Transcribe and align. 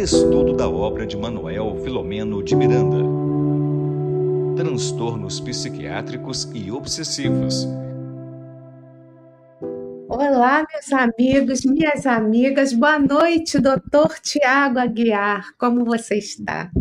Estudo 0.00 0.54
da 0.54 0.66
obra 0.66 1.06
de 1.06 1.14
Manuel 1.14 1.76
Filomeno 1.84 2.42
de 2.42 2.56
Miranda. 2.56 2.96
Transtornos 4.56 5.38
psiquiátricos 5.40 6.50
e 6.54 6.72
obsessivos. 6.72 7.68
Olá, 10.08 10.66
meus 10.72 10.90
amigos, 10.90 11.66
minhas 11.66 12.06
amigas. 12.06 12.72
Boa 12.72 12.98
noite, 12.98 13.58
doutor 13.58 14.18
Tiago 14.20 14.78
Aguiar. 14.78 15.54
Como 15.58 15.84
você 15.84 16.16
está? 16.16 16.72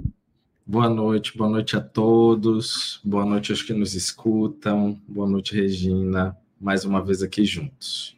Boa 0.65 0.88
noite, 0.88 1.38
boa 1.38 1.49
noite 1.49 1.75
a 1.75 1.81
todos. 1.81 3.01
Boa 3.04 3.25
noite 3.25 3.51
aos 3.51 3.61
que 3.61 3.73
nos 3.73 3.95
escutam. 3.95 4.97
Boa 5.05 5.29
noite, 5.29 5.54
Regina. 5.54 6.38
Mais 6.57 6.86
uma 6.86 7.04
vez 7.04 7.21
aqui 7.21 7.43
juntos. 7.43 8.17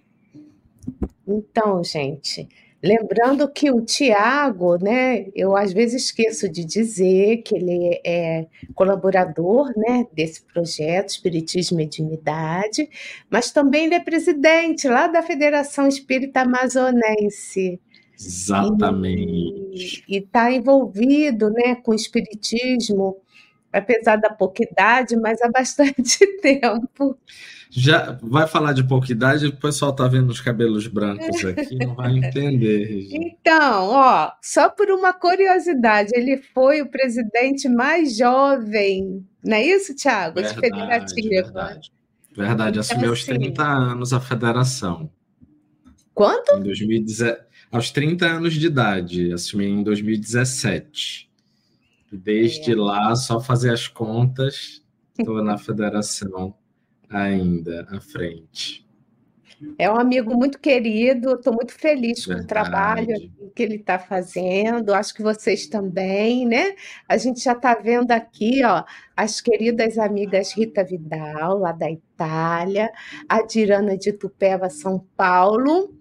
Então, 1.27 1.83
gente, 1.83 2.47
lembrando 2.83 3.47
que 3.47 3.71
o 3.71 3.81
Tiago, 3.81 4.77
né, 4.83 5.27
eu 5.35 5.55
às 5.55 5.71
vezes 5.71 6.05
esqueço 6.05 6.49
de 6.49 6.65
dizer 6.65 7.43
que 7.43 7.55
ele 7.55 8.01
é 8.03 8.47
colaborador, 8.73 9.71
né, 9.77 10.07
desse 10.11 10.41
projeto 10.41 11.09
Espiritismo 11.09 11.79
e 11.79 11.83
Mediunidade, 11.83 12.89
mas 13.29 13.51
também 13.51 13.85
ele 13.85 13.95
é 13.95 13.99
presidente 13.99 14.87
lá 14.87 15.07
da 15.07 15.21
Federação 15.21 15.87
Espírita 15.87 16.41
Amazonense. 16.41 17.79
Exatamente. 18.19 20.03
E 20.07 20.17
está 20.17 20.51
envolvido, 20.51 21.49
né, 21.49 21.75
com 21.75 21.91
o 21.91 21.95
espiritismo, 21.95 23.17
apesar 23.71 24.17
da 24.17 24.29
pouca 24.29 24.63
idade, 24.63 25.15
mas 25.15 25.41
há 25.41 25.49
bastante 25.49 26.19
tempo. 26.41 27.17
Já 27.73 28.19
vai 28.21 28.45
falar 28.47 28.73
de 28.73 28.83
pouca 28.83 29.09
idade, 29.09 29.47
o 29.47 29.55
pessoal 29.55 29.93
tá 29.95 30.05
vendo 30.05 30.29
os 30.29 30.41
cabelos 30.41 30.87
brancos 30.87 31.45
aqui, 31.45 31.73
não 31.77 31.95
vai 31.95 32.11
entender. 32.17 32.83
Regina. 32.85 33.23
Então, 33.25 33.87
ó, 33.91 34.31
só 34.41 34.69
por 34.69 34.89
uma 34.91 35.13
curiosidade, 35.13 36.11
ele 36.13 36.35
foi 36.53 36.81
o 36.81 36.89
presidente 36.91 37.69
mais 37.69 38.17
jovem, 38.17 39.25
não 39.41 39.55
é 39.55 39.65
isso, 39.65 39.95
Tiago? 39.95 40.35
Verdade, 40.35 40.59
Federativa. 40.59 41.29
verdade. 41.29 41.91
Verdade, 42.35 42.79
assumiu 42.79 43.09
aos 43.11 43.19
assim- 43.21 43.35
30 43.39 43.63
anos 43.63 44.11
a 44.11 44.19
federação. 44.19 45.09
Quanto? 46.13 46.57
Em 46.57 46.63
2010, 46.63 47.37
aos 47.71 47.89
30 47.89 48.25
anos 48.25 48.53
de 48.53 48.67
idade, 48.67 49.31
assumi 49.31 49.65
em 49.65 49.81
2017. 49.81 51.29
E 52.11 52.17
desde 52.17 52.73
É. 52.73 52.75
lá, 52.75 53.15
só 53.15 53.39
fazer 53.39 53.71
as 53.71 53.87
contas, 53.87 54.81
estou 55.17 55.41
na 55.41 55.57
federação 55.57 56.53
ainda 57.11 57.87
à 57.91 57.99
frente. 57.99 58.85
É 59.77 59.89
um 59.91 59.99
amigo 59.99 60.35
muito 60.35 60.59
querido, 60.59 61.35
estou 61.35 61.53
muito 61.53 61.73
feliz 61.73 62.25
com 62.25 62.33
o 62.33 62.47
trabalho 62.47 63.13
que 63.53 63.61
ele 63.61 63.75
está 63.75 63.99
fazendo, 63.99 64.91
acho 64.91 65.13
que 65.13 65.21
vocês 65.21 65.67
também, 65.67 66.47
né? 66.47 66.73
A 67.07 67.15
gente 67.15 67.43
já 67.43 67.53
está 67.53 67.75
vendo 67.75 68.11
aqui, 68.11 68.63
ó, 68.63 68.83
as 69.15 69.39
queridas 69.39 69.99
amigas 69.99 70.53
Rita 70.53 70.83
Vidal, 70.83 71.59
lá 71.59 71.71
da 71.71 71.91
Itália, 71.91 72.91
a 73.29 73.43
Dirana 73.43 73.95
de 73.95 74.11
Tupéva, 74.13 74.67
São 74.67 75.05
Paulo, 75.15 75.93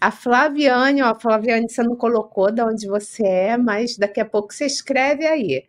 a 0.00 0.10
Flaviane, 0.10 1.02
ó, 1.02 1.14
Flaviane, 1.14 1.70
você 1.70 1.82
não 1.82 1.96
colocou 1.96 2.50
de 2.50 2.60
onde 2.60 2.86
você 2.86 3.26
é, 3.26 3.56
mas 3.56 3.96
daqui 3.96 4.20
a 4.20 4.26
pouco 4.26 4.52
você 4.52 4.66
escreve 4.66 5.26
aí. 5.26 5.64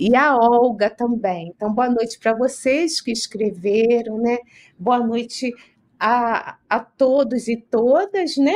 E 0.00 0.16
a 0.16 0.34
Olga 0.34 0.88
também. 0.88 1.52
Então, 1.54 1.74
boa 1.74 1.90
noite 1.90 2.18
para 2.18 2.32
vocês 2.32 3.02
que 3.02 3.12
escreveram, 3.12 4.16
né? 4.16 4.38
Boa 4.78 4.98
noite 4.98 5.52
a, 5.98 6.56
a 6.66 6.80
todos 6.80 7.48
e 7.48 7.56
todas, 7.58 8.38
né? 8.38 8.54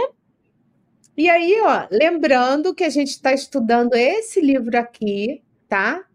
E 1.15 1.29
aí, 1.29 1.61
ó, 1.61 1.87
lembrando 1.91 2.75
que 2.75 2.83
a 2.83 2.89
gente 2.89 3.11
está 3.11 3.35
estudando 3.35 3.93
esse 3.93 4.41
livro 4.41 4.75
aqui, 4.79 5.43
tá? 5.69 6.07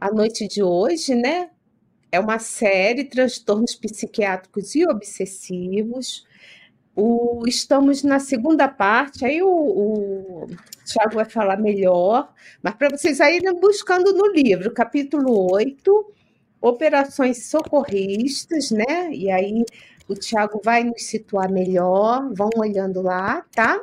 A 0.00 0.10
noite 0.10 0.48
de 0.48 0.62
hoje, 0.62 1.14
né? 1.14 1.50
É 2.10 2.18
uma 2.18 2.38
série 2.38 3.04
Transtornos 3.04 3.74
Psiquiátricos 3.74 4.74
e 4.74 4.88
Obsessivos. 4.88 6.26
O, 7.00 7.46
estamos 7.46 8.02
na 8.02 8.18
segunda 8.18 8.66
parte, 8.66 9.24
aí 9.24 9.40
o, 9.40 9.48
o 9.48 10.46
Tiago 10.84 11.14
vai 11.14 11.24
falar 11.24 11.56
melhor, 11.56 12.34
mas 12.60 12.74
para 12.74 12.88
vocês 12.90 13.20
irem 13.20 13.54
buscando 13.60 14.12
no 14.12 14.26
livro, 14.32 14.72
capítulo 14.72 15.52
8, 15.52 16.12
Operações 16.60 17.46
Socorristas, 17.46 18.72
né? 18.72 19.12
E 19.12 19.30
aí 19.30 19.64
o 20.08 20.14
Tiago 20.16 20.60
vai 20.64 20.82
nos 20.82 21.04
situar 21.04 21.48
melhor, 21.48 22.34
vão 22.34 22.50
olhando 22.56 23.00
lá, 23.00 23.44
tá? 23.54 23.80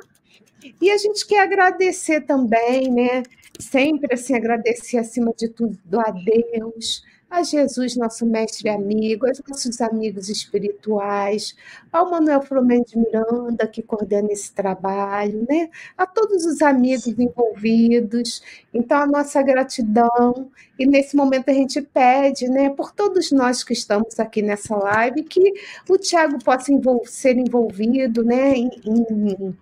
E 0.81 0.91
a 0.91 0.97
gente 0.97 1.25
quer 1.25 1.39
agradecer 1.39 2.19
também, 2.19 2.91
né? 2.91 3.23
Sempre 3.57 4.13
assim, 4.13 4.35
agradecer 4.35 4.97
acima 4.97 5.31
de 5.37 5.47
tudo 5.47 5.79
a 6.01 6.11
Deus, 6.11 7.01
a 7.35 7.43
Jesus, 7.43 7.95
nosso 7.95 8.25
mestre 8.25 8.67
e 8.67 8.71
amigo, 8.71 9.27
aos 9.27 9.41
nossos 9.47 9.79
amigos 9.81 10.29
espirituais, 10.29 11.55
ao 11.91 12.09
Manuel 12.09 12.41
Flamengo 12.41 12.85
de 12.85 12.97
Miranda, 12.97 13.67
que 13.67 13.81
coordena 13.81 14.31
esse 14.31 14.51
trabalho, 14.53 15.45
né? 15.49 15.69
A 15.97 16.05
todos 16.05 16.45
os 16.45 16.61
amigos 16.61 17.07
envolvidos. 17.07 18.41
Então, 18.73 18.97
a 19.01 19.07
nossa 19.07 19.41
gratidão. 19.41 20.49
E 20.77 20.85
nesse 20.85 21.15
momento 21.15 21.49
a 21.49 21.53
gente 21.53 21.81
pede, 21.81 22.47
né, 22.49 22.69
por 22.69 22.91
todos 22.91 23.31
nós 23.31 23.63
que 23.63 23.73
estamos 23.73 24.19
aqui 24.19 24.41
nessa 24.41 24.75
live, 24.75 25.23
que 25.23 25.53
o 25.89 25.97
Tiago 25.97 26.37
possa 26.43 26.71
envol- 26.71 27.05
ser 27.05 27.37
envolvido, 27.37 28.23
né, 28.23 28.53
em, 28.55 28.69
em- 28.85 29.55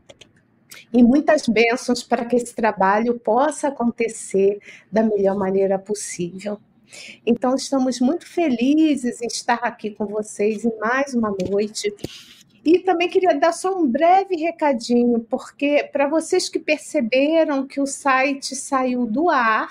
em 0.94 1.04
muitas 1.04 1.48
bênçãos 1.48 2.04
para 2.04 2.26
que 2.26 2.36
esse 2.36 2.54
trabalho 2.56 3.20
possa 3.20 3.68
acontecer 3.68 4.60
da 4.92 5.04
melhor 5.04 5.36
maneira 5.38 5.78
possível. 5.80 6.60
Então, 7.26 7.56
estamos 7.56 8.00
muito 8.00 8.28
felizes 8.28 9.22
em 9.22 9.28
estar 9.28 9.60
aqui 9.64 9.92
com 9.92 10.06
vocês 10.06 10.66
em 10.66 10.78
mais 10.80 11.14
uma 11.14 11.34
noite. 11.50 11.94
E 12.66 12.80
também 12.80 13.10
queria 13.10 13.38
dar 13.38 13.52
só 13.52 13.78
um 13.78 13.86
breve 13.86 14.36
recadinho, 14.38 15.20
porque 15.30 15.90
para 15.92 16.08
vocês 16.08 16.48
que 16.48 16.60
perceberam 16.60 17.68
que 17.68 17.82
o 17.82 17.86
site 17.86 18.56
saiu 18.56 19.06
do 19.06 19.30
ar, 19.30 19.70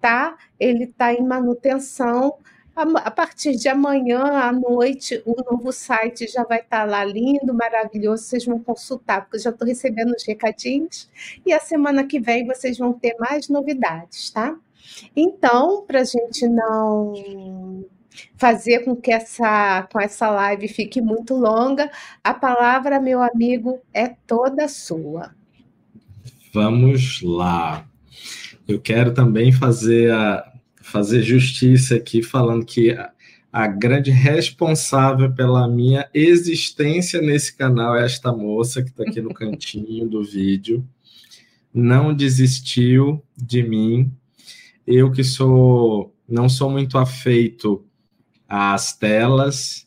tá? 0.00 0.36
Ele 0.58 0.84
está 0.84 1.14
em 1.14 1.22
manutenção. 1.22 2.34
A 2.76 3.10
partir 3.10 3.54
de 3.54 3.68
amanhã 3.68 4.20
à 4.20 4.52
noite, 4.52 5.22
o 5.24 5.36
novo 5.48 5.70
site 5.70 6.26
já 6.26 6.42
vai 6.42 6.58
estar 6.58 6.84
lá 6.84 7.04
lindo, 7.04 7.54
maravilhoso. 7.54 8.24
Vocês 8.24 8.44
vão 8.44 8.58
consultar, 8.58 9.22
porque 9.22 9.36
eu 9.36 9.40
já 9.40 9.50
estou 9.50 9.66
recebendo 9.66 10.12
os 10.12 10.26
recadinhos. 10.26 11.08
E 11.46 11.52
a 11.52 11.60
semana 11.60 12.04
que 12.04 12.18
vem 12.18 12.44
vocês 12.44 12.76
vão 12.76 12.92
ter 12.92 13.14
mais 13.16 13.48
novidades, 13.48 14.28
tá? 14.30 14.58
Então, 15.14 15.84
para 15.86 16.00
a 16.00 16.04
gente 16.04 16.48
não 16.48 17.84
fazer 18.36 18.84
com 18.84 18.94
que 18.94 19.10
essa, 19.10 19.88
com 19.92 20.00
essa 20.00 20.30
live 20.30 20.68
fique 20.68 21.00
muito 21.00 21.34
longa, 21.34 21.90
a 22.22 22.32
palavra, 22.32 23.00
meu 23.00 23.22
amigo, 23.22 23.80
é 23.92 24.08
toda 24.26 24.68
sua. 24.68 25.34
Vamos 26.52 27.20
lá. 27.22 27.86
Eu 28.66 28.80
quero 28.80 29.12
também 29.12 29.52
fazer, 29.52 30.12
a, 30.12 30.52
fazer 30.80 31.22
justiça 31.22 31.96
aqui, 31.96 32.22
falando 32.22 32.64
que 32.64 32.92
a, 32.92 33.10
a 33.52 33.66
grande 33.66 34.10
responsável 34.10 35.32
pela 35.32 35.68
minha 35.68 36.08
existência 36.14 37.20
nesse 37.20 37.56
canal 37.56 37.96
é 37.96 38.04
esta 38.04 38.32
moça 38.32 38.82
que 38.82 38.90
está 38.90 39.02
aqui 39.02 39.20
no 39.20 39.34
cantinho 39.34 40.08
do 40.08 40.22
vídeo. 40.22 40.86
Não 41.72 42.14
desistiu 42.14 43.22
de 43.36 43.62
mim. 43.62 44.12
Eu 44.86 45.10
que 45.10 45.24
sou 45.24 46.14
não 46.28 46.48
sou 46.48 46.70
muito 46.70 46.98
afeito 46.98 47.84
às 48.48 48.96
telas, 48.96 49.86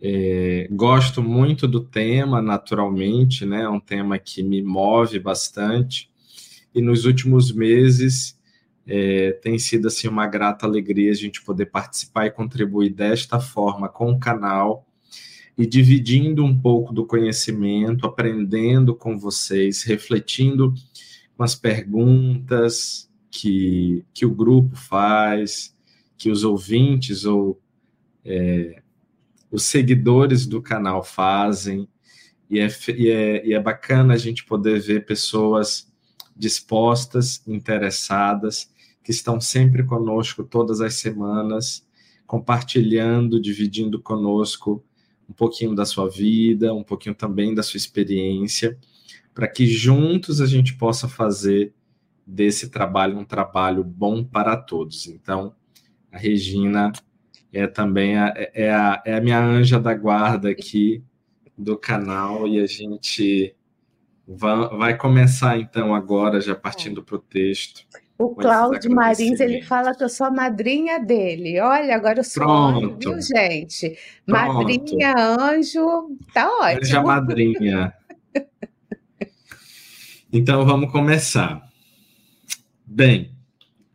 é, 0.00 0.68
gosto 0.70 1.22
muito 1.22 1.66
do 1.66 1.80
tema, 1.80 2.40
naturalmente, 2.40 3.44
né? 3.44 3.62
É 3.62 3.68
um 3.68 3.80
tema 3.80 4.18
que 4.18 4.42
me 4.42 4.62
move 4.62 5.18
bastante. 5.18 6.10
E 6.74 6.80
nos 6.80 7.04
últimos 7.04 7.52
meses 7.52 8.38
é, 8.86 9.32
tem 9.32 9.58
sido 9.58 9.88
assim 9.88 10.08
uma 10.08 10.26
grata 10.26 10.66
alegria 10.66 11.10
a 11.10 11.14
gente 11.14 11.42
poder 11.42 11.66
participar 11.66 12.26
e 12.26 12.30
contribuir 12.30 12.90
desta 12.90 13.40
forma 13.40 13.88
com 13.88 14.12
o 14.12 14.20
canal 14.20 14.86
e 15.56 15.66
dividindo 15.66 16.44
um 16.44 16.56
pouco 16.56 16.92
do 16.92 17.04
conhecimento, 17.04 18.06
aprendendo 18.06 18.94
com 18.94 19.18
vocês, 19.18 19.82
refletindo 19.82 20.72
com 21.36 21.42
as 21.42 21.56
perguntas 21.56 23.07
que, 23.30 24.04
que 24.12 24.26
o 24.26 24.34
grupo 24.34 24.76
faz, 24.76 25.74
que 26.16 26.30
os 26.30 26.44
ouvintes 26.44 27.24
ou 27.24 27.60
é, 28.24 28.82
os 29.50 29.64
seguidores 29.64 30.46
do 30.46 30.60
canal 30.60 31.02
fazem, 31.02 31.88
e 32.50 32.58
é, 32.58 32.68
e, 32.96 33.08
é, 33.10 33.46
e 33.46 33.54
é 33.54 33.60
bacana 33.60 34.14
a 34.14 34.16
gente 34.16 34.44
poder 34.44 34.80
ver 34.80 35.04
pessoas 35.04 35.90
dispostas, 36.36 37.42
interessadas, 37.46 38.70
que 39.02 39.10
estão 39.10 39.40
sempre 39.40 39.84
conosco 39.84 40.44
todas 40.44 40.80
as 40.80 40.94
semanas, 40.94 41.86
compartilhando, 42.26 43.40
dividindo 43.40 44.00
conosco 44.00 44.84
um 45.28 45.32
pouquinho 45.32 45.74
da 45.74 45.84
sua 45.84 46.08
vida, 46.08 46.72
um 46.72 46.84
pouquinho 46.84 47.14
também 47.14 47.54
da 47.54 47.62
sua 47.62 47.76
experiência, 47.76 48.78
para 49.34 49.48
que 49.48 49.66
juntos 49.66 50.40
a 50.40 50.46
gente 50.46 50.74
possa 50.76 51.08
fazer 51.08 51.72
desse 52.28 52.68
trabalho 52.68 53.18
um 53.18 53.24
trabalho 53.24 53.82
bom 53.82 54.22
para 54.22 54.54
todos. 54.54 55.06
Então, 55.06 55.54
a 56.12 56.18
Regina 56.18 56.92
é 57.50 57.66
também 57.66 58.18
a, 58.18 58.34
é, 58.36 58.70
a, 58.70 59.02
é 59.06 59.14
a 59.14 59.20
minha 59.20 59.40
anja 59.40 59.80
da 59.80 59.94
guarda 59.94 60.50
aqui 60.50 61.02
do 61.56 61.76
canal 61.76 62.46
e 62.46 62.60
a 62.60 62.66
gente 62.66 63.56
vai, 64.26 64.68
vai 64.68 64.96
começar 64.96 65.58
então 65.58 65.94
agora, 65.94 66.40
já 66.40 66.54
partindo 66.54 67.02
para 67.02 67.16
o 67.16 67.18
texto. 67.18 67.86
O 68.18 68.34
Cláudio 68.34 68.92
Marins, 68.92 69.40
ele 69.40 69.62
fala 69.62 69.94
que 69.94 70.02
eu 70.02 70.08
sou 70.08 70.26
a 70.26 70.30
madrinha 70.30 70.98
dele. 70.98 71.60
Olha, 71.60 71.94
agora 71.94 72.18
eu 72.18 72.24
sou 72.24 72.42
Pronto. 72.42 72.86
anjo, 72.86 72.98
viu, 72.98 73.22
gente? 73.22 73.96
Pronto. 74.26 74.54
Madrinha, 74.54 75.14
anjo, 75.16 76.16
tá 76.34 76.50
ótimo. 76.60 76.82
Anja 76.82 77.02
madrinha. 77.02 77.94
Então 80.30 80.66
vamos 80.66 80.92
começar. 80.92 81.67
Bem, 82.98 83.30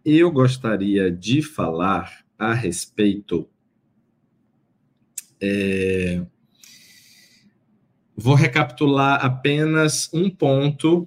eu 0.05 0.31
gostaria 0.31 1.11
de 1.11 1.41
falar 1.41 2.23
a 2.39 2.53
respeito. 2.53 3.49
é, 5.41 6.25
Vou 8.15 8.33
recapitular 8.33 9.19
apenas 9.21 10.09
um 10.13 10.29
ponto 10.29 11.05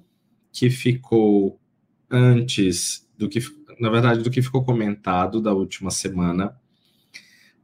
que 0.53 0.69
ficou 0.69 1.59
antes 2.11 3.09
do 3.17 3.31
que, 3.31 3.41
na 3.81 3.89
verdade, 3.89 4.23
do 4.23 4.31
que 4.31 4.43
ficou 4.43 4.63
comentado 4.63 5.41
da 5.41 5.55
última 5.55 5.91
semana, 5.91 6.55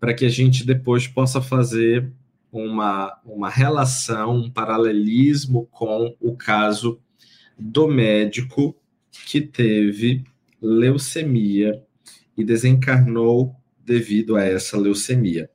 para 0.00 0.14
que 0.14 0.24
a 0.24 0.30
gente 0.30 0.64
depois 0.64 1.06
possa 1.06 1.42
fazer 1.42 2.10
uma, 2.50 3.20
uma 3.22 3.50
relação, 3.50 4.36
um 4.36 4.50
paralelismo 4.50 5.66
com 5.66 6.16
o 6.18 6.34
caso 6.34 6.98
do 7.58 7.86
médico 7.86 8.74
que 9.26 9.40
teve 9.40 10.24
leucemia 10.60 11.82
e 12.36 12.44
desencarnou 12.44 13.54
devido 13.84 14.36
a 14.36 14.44
essa 14.44 14.78
leucemia. 14.78 15.50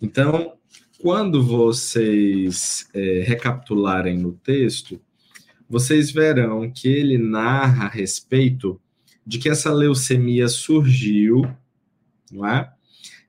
Então, 0.00 0.54
quando 1.00 1.42
vocês 1.42 2.88
é, 2.94 3.22
recapitularem 3.26 4.18
no 4.18 4.32
texto, 4.32 5.00
vocês 5.68 6.10
verão 6.10 6.70
que 6.70 6.88
ele 6.88 7.18
narra 7.18 7.86
a 7.86 7.88
respeito 7.88 8.80
de 9.26 9.38
que 9.38 9.48
essa 9.48 9.72
leucemia 9.72 10.48
surgiu, 10.48 11.42
não 12.30 12.46
é? 12.46 12.72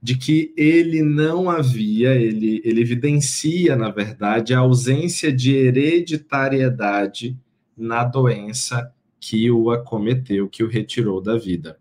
De 0.02 0.18
que 0.18 0.54
ele 0.56 1.02
não 1.02 1.50
havia, 1.50 2.16
ele, 2.16 2.62
ele 2.64 2.82
evidencia, 2.82 3.76
na 3.76 3.90
verdade, 3.90 4.54
a 4.54 4.60
ausência 4.60 5.32
de 5.32 5.54
hereditariedade 5.54 7.38
na 7.76 8.04
doença 8.04 8.94
que 9.28 9.50
o 9.50 9.72
acometeu, 9.72 10.48
que 10.48 10.64
o 10.64 10.68
retirou 10.68 11.20
da 11.20 11.36
vida. 11.36 11.80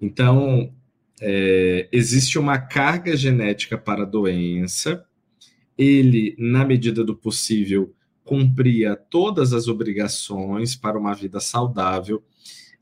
Então, 0.00 0.72
é, 1.20 1.86
existe 1.92 2.38
uma 2.38 2.56
carga 2.56 3.14
genética 3.14 3.76
para 3.76 4.04
a 4.04 4.06
doença, 4.06 5.04
ele, 5.76 6.34
na 6.38 6.64
medida 6.64 7.04
do 7.04 7.14
possível, 7.14 7.94
cumpria 8.24 8.96
todas 8.96 9.52
as 9.52 9.68
obrigações 9.68 10.74
para 10.74 10.98
uma 10.98 11.12
vida 11.12 11.40
saudável, 11.40 12.24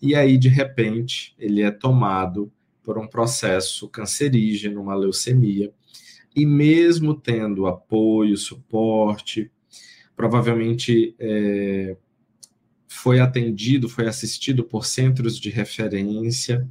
e 0.01 0.15
aí, 0.15 0.39
de 0.39 0.49
repente, 0.49 1.35
ele 1.37 1.63
é 1.63 1.71
tomado 1.73 2.53
por 2.81 2.97
um 2.97 3.09
processo 3.09 3.89
cancerígeno, 3.89 4.81
uma 4.81 4.95
leucemia, 4.95 5.73
e 6.35 6.47
mesmo 6.47 7.13
tendo 7.13 7.67
apoio, 7.67 8.37
suporte, 8.37 9.51
provavelmente 10.15 11.17
é, 11.19 11.97
foi 12.93 13.21
atendido, 13.21 13.89
foi 13.89 14.07
assistido 14.07 14.63
por 14.63 14.85
centros 14.85 15.39
de 15.39 15.51
referência, 15.51 16.69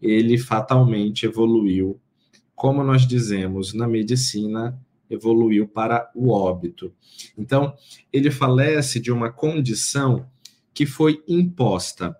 ele 0.00 0.36
fatalmente 0.36 1.26
evoluiu, 1.26 1.98
como 2.54 2.84
nós 2.84 3.06
dizemos 3.06 3.72
na 3.72 3.88
medicina, 3.88 4.78
evoluiu 5.08 5.66
para 5.66 6.10
o 6.14 6.30
óbito. 6.30 6.94
Então, 7.36 7.74
ele 8.12 8.30
falece 8.30 9.00
de 9.00 9.10
uma 9.10 9.32
condição 9.32 10.28
que 10.72 10.84
foi 10.84 11.22
imposta, 11.26 12.14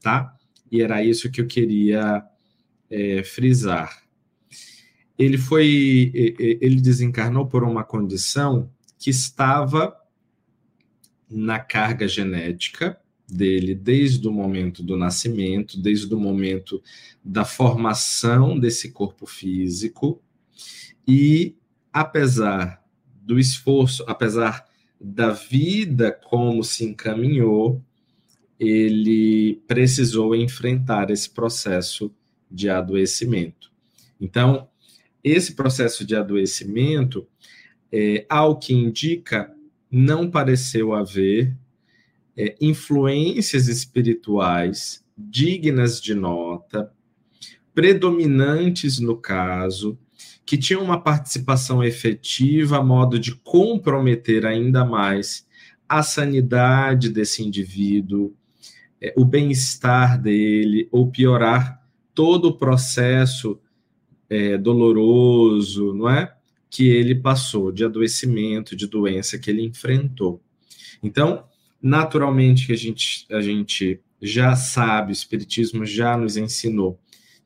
tá? 0.00 0.36
E 0.70 0.82
era 0.82 1.02
isso 1.02 1.30
que 1.30 1.40
eu 1.40 1.46
queria 1.46 2.24
é, 2.90 3.22
frisar. 3.22 4.02
Ele 5.18 5.38
foi, 5.38 6.12
ele 6.38 6.80
desencarnou 6.80 7.46
por 7.46 7.62
uma 7.62 7.84
condição 7.84 8.70
que 8.98 9.10
estava 9.10 9.94
na 11.30 11.58
carga 11.58 12.08
genética 12.08 12.98
dele 13.28 13.74
desde 13.74 14.26
o 14.26 14.32
momento 14.32 14.82
do 14.82 14.96
nascimento, 14.96 15.80
desde 15.80 16.12
o 16.12 16.18
momento 16.18 16.82
da 17.24 17.44
formação 17.44 18.58
desse 18.58 18.90
corpo 18.90 19.26
físico 19.26 20.20
e 21.06 21.56
apesar 21.92 22.84
do 23.22 23.38
esforço, 23.38 24.04
apesar 24.06 24.64
da 25.00 25.30
vida 25.30 26.12
como 26.12 26.62
se 26.64 26.84
encaminhou, 26.84 27.82
ele 28.58 29.62
precisou 29.66 30.34
enfrentar 30.34 31.10
esse 31.10 31.30
processo 31.30 32.12
de 32.50 32.68
adoecimento. 32.68 33.72
Então, 34.20 34.68
esse 35.24 35.54
processo 35.54 36.04
de 36.04 36.14
adoecimento, 36.14 37.26
é, 37.90 38.26
ao 38.28 38.58
que 38.58 38.74
indica, 38.74 39.54
não 39.90 40.30
pareceu 40.30 40.94
haver 40.94 41.56
é, 42.36 42.56
influências 42.60 43.66
espirituais 43.68 45.04
dignas 45.16 46.00
de 46.00 46.14
nota, 46.14 46.92
predominantes 47.74 48.98
no 48.98 49.16
caso, 49.16 49.98
que 50.46 50.56
tinham 50.56 50.82
uma 50.82 51.00
participação 51.00 51.82
efetiva 51.82 52.78
a 52.78 52.82
modo 52.82 53.18
de 53.18 53.34
comprometer 53.34 54.46
ainda 54.46 54.84
mais 54.84 55.46
a 55.88 56.02
sanidade 56.02 57.08
desse 57.10 57.42
indivíduo, 57.42 58.34
é, 59.00 59.12
o 59.16 59.24
bem-estar 59.24 60.20
dele, 60.20 60.88
ou 60.90 61.10
piorar 61.10 61.80
todo 62.14 62.46
o 62.46 62.56
processo 62.56 63.60
é, 64.28 64.56
doloroso, 64.56 65.92
não 65.94 66.08
é? 66.08 66.34
Que 66.70 66.88
ele 66.88 67.14
passou, 67.14 67.72
de 67.72 67.84
adoecimento, 67.84 68.76
de 68.76 68.86
doença 68.86 69.38
que 69.38 69.50
ele 69.50 69.62
enfrentou. 69.62 70.40
Então, 71.02 71.44
naturalmente 71.82 72.66
que 72.66 72.72
a 72.72 72.76
gente, 72.76 73.26
a 73.30 73.40
gente 73.40 74.00
já 74.22 74.54
sabe, 74.54 75.10
o 75.10 75.12
Espiritismo 75.12 75.84
já 75.84 76.16
nos 76.16 76.36
ensinou 76.36 76.98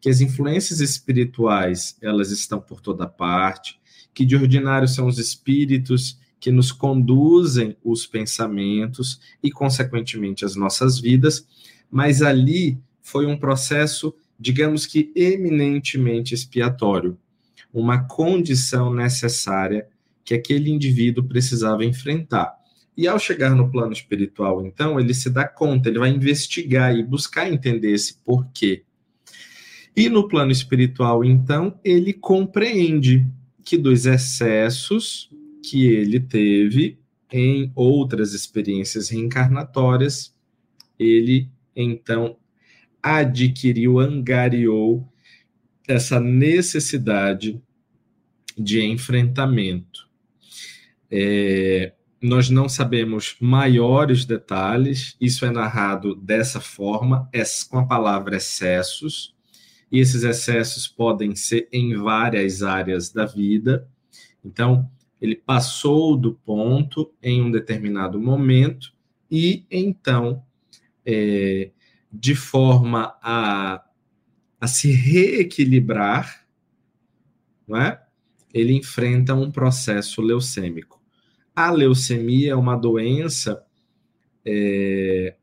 que 0.05 0.11
as 0.11 0.21
influências 0.21 0.81
espirituais 0.81 1.97
elas 2.03 2.31
estão 2.31 2.61
por 2.61 2.79
toda 2.79 3.07
parte, 3.07 3.81
que 4.13 4.27
de 4.27 4.37
ordinário 4.37 4.87
são 4.87 5.07
os 5.07 5.19
espíritos 5.19 6.19
que 6.39 6.53
nos 6.53 6.71
conduzem 6.71 7.75
os 7.83 8.07
pensamentos 8.07 9.19
e, 9.43 9.51
consequentemente, 9.51 10.45
as 10.45 10.55
nossas 10.55 11.01
vidas, 11.01 11.47
mas 11.91 12.21
ali 12.21 12.79
foi 13.01 13.25
um 13.25 13.35
processo, 13.35 14.15
digamos 14.39 14.85
que 14.85 15.11
eminentemente 15.17 16.35
expiatório, 16.35 17.17
uma 17.75 18.05
condição 18.05 18.95
necessária 18.95 19.89
que 20.25 20.33
aquele 20.33 20.71
indivíduo 20.71 21.25
precisava 21.25 21.85
enfrentar. 21.85 22.55
E 22.97 23.09
ao 23.09 23.19
chegar 23.19 23.55
no 23.55 23.71
plano 23.71 23.93
espiritual, 23.93 24.65
então, 24.65 25.01
ele 25.01 25.13
se 25.13 25.29
dá 25.29 25.47
conta, 25.47 25.89
ele 25.89 25.99
vai 25.99 26.11
investigar 26.11 26.95
e 26.95 27.03
buscar 27.03 27.51
entender 27.51 27.91
esse 27.91 28.19
porquê. 28.25 28.85
E 29.97 30.09
no 30.09 30.29
plano 30.29 30.53
espiritual, 30.53 31.25
então, 31.25 31.79
ele 31.85 32.13
compreende 32.13 33.27
que 33.65 33.77
dos 33.77 34.07
excessos 34.07 35.29
que 35.63 35.87
ele 35.87 36.21
teve 36.21 36.99
em 37.33 37.73
outras 37.75 38.33
experiências 38.33 39.09
reencarnatórias, 39.09 40.33
ele 40.99 41.49
então 41.75 42.37
adquiriu, 43.03 43.99
angariou 43.99 45.09
essa 45.87 46.19
necessidade 46.19 47.61
de 48.57 48.83
enfrentamento. 48.85 50.09
É, 51.11 51.93
nós 52.21 52.49
não 52.49 52.69
sabemos 52.69 53.37
maiores 53.41 54.25
detalhes, 54.25 55.17
isso 55.21 55.45
é 55.45 55.51
narrado 55.51 56.15
dessa 56.15 56.61
forma, 56.61 57.29
é, 57.33 57.43
com 57.69 57.79
a 57.79 57.87
palavra 57.87 58.37
excessos, 58.37 59.35
e 59.93 60.01
esses 60.01 60.23
excessos 60.23 60.89
podem 60.89 61.37
ser 61.37 61.69
em 61.73 61.95
várias 61.95 62.63
áreas 62.63 63.11
da 63.11 63.27
vida. 63.27 63.87
Então, 64.45 64.91
ele 65.21 65.37
passou 65.37 66.17
do 66.17 66.35
ponto 66.35 67.13
em 67.23 67.43
um 67.43 67.51
determinado 67.51 68.19
momento 68.21 68.93
e 69.31 69.65
então, 69.71 70.43
é, 71.05 71.71
de 72.13 72.35
forma 72.35 73.17
a, 73.23 73.85
a 74.65 74.67
se 74.67 74.91
reequilibrar, 74.91 76.47
não 77.69 77.77
é? 77.77 78.03
ele 78.53 78.73
enfrenta 78.73 79.35
um 79.35 79.51
processo 79.51 80.23
leucêmico. 80.23 81.03
A 81.55 81.71
leucemia 81.71 82.53
é 82.53 82.55
uma 82.55 82.75
doença 82.75 83.63
é, 84.43 85.35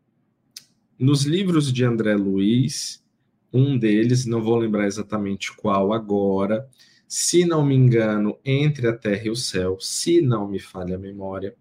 nos 0.97 1.23
livros 1.23 1.71
de 1.71 1.85
André 1.85 2.15
Luiz, 2.15 3.03
um 3.53 3.77
deles, 3.77 4.25
não 4.25 4.41
vou 4.41 4.57
lembrar 4.57 4.87
exatamente 4.87 5.55
qual 5.55 5.93
agora, 5.93 6.67
se 7.07 7.45
não 7.45 7.63
me 7.63 7.75
engano, 7.75 8.39
entre 8.43 8.87
a 8.87 8.97
terra 8.97 9.25
e 9.25 9.29
o 9.29 9.35
céu, 9.35 9.77
se 9.79 10.19
não 10.19 10.47
me 10.47 10.57
falha 10.57 10.95
a 10.95 10.99
memória, 10.99 11.55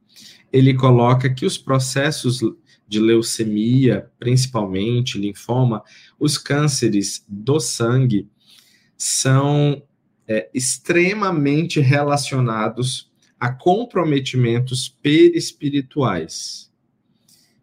ele 0.51 0.73
coloca 0.73 1.29
que 1.29 1.45
os 1.45 1.59
processos 1.59 2.41
de 2.91 2.99
leucemia, 2.99 4.11
principalmente 4.19 5.17
linfoma, 5.17 5.85
os 6.19 6.37
cânceres 6.37 7.25
do 7.29 7.61
sangue, 7.61 8.29
são 8.97 9.81
é, 10.27 10.51
extremamente 10.53 11.79
relacionados 11.79 13.09
a 13.39 13.53
comprometimentos 13.53 14.89
perispirituais. 14.89 16.69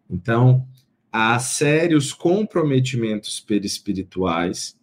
Então, 0.08 0.66
há 1.12 1.38
sérios 1.38 2.14
comprometimentos 2.14 3.38
perispirituais 3.38 4.78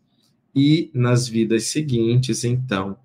e 0.54 0.92
nas 0.94 1.28
vidas 1.28 1.64
seguintes, 1.64 2.44
então, 2.44 3.00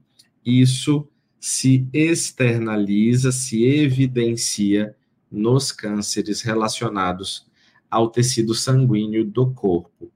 isso 0.44 1.08
se 1.40 1.88
externaliza, 1.90 3.32
se 3.32 3.64
evidencia 3.64 4.94
nos 5.30 5.70
cânceres 5.72 6.42
relacionados 6.42 7.46
ao 7.90 8.10
tecido 8.10 8.54
sanguíneo 8.54 9.24
do 9.24 9.52
corpo. 9.52 10.10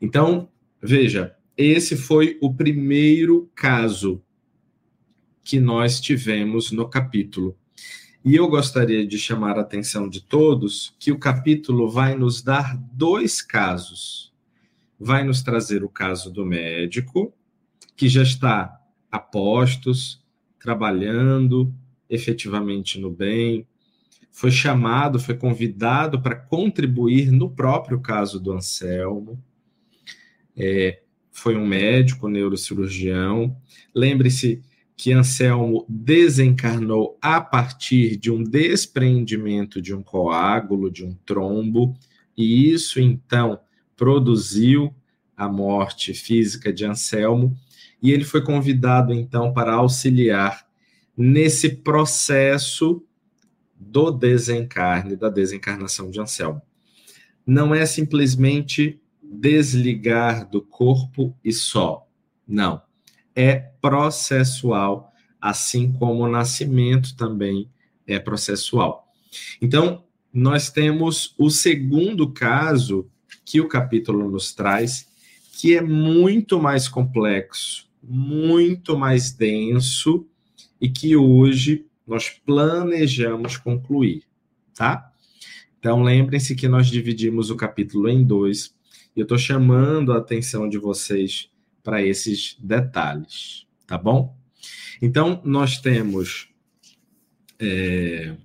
Então, 0.00 0.48
veja, 0.80 1.36
esse 1.56 1.96
foi 1.96 2.38
o 2.40 2.52
primeiro 2.52 3.50
caso 3.54 4.22
que 5.44 5.60
nós 5.60 6.00
tivemos 6.00 6.70
no 6.72 6.88
capítulo. 6.88 7.56
E 8.24 8.36
eu 8.36 8.48
gostaria 8.48 9.04
de 9.04 9.18
chamar 9.18 9.58
a 9.58 9.62
atenção 9.62 10.08
de 10.08 10.22
todos 10.22 10.94
que 10.98 11.10
o 11.10 11.18
capítulo 11.18 11.90
vai 11.90 12.14
nos 12.14 12.40
dar 12.40 12.76
dois 12.76 13.42
casos. 13.42 14.32
Vai 14.98 15.24
nos 15.24 15.42
trazer 15.42 15.82
o 15.82 15.88
caso 15.88 16.32
do 16.32 16.46
médico, 16.46 17.34
que 17.96 18.08
já 18.08 18.22
está 18.22 18.80
a 19.10 19.18
postos, 19.18 20.22
trabalhando 20.60 21.74
efetivamente 22.08 23.00
no 23.00 23.10
bem, 23.10 23.66
foi 24.32 24.50
chamado, 24.50 25.20
foi 25.20 25.36
convidado 25.36 26.20
para 26.20 26.34
contribuir 26.34 27.30
no 27.30 27.50
próprio 27.50 28.00
caso 28.00 28.40
do 28.40 28.50
Anselmo. 28.50 29.38
É, 30.56 31.02
foi 31.30 31.54
um 31.54 31.66
médico, 31.66 32.28
neurocirurgião. 32.28 33.54
Lembre-se 33.94 34.62
que 34.96 35.12
Anselmo 35.12 35.84
desencarnou 35.88 37.18
a 37.20 37.40
partir 37.40 38.16
de 38.16 38.30
um 38.30 38.42
despreendimento 38.42 39.82
de 39.82 39.94
um 39.94 40.02
coágulo, 40.02 40.90
de 40.90 41.04
um 41.04 41.14
trombo, 41.26 41.94
e 42.36 42.72
isso 42.72 43.00
então 43.00 43.60
produziu 43.96 44.94
a 45.36 45.46
morte 45.48 46.14
física 46.14 46.72
de 46.72 46.86
Anselmo, 46.86 47.54
e 48.02 48.10
ele 48.12 48.24
foi 48.24 48.42
convidado 48.42 49.12
então 49.12 49.52
para 49.52 49.74
auxiliar 49.74 50.66
nesse 51.16 51.68
processo 51.68 53.04
do 53.90 54.10
desencarne, 54.10 55.16
da 55.16 55.28
desencarnação 55.28 56.10
de 56.10 56.20
Anselmo. 56.20 56.62
Não 57.46 57.74
é 57.74 57.84
simplesmente 57.84 59.00
desligar 59.22 60.48
do 60.48 60.62
corpo 60.62 61.36
e 61.44 61.52
só. 61.52 62.06
Não. 62.46 62.82
É 63.34 63.54
processual, 63.80 65.12
assim 65.40 65.92
como 65.92 66.22
o 66.22 66.28
nascimento 66.28 67.16
também 67.16 67.68
é 68.06 68.18
processual. 68.18 69.08
Então, 69.60 70.04
nós 70.32 70.70
temos 70.70 71.34
o 71.38 71.50
segundo 71.50 72.30
caso 72.30 73.08
que 73.44 73.60
o 73.60 73.68
capítulo 73.68 74.30
nos 74.30 74.54
traz, 74.54 75.08
que 75.52 75.76
é 75.76 75.82
muito 75.82 76.60
mais 76.60 76.88
complexo, 76.88 77.88
muito 78.02 78.96
mais 78.96 79.32
denso 79.32 80.26
e 80.80 80.88
que 80.88 81.16
hoje 81.16 81.86
nós 82.06 82.28
planejamos 82.28 83.56
concluir, 83.56 84.24
tá? 84.74 85.12
Então, 85.78 86.02
lembrem-se 86.02 86.54
que 86.54 86.68
nós 86.68 86.86
dividimos 86.86 87.50
o 87.50 87.56
capítulo 87.56 88.08
em 88.08 88.22
dois, 88.22 88.74
e 89.16 89.20
eu 89.20 89.24
estou 89.24 89.38
chamando 89.38 90.12
a 90.12 90.18
atenção 90.18 90.68
de 90.68 90.78
vocês 90.78 91.50
para 91.82 92.02
esses 92.02 92.56
detalhes, 92.60 93.66
tá 93.86 93.98
bom? 93.98 94.36
Então, 95.00 95.42
nós 95.44 95.78
temos 95.78 96.48
é, 97.58 98.36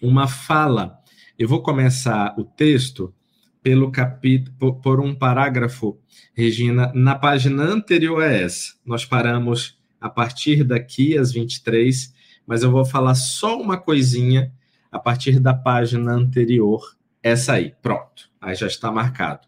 uma 0.00 0.26
fala. 0.26 0.98
Eu 1.38 1.48
vou 1.48 1.62
começar 1.62 2.34
o 2.38 2.44
texto 2.44 3.14
pelo 3.62 3.92
capítulo, 3.92 4.80
por, 4.80 5.00
um 5.00 5.14
parágrafo, 5.14 6.00
Regina, 6.32 6.90
na 6.94 7.14
página 7.14 7.64
anterior 7.64 8.22
a 8.22 8.26
essa. 8.26 8.74
Nós 8.84 9.04
paramos 9.04 9.77
a 10.00 10.08
partir 10.08 10.64
daqui 10.64 11.16
às 11.16 11.32
23, 11.32 12.12
mas 12.46 12.62
eu 12.62 12.70
vou 12.70 12.84
falar 12.84 13.14
só 13.14 13.60
uma 13.60 13.76
coisinha 13.76 14.52
a 14.90 14.98
partir 14.98 15.38
da 15.38 15.52
página 15.52 16.12
anterior, 16.12 16.96
essa 17.22 17.54
aí. 17.54 17.74
Pronto, 17.82 18.30
aí 18.40 18.54
já 18.54 18.66
está 18.66 18.90
marcado. 18.90 19.46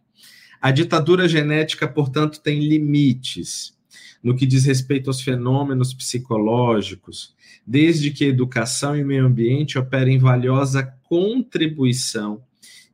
A 0.60 0.70
ditadura 0.70 1.26
genética, 1.26 1.88
portanto, 1.88 2.40
tem 2.40 2.60
limites 2.60 3.74
no 4.22 4.36
que 4.36 4.44
diz 4.44 4.66
respeito 4.66 5.08
aos 5.08 5.22
fenômenos 5.22 5.94
psicológicos, 5.94 7.34
desde 7.66 8.10
que 8.10 8.26
educação 8.26 8.94
e 8.94 9.02
meio 9.02 9.26
ambiente 9.26 9.78
operem 9.78 10.18
valiosa 10.18 10.82
contribuição, 11.04 12.42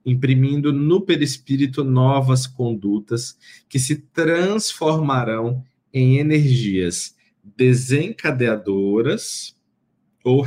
imprimindo 0.04 0.72
no 0.72 1.00
perispírito 1.00 1.82
novas 1.82 2.46
condutas 2.46 3.36
que 3.68 3.80
se 3.80 3.96
transformarão 3.96 5.64
em 5.92 6.18
energias 6.18 7.15
desencadeadoras 7.54 9.54
ou 10.24 10.42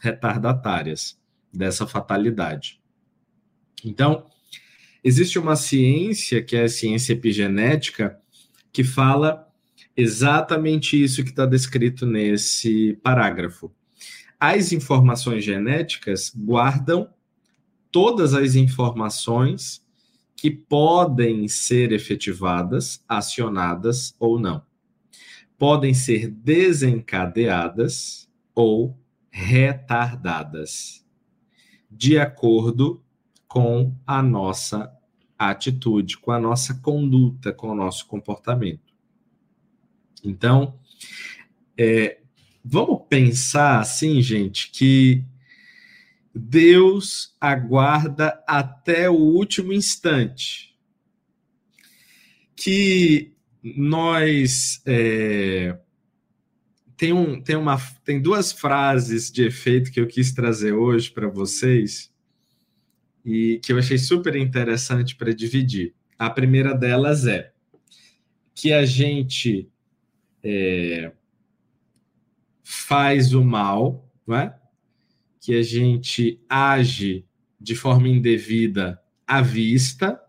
retardatárias 0.00 1.18
dessa 1.52 1.86
fatalidade. 1.86 2.80
Então, 3.84 4.26
existe 5.02 5.38
uma 5.38 5.56
ciência, 5.56 6.42
que 6.42 6.56
é 6.56 6.64
a 6.64 6.68
ciência 6.68 7.14
epigenética, 7.14 8.18
que 8.72 8.84
fala 8.84 9.48
exatamente 9.96 11.02
isso 11.02 11.24
que 11.24 11.30
está 11.30 11.46
descrito 11.46 12.06
nesse 12.06 12.98
parágrafo. 13.02 13.72
As 14.38 14.72
informações 14.72 15.42
genéticas 15.42 16.30
guardam 16.36 17.08
todas 17.90 18.34
as 18.34 18.54
informações 18.54 19.82
que 20.36 20.50
podem 20.50 21.48
ser 21.48 21.92
efetivadas, 21.92 23.02
acionadas 23.08 24.14
ou 24.20 24.38
não 24.38 24.65
podem 25.58 25.94
ser 25.94 26.28
desencadeadas 26.28 28.28
ou 28.54 28.96
retardadas, 29.30 31.04
de 31.90 32.18
acordo 32.18 33.02
com 33.46 33.94
a 34.06 34.22
nossa 34.22 34.92
atitude, 35.38 36.18
com 36.18 36.32
a 36.32 36.40
nossa 36.40 36.74
conduta, 36.74 37.52
com 37.52 37.68
o 37.68 37.74
nosso 37.74 38.06
comportamento. 38.06 38.94
Então, 40.24 40.78
é, 41.76 42.20
vamos 42.64 43.02
pensar 43.08 43.80
assim, 43.80 44.20
gente, 44.20 44.70
que 44.70 45.24
Deus 46.34 47.34
aguarda 47.40 48.42
até 48.46 49.08
o 49.08 49.14
último 49.14 49.72
instante. 49.72 50.74
Que 52.54 53.35
nós 53.74 54.80
é, 54.86 55.76
tem, 56.96 57.12
um, 57.12 57.40
tem, 57.40 57.56
uma, 57.56 57.76
tem 58.04 58.20
duas 58.20 58.52
frases 58.52 59.30
de 59.30 59.44
efeito 59.44 59.90
que 59.90 60.00
eu 60.00 60.06
quis 60.06 60.32
trazer 60.32 60.72
hoje 60.72 61.10
para 61.10 61.28
vocês 61.28 62.12
e 63.24 63.58
que 63.64 63.72
eu 63.72 63.78
achei 63.78 63.98
super 63.98 64.36
interessante 64.36 65.16
para 65.16 65.34
dividir. 65.34 65.94
A 66.18 66.30
primeira 66.30 66.74
delas 66.74 67.26
é 67.26 67.52
que 68.54 68.72
a 68.72 68.86
gente 68.86 69.68
é, 70.42 71.12
faz 72.62 73.34
o 73.34 73.44
mal, 73.44 74.08
não 74.26 74.36
é? 74.36 74.56
que 75.40 75.54
a 75.54 75.62
gente 75.62 76.40
age 76.48 77.24
de 77.60 77.74
forma 77.74 78.08
indevida 78.08 79.00
à 79.26 79.40
vista, 79.40 80.20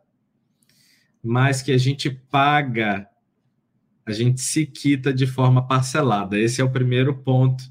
mas 1.23 1.61
que 1.61 1.71
a 1.71 1.77
gente 1.77 2.09
paga 2.09 3.07
a 4.07 4.11
gente 4.13 4.39
se 4.39 4.65
quita 4.65 5.13
de 5.13 5.27
forma 5.27 5.67
parcelada. 5.67 6.39
Esse 6.39 6.61
é 6.61 6.63
o 6.63 6.71
primeiro 6.71 7.13
ponto 7.13 7.63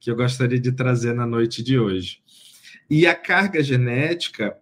que 0.00 0.10
eu 0.10 0.16
gostaria 0.16 0.58
de 0.58 0.72
trazer 0.72 1.14
na 1.14 1.26
noite 1.26 1.62
de 1.62 1.78
hoje. 1.78 2.22
E 2.88 3.06
a 3.06 3.14
carga 3.14 3.62
genética, 3.62 4.56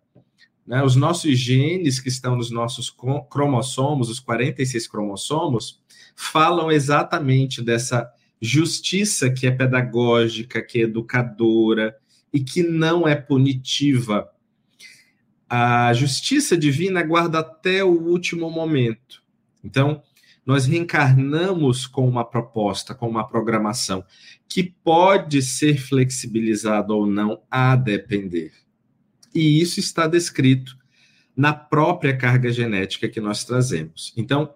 né, 0.66 0.82
os 0.82 0.96
nossos 0.96 1.38
genes 1.38 2.00
que 2.00 2.08
estão 2.08 2.34
nos 2.34 2.50
nossos 2.50 2.92
cromossomos, 3.30 4.10
os 4.10 4.18
46 4.18 4.88
cromossomos, 4.88 5.80
falam 6.16 6.70
exatamente 6.70 7.62
dessa 7.62 8.10
justiça 8.42 9.30
que 9.30 9.46
é 9.46 9.50
pedagógica, 9.52 10.60
que 10.60 10.80
é 10.80 10.82
educadora 10.82 11.96
e 12.32 12.40
que 12.40 12.62
não 12.62 13.06
é 13.06 13.14
punitiva. 13.14 14.28
a 15.48 15.92
justiça 15.92 16.56
divina 16.56 17.02
guarda 17.02 17.40
até 17.40 17.82
o 17.84 17.90
último 17.90 18.50
momento. 18.50 19.22
Então, 19.64 20.02
nós 20.44 20.66
reencarnamos 20.66 21.86
com 21.86 22.08
uma 22.08 22.24
proposta, 22.24 22.94
com 22.94 23.08
uma 23.08 23.26
programação 23.26 24.04
que 24.48 24.62
pode 24.62 25.42
ser 25.42 25.78
flexibilizada 25.78 26.92
ou 26.92 27.06
não, 27.06 27.40
a 27.50 27.76
depender. 27.76 28.52
E 29.34 29.60
isso 29.60 29.78
está 29.78 30.06
descrito 30.06 30.76
na 31.36 31.52
própria 31.52 32.16
carga 32.16 32.50
genética 32.50 33.08
que 33.08 33.20
nós 33.20 33.44
trazemos. 33.44 34.12
Então, 34.16 34.52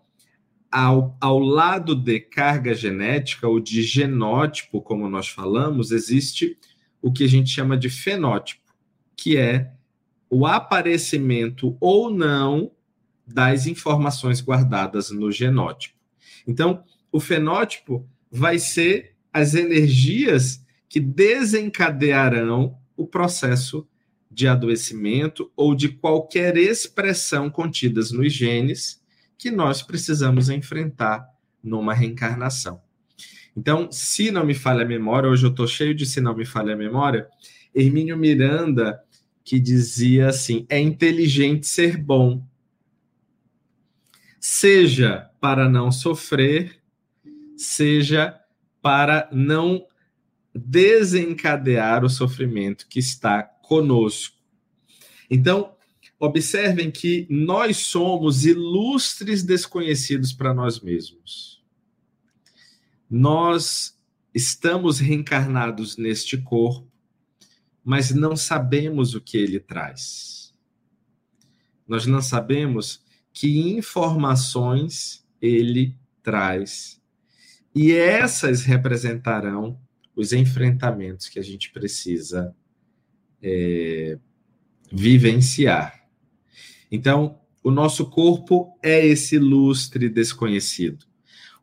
ao, 0.70 1.16
ao 1.20 1.38
lado 1.38 1.94
de 1.94 2.18
carga 2.18 2.74
genética, 2.74 3.46
ou 3.46 3.60
de 3.60 3.82
genótipo, 3.82 4.82
como 4.82 5.08
nós 5.08 5.28
falamos, 5.28 5.92
existe 5.92 6.58
o 7.00 7.12
que 7.12 7.22
a 7.22 7.28
gente 7.28 7.50
chama 7.50 7.76
de 7.76 7.88
fenótipo, 7.88 8.74
que 9.16 9.36
é 9.36 9.70
o 10.28 10.44
aparecimento 10.46 11.76
ou 11.78 12.10
não 12.10 12.72
das 13.26 13.66
informações 13.66 14.40
guardadas 14.40 15.10
no 15.10 15.30
genótipo. 15.32 15.96
Então, 16.46 16.84
o 17.10 17.20
fenótipo 17.20 18.06
vai 18.30 18.58
ser 18.58 19.14
as 19.32 19.54
energias 19.54 20.64
que 20.88 21.00
desencadearão 21.00 22.76
o 22.96 23.06
processo 23.06 23.86
de 24.30 24.46
adoecimento 24.48 25.50
ou 25.56 25.74
de 25.74 25.88
qualquer 25.88 26.56
expressão 26.56 27.48
contidas 27.48 28.10
nos 28.10 28.32
genes 28.32 29.02
que 29.38 29.50
nós 29.50 29.82
precisamos 29.82 30.48
enfrentar 30.48 31.26
numa 31.62 31.94
reencarnação. 31.94 32.80
Então, 33.56 33.90
se 33.90 34.30
não 34.30 34.44
me 34.44 34.54
falha 34.54 34.82
a 34.82 34.88
memória, 34.88 35.28
hoje 35.28 35.46
eu 35.46 35.50
estou 35.50 35.66
cheio 35.66 35.94
de 35.94 36.04
se 36.04 36.20
não 36.20 36.36
me 36.36 36.44
falha 36.44 36.74
a 36.74 36.76
memória, 36.76 37.28
Hermínio 37.74 38.16
Miranda, 38.16 39.00
que 39.44 39.60
dizia 39.60 40.28
assim: 40.28 40.66
é 40.68 40.80
inteligente 40.80 41.66
ser 41.66 41.96
bom, 41.96 42.44
seja 44.46 45.30
para 45.40 45.70
não 45.70 45.90
sofrer, 45.90 46.78
seja 47.56 48.38
para 48.82 49.26
não 49.32 49.86
desencadear 50.54 52.04
o 52.04 52.10
sofrimento 52.10 52.86
que 52.86 52.98
está 52.98 53.42
conosco. 53.42 54.36
Então, 55.30 55.74
observem 56.20 56.90
que 56.90 57.26
nós 57.30 57.78
somos 57.78 58.44
ilustres 58.44 59.42
desconhecidos 59.42 60.30
para 60.30 60.52
nós 60.52 60.78
mesmos. 60.78 61.64
Nós 63.08 63.98
estamos 64.34 64.98
reencarnados 64.98 65.96
neste 65.96 66.36
corpo, 66.36 66.86
mas 67.82 68.10
não 68.10 68.36
sabemos 68.36 69.14
o 69.14 69.22
que 69.22 69.38
ele 69.38 69.58
traz. 69.58 70.52
Nós 71.88 72.04
não 72.04 72.20
sabemos 72.20 73.03
que 73.34 73.76
informações 73.76 75.26
ele 75.42 75.98
traz. 76.22 77.02
E 77.74 77.92
essas 77.92 78.62
representarão 78.62 79.76
os 80.14 80.32
enfrentamentos 80.32 81.28
que 81.28 81.40
a 81.40 81.42
gente 81.42 81.72
precisa 81.72 82.54
é, 83.42 84.16
vivenciar. 84.90 86.06
Então, 86.90 87.40
o 87.64 87.72
nosso 87.72 88.08
corpo 88.08 88.78
é 88.80 89.04
esse 89.04 89.36
lustre 89.36 90.08
desconhecido. 90.08 91.04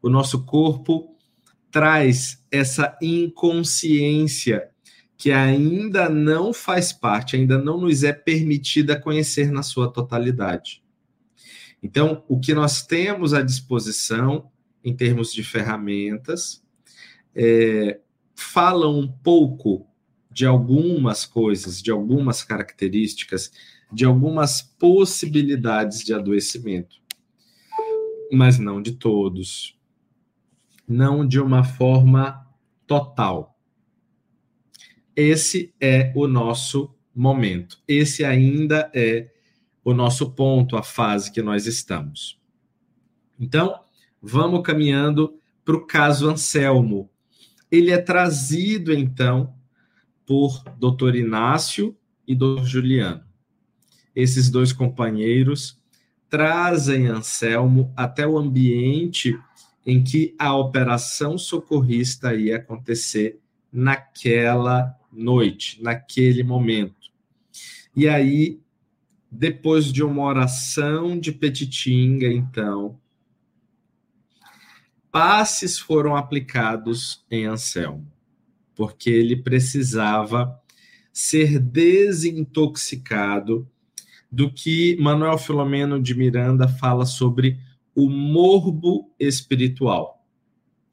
O 0.01 0.09
nosso 0.09 0.43
corpo 0.43 1.15
traz 1.71 2.43
essa 2.51 2.97
inconsciência 3.01 4.69
que 5.15 5.31
ainda 5.31 6.09
não 6.09 6.51
faz 6.51 6.91
parte, 6.91 7.37
ainda 7.37 7.57
não 7.57 7.79
nos 7.79 8.03
é 8.03 8.11
permitida 8.11 8.99
conhecer 8.99 9.51
na 9.51 9.63
sua 9.63 9.89
totalidade. 9.89 10.80
Então, 11.81 12.23
o 12.27 12.39
que 12.39 12.53
nós 12.53 12.85
temos 12.85 13.33
à 13.33 13.41
disposição 13.41 14.51
em 14.83 14.95
termos 14.95 15.33
de 15.33 15.43
ferramentas 15.43 16.63
é, 17.35 17.99
fala 18.35 18.87
um 18.89 19.07
pouco 19.07 19.87
de 20.31 20.45
algumas 20.45 21.25
coisas, 21.25 21.81
de 21.81 21.91
algumas 21.91 22.43
características, 22.43 23.51
de 23.91 24.05
algumas 24.05 24.61
possibilidades 24.61 26.03
de 26.03 26.13
adoecimento, 26.13 27.01
mas 28.31 28.57
não 28.57 28.81
de 28.81 28.93
todos, 28.93 29.77
não 30.87 31.27
de 31.27 31.39
uma 31.39 31.63
forma 31.63 32.47
total. 32.87 33.59
Esse 35.15 35.73
é 35.79 36.13
o 36.15 36.27
nosso 36.27 36.95
momento, 37.13 37.81
esse 37.87 38.23
ainda 38.23 38.89
é 38.93 39.29
o 39.83 39.93
nosso 39.93 40.31
ponto, 40.31 40.77
a 40.77 40.83
fase 40.83 41.31
que 41.31 41.41
nós 41.41 41.65
estamos. 41.65 42.39
Então, 43.39 43.79
vamos 44.21 44.61
caminhando 44.63 45.35
para 45.65 45.75
o 45.75 45.85
caso 45.85 46.29
Anselmo. 46.29 47.09
Ele 47.71 47.91
é 47.91 47.97
trazido, 47.97 48.93
então, 48.93 49.53
por 50.25 50.63
Dr. 50.77 51.15
Inácio 51.15 51.97
e 52.27 52.35
Dr. 52.35 52.63
Juliano. 52.63 53.23
Esses 54.15 54.49
dois 54.49 54.71
companheiros 54.71 55.79
trazem 56.29 57.07
Anselmo 57.07 57.91
até 57.95 58.25
o 58.27 58.37
ambiente 58.37 59.37
em 59.85 60.03
que 60.03 60.35
a 60.37 60.55
operação 60.55 61.37
socorrista 61.37 62.35
ia 62.35 62.57
acontecer 62.57 63.39
naquela 63.71 64.95
noite, 65.11 65.81
naquele 65.81 66.43
momento. 66.43 67.09
E 67.95 68.07
aí 68.07 68.59
depois 69.31 69.93
de 69.93 70.03
uma 70.03 70.23
oração 70.23 71.17
de 71.17 71.31
Petitinga, 71.31 72.27
então, 72.27 72.99
passes 75.09 75.79
foram 75.79 76.15
aplicados 76.15 77.25
em 77.31 77.45
Anselmo, 77.45 78.11
porque 78.75 79.09
ele 79.09 79.37
precisava 79.37 80.59
ser 81.13 81.59
desintoxicado 81.59 83.67
do 84.31 84.51
que 84.51 84.97
Manuel 84.97 85.37
Filomeno 85.37 86.01
de 86.01 86.15
Miranda 86.15 86.67
fala 86.67 87.05
sobre 87.05 87.59
o 87.93 88.09
morbo 88.09 89.13
espiritual. 89.19 90.25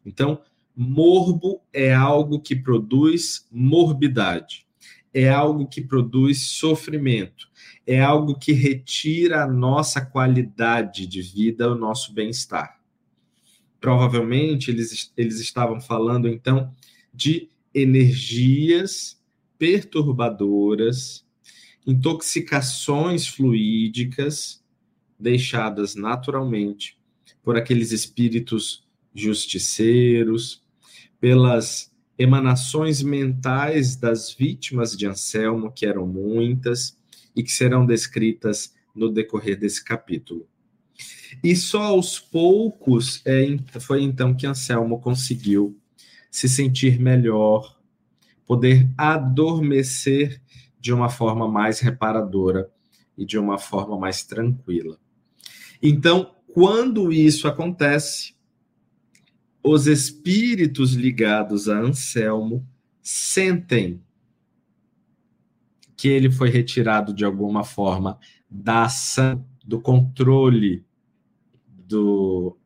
Então, 0.05 0.43
morbo 0.77 1.63
é 1.73 1.95
algo 1.95 2.41
que 2.41 2.57
produz 2.57 3.47
morbidade, 3.51 4.67
é 5.15 5.29
algo 5.29 5.67
que 5.67 5.81
produz 5.81 6.49
sofrimento, 6.49 7.49
é 7.89 8.03
algo 8.03 8.39
que 8.39 8.53
retira 8.53 9.43
a 9.43 9.47
nossa 9.47 10.05
qualidade 10.05 11.07
de 11.07 11.23
vida, 11.23 11.73
o 11.73 11.75
nosso 11.75 12.13
bem-estar. 12.13 12.79
Provavelmente 13.81 14.71
eles, 14.71 15.11
eles 15.17 15.41
estavam 15.41 15.81
falando 15.81 16.29
então 16.29 16.71
de 17.15 17.49
energias 17.75 19.19
perturbadoras, 19.57 21.25
intoxicações 21.87 23.27
fluídicas 23.27 24.63
deixadas 25.19 25.95
naturalmente 25.95 26.99
por 27.43 27.57
aqueles 27.57 27.91
espíritos 27.91 28.87
justiceiros, 29.15 30.63
pelas 31.19 31.91
emanações 32.19 33.03
mentais 33.03 33.97
das 33.97 34.31
vítimas 34.31 34.95
de 34.95 35.07
Anselmo, 35.07 35.73
que 35.73 35.87
eram 35.87 36.07
muitas, 36.07 36.98
e 37.39 37.43
que 37.45 37.53
serão 37.53 37.87
descritas 37.87 38.75
no 38.93 39.09
decorrer 39.09 39.57
desse 39.57 39.85
capítulo. 39.85 40.49
E 41.43 41.55
só 41.55 41.85
aos 41.85 42.19
poucos 42.19 43.23
é, 43.25 43.47
foi 43.79 44.03
então 44.03 44.35
que 44.35 44.45
Anselmo 44.45 45.01
conseguiu 45.01 45.79
se 46.33 46.49
sentir 46.49 46.99
melhor, 46.99 47.79
poder 48.45 48.91
adormecer 48.99 50.43
de 50.81 50.93
uma 50.93 51.09
forma 51.09 51.47
mais 51.47 51.79
reparadora 51.79 52.69
e 53.17 53.25
de 53.25 53.39
uma 53.39 53.57
forma 53.57 53.97
mais 53.97 54.25
tranquila. 54.25 54.99
Então, 55.81 56.35
quando 56.49 57.13
isso 57.13 57.47
acontece, 57.47 58.35
os 59.63 59.87
espíritos 59.87 60.95
ligados 60.95 61.69
a 61.69 61.79
Anselmo 61.79 62.67
sentem 63.01 64.03
que 65.99 66.07
ele 66.07 66.31
foi 66.31 66.49
retirado 66.49 67.13
de 67.13 67.25
alguma 67.25 67.65
forma 67.65 68.21
da 68.49 68.85
ação, 68.85 69.45
do 69.67 69.81
controle 69.81 70.87
do, 71.67 72.57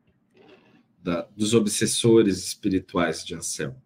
da, 1.03 1.23
dos 1.35 1.55
obsessores 1.55 2.37
espirituais 2.47 3.25
de 3.25 3.35
Anselmo. 3.35 3.81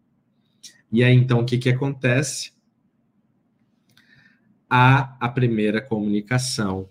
E 0.90 1.04
aí, 1.04 1.14
então, 1.14 1.38
o 1.38 1.44
que, 1.44 1.58
que 1.58 1.68
acontece? 1.68 2.52
Há 4.68 5.16
a 5.20 5.28
primeira 5.28 5.80
comunicação. 5.80 6.90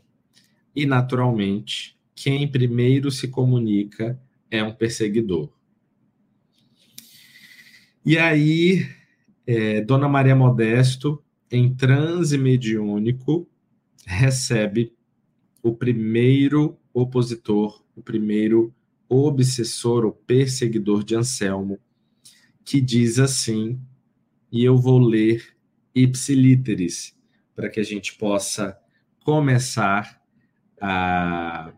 E, 0.74 0.86
naturalmente, 0.86 2.00
quem 2.16 2.50
primeiro 2.50 3.12
se 3.12 3.28
comunica 3.28 4.18
é 4.50 4.64
um 4.64 4.74
perseguidor. 4.74 5.52
E 8.06 8.18
aí, 8.18 8.90
é, 9.46 9.82
Dona 9.82 10.08
Maria 10.08 10.36
Modesto 10.38 11.22
em 11.56 11.74
transe 11.74 12.38
mediúnico, 12.38 13.48
recebe 14.06 14.94
o 15.64 15.74
primeiro 15.74 16.78
opositor, 16.94 17.84
o 17.96 18.02
primeiro 18.02 18.74
obsessor 19.08 20.06
ou 20.06 20.12
perseguidor 20.12 21.04
de 21.04 21.16
Anselmo, 21.16 21.80
que 22.64 22.82
diz 22.82 23.20
assim, 23.20 23.80
e 24.52 24.64
eu 24.64 24.78
vou 24.78 25.00
ler 25.00 25.56
ipsiliteris, 25.94 27.16
para 27.56 27.70
que 27.70 27.80
a 27.80 27.84
gente 27.84 28.16
possa 28.16 28.78
começar 29.24 30.22
a, 30.82 31.74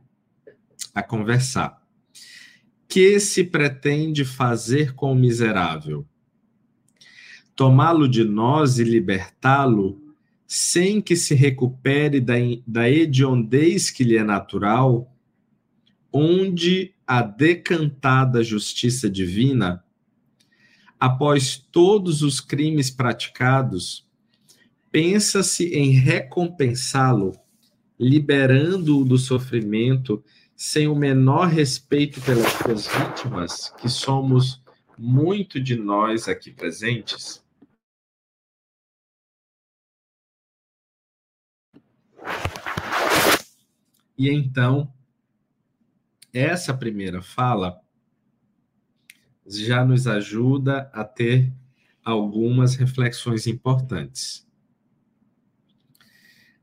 a 0.94 1.04
conversar. 1.04 1.82
Que 2.88 3.20
se 3.20 3.44
pretende 3.44 4.26
fazer 4.26 4.96
com 4.96 5.12
o 5.12 5.16
miserável? 5.16 6.08
Tomá-lo 7.58 8.08
de 8.08 8.24
nós 8.24 8.78
e 8.78 8.84
libertá-lo 8.84 10.00
sem 10.46 11.02
que 11.02 11.16
se 11.16 11.34
recupere 11.34 12.22
da, 12.22 12.36
da 12.68 12.88
hediondez 12.88 13.90
que 13.90 14.04
lhe 14.04 14.16
é 14.16 14.24
natural, 14.24 15.12
onde 16.14 16.94
a 17.06 17.24
decantada 17.24 18.44
justiça 18.44 19.10
divina, 19.10 19.84
após 21.00 21.58
todos 21.58 22.22
os 22.22 22.40
crimes 22.40 22.92
praticados, 22.92 24.08
pensa-se 24.92 25.74
em 25.74 25.94
recompensá-lo, 25.94 27.34
liberando-o 28.00 29.04
do 29.04 29.18
sofrimento 29.18 30.24
sem 30.56 30.88
o 30.88 30.96
menor 30.96 31.48
respeito 31.48 32.22
pelas 32.22 32.52
suas 32.52 32.88
vítimas, 32.88 33.74
que 33.82 33.90
somos 33.90 34.62
muito 34.96 35.60
de 35.60 35.76
nós 35.76 36.28
aqui 36.28 36.52
presentes? 36.52 37.47
E 44.18 44.30
então, 44.30 44.92
essa 46.34 46.74
primeira 46.74 47.22
fala 47.22 47.80
já 49.46 49.86
nos 49.86 50.08
ajuda 50.08 50.90
a 50.94 51.04
ter 51.04 51.54
algumas 52.04 52.76
reflexões 52.76 53.46
importantes. 53.46 54.48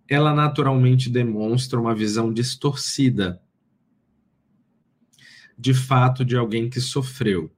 Ela 0.08 0.34
naturalmente 0.34 1.08
demonstra 1.08 1.80
uma 1.80 1.94
visão 1.94 2.32
distorcida, 2.32 3.40
de 5.56 5.72
fato, 5.72 6.24
de 6.24 6.36
alguém 6.36 6.68
que 6.68 6.80
sofreu, 6.80 7.54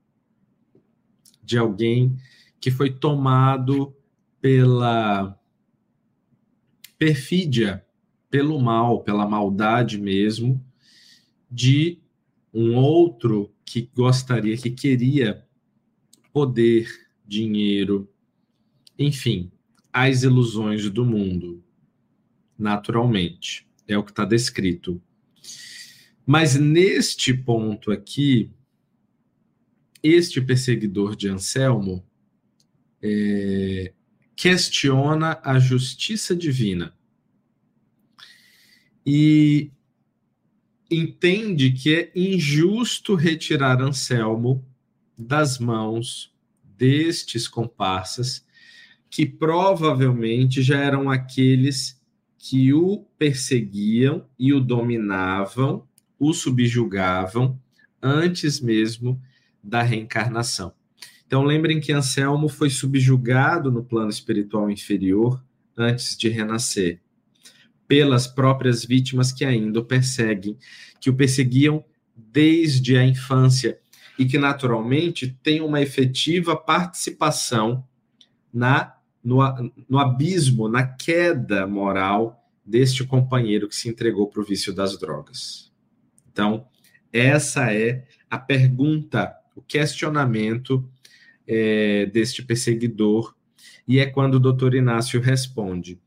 de 1.42 1.56
alguém 1.56 2.16
que 2.60 2.70
foi 2.70 2.92
tomado 2.92 3.96
pela 4.40 5.38
perfídia 6.98 7.85
pelo 8.36 8.60
mal, 8.60 9.02
pela 9.02 9.26
maldade 9.26 9.96
mesmo, 9.98 10.62
de 11.50 11.98
um 12.52 12.76
outro 12.76 13.50
que 13.64 13.90
gostaria, 13.96 14.58
que 14.58 14.70
queria 14.70 15.42
poder, 16.34 16.86
dinheiro, 17.26 18.06
enfim, 18.98 19.50
as 19.90 20.22
ilusões 20.22 20.90
do 20.90 21.02
mundo, 21.02 21.64
naturalmente. 22.58 23.66
É 23.88 23.96
o 23.96 24.04
que 24.04 24.10
está 24.10 24.26
descrito. 24.26 25.00
Mas 26.26 26.56
neste 26.56 27.32
ponto 27.32 27.90
aqui, 27.90 28.50
este 30.02 30.42
perseguidor 30.42 31.16
de 31.16 31.26
Anselmo 31.26 32.04
é, 33.00 33.94
questiona 34.36 35.40
a 35.42 35.58
justiça 35.58 36.36
divina 36.36 36.95
e 39.06 39.70
entende 40.90 41.70
que 41.70 41.94
é 41.94 42.12
injusto 42.16 43.14
retirar 43.14 43.80
Anselmo 43.80 44.64
das 45.16 45.58
mãos 45.60 46.34
destes 46.76 47.46
comparsas, 47.46 48.44
que 49.08 49.24
provavelmente 49.24 50.60
já 50.60 50.78
eram 50.78 51.08
aqueles 51.08 52.02
que 52.36 52.72
o 52.72 53.06
perseguiam 53.16 54.26
e 54.38 54.52
o 54.52 54.60
dominavam, 54.60 55.86
o 56.18 56.34
subjugavam 56.34 57.58
antes 58.02 58.60
mesmo 58.60 59.20
da 59.62 59.82
reencarnação. 59.82 60.72
Então 61.26 61.42
lembrem 61.42 61.80
que 61.80 61.92
Anselmo 61.92 62.48
foi 62.48 62.70
subjugado 62.70 63.70
no 63.70 63.84
plano 63.84 64.10
espiritual 64.10 64.70
inferior 64.70 65.42
antes 65.76 66.16
de 66.16 66.28
renascer 66.28 67.00
pelas 67.86 68.26
próprias 68.26 68.84
vítimas 68.84 69.32
que 69.32 69.44
ainda 69.44 69.80
o 69.80 69.84
perseguem, 69.84 70.56
que 71.00 71.10
o 71.10 71.14
perseguiam 71.14 71.84
desde 72.16 72.96
a 72.96 73.04
infância 73.04 73.78
e 74.18 74.24
que 74.24 74.38
naturalmente 74.38 75.36
têm 75.42 75.60
uma 75.60 75.80
efetiva 75.80 76.56
participação 76.56 77.84
na 78.52 78.96
no, 79.22 79.38
no 79.88 79.98
abismo, 79.98 80.68
na 80.68 80.86
queda 80.86 81.66
moral 81.66 82.48
deste 82.64 83.04
companheiro 83.04 83.68
que 83.68 83.74
se 83.74 83.88
entregou 83.88 84.28
para 84.28 84.40
o 84.40 84.44
vício 84.44 84.72
das 84.72 84.96
drogas. 84.96 85.72
Então, 86.30 86.68
essa 87.12 87.72
é 87.72 88.04
a 88.30 88.38
pergunta, 88.38 89.34
o 89.56 89.60
questionamento 89.60 90.88
é, 91.44 92.06
deste 92.06 92.40
perseguidor, 92.44 93.34
e 93.86 93.98
é 93.98 94.06
quando 94.06 94.34
o 94.34 94.40
doutor 94.40 94.74
Inácio 94.74 95.20
responde: 95.20 96.00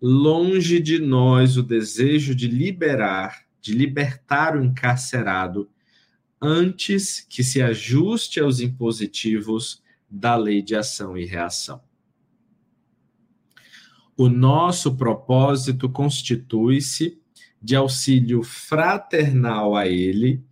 longe 0.00 0.80
de 0.80 0.98
nós 0.98 1.56
o 1.56 1.62
desejo 1.62 2.34
de 2.34 2.48
liberar, 2.48 3.44
de 3.60 3.72
libertar 3.72 4.56
o 4.56 4.64
encarcerado, 4.64 5.68
antes 6.40 7.26
que 7.28 7.42
se 7.42 7.60
ajuste 7.60 8.38
aos 8.38 8.60
impositivos 8.60 9.82
da 10.08 10.36
lei 10.36 10.62
de 10.62 10.76
ação 10.76 11.16
e 11.16 11.24
reação. 11.24 11.82
O 14.16 14.28
nosso 14.28 14.96
propósito 14.96 15.88
constitui-se 15.88 17.20
de 17.60 17.76
auxílio 17.76 18.42
fraternal 18.42 19.76
a 19.76 19.86
ele 19.86 20.42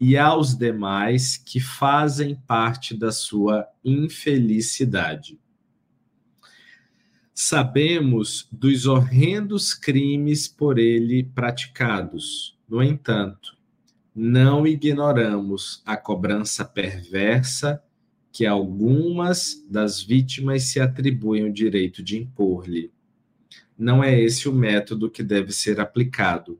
e 0.00 0.16
aos 0.16 0.54
demais 0.54 1.36
que 1.36 1.60
fazem 1.60 2.34
parte 2.46 2.94
da 2.94 3.10
sua 3.10 3.66
infelicidade. 3.84 5.38
Sabemos 7.38 8.48
dos 8.50 8.86
horrendos 8.86 9.74
crimes 9.74 10.48
por 10.48 10.78
ele 10.78 11.22
praticados. 11.22 12.58
No 12.66 12.82
entanto, 12.82 13.54
não 14.14 14.66
ignoramos 14.66 15.82
a 15.84 15.98
cobrança 15.98 16.64
perversa 16.64 17.82
que 18.32 18.46
algumas 18.46 19.62
das 19.68 20.02
vítimas 20.02 20.62
se 20.62 20.80
atribuem 20.80 21.44
o 21.44 21.52
direito 21.52 22.02
de 22.02 22.16
impor-lhe. 22.16 22.90
Não 23.78 24.02
é 24.02 24.18
esse 24.18 24.48
o 24.48 24.52
método 24.52 25.10
que 25.10 25.22
deve 25.22 25.52
ser 25.52 25.78
aplicado. 25.78 26.58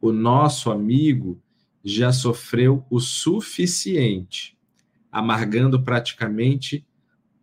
O 0.00 0.12
nosso 0.12 0.70
amigo 0.70 1.42
já 1.84 2.12
sofreu 2.12 2.86
o 2.88 3.00
suficiente, 3.00 4.56
amargando 5.10 5.82
praticamente 5.82 6.86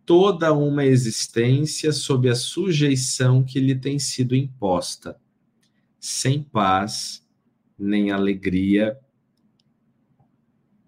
toda 0.04 0.52
uma 0.52 0.84
existência 0.84 1.92
sob 1.92 2.28
a 2.28 2.34
sujeição 2.34 3.42
que 3.42 3.58
lhe 3.58 3.74
tem 3.74 3.98
sido 3.98 4.34
imposta, 4.34 5.18
sem 5.98 6.42
paz 6.42 7.24
nem 7.78 8.10
alegria, 8.10 8.98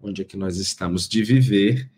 onde 0.01 0.21
é 0.21 0.25
que 0.25 0.37
nós 0.37 0.57
estamos 0.57 1.07
de 1.07 1.23
viver, 1.23 1.89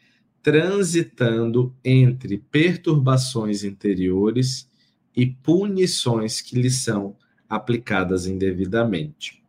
transitando 0.41 1.75
entre 1.83 2.37
perturbações 2.37 3.63
interiores 3.63 4.69
e 5.15 5.25
punições 5.25 6.41
que 6.41 6.59
lhe 6.59 6.71
são 6.71 7.15
aplicadas 7.47 8.25
indevidamente. 8.25 9.43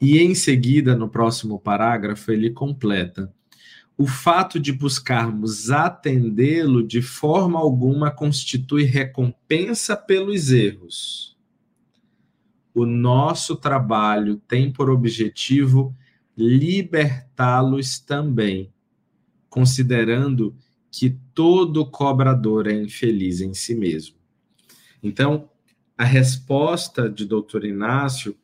E 0.00 0.18
em 0.18 0.34
seguida, 0.34 0.94
no 0.94 1.08
próximo 1.08 1.58
parágrafo, 1.58 2.30
ele 2.30 2.50
completa: 2.50 3.32
o 3.98 4.06
fato 4.06 4.60
de 4.60 4.72
buscarmos 4.72 5.72
atendê-lo 5.72 6.86
de 6.86 7.02
forma 7.02 7.58
alguma 7.58 8.12
constitui 8.12 8.84
recompensa 8.84 9.96
pelos 9.96 10.52
erros. 10.52 11.36
O 12.72 12.86
nosso 12.86 13.56
trabalho 13.56 14.36
tem 14.46 14.72
por 14.72 14.88
objetivo 14.88 15.92
libertá-los 16.36 17.98
também, 17.98 18.72
considerando 19.50 20.56
que 20.92 21.18
todo 21.34 21.90
cobrador 21.90 22.68
é 22.68 22.74
infeliz 22.74 23.40
em 23.40 23.52
si 23.52 23.74
mesmo. 23.74 24.14
Então, 25.02 25.50
a 25.96 26.04
resposta 26.04 27.10
de 27.10 27.26
Dr. 27.26 27.64
Inácio 27.64 28.36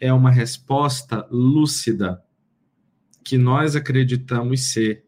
é 0.00 0.12
uma 0.12 0.32
resposta 0.32 1.24
lúcida 1.30 2.20
que 3.28 3.36
nós 3.36 3.76
acreditamos 3.76 4.72
ser 4.72 5.04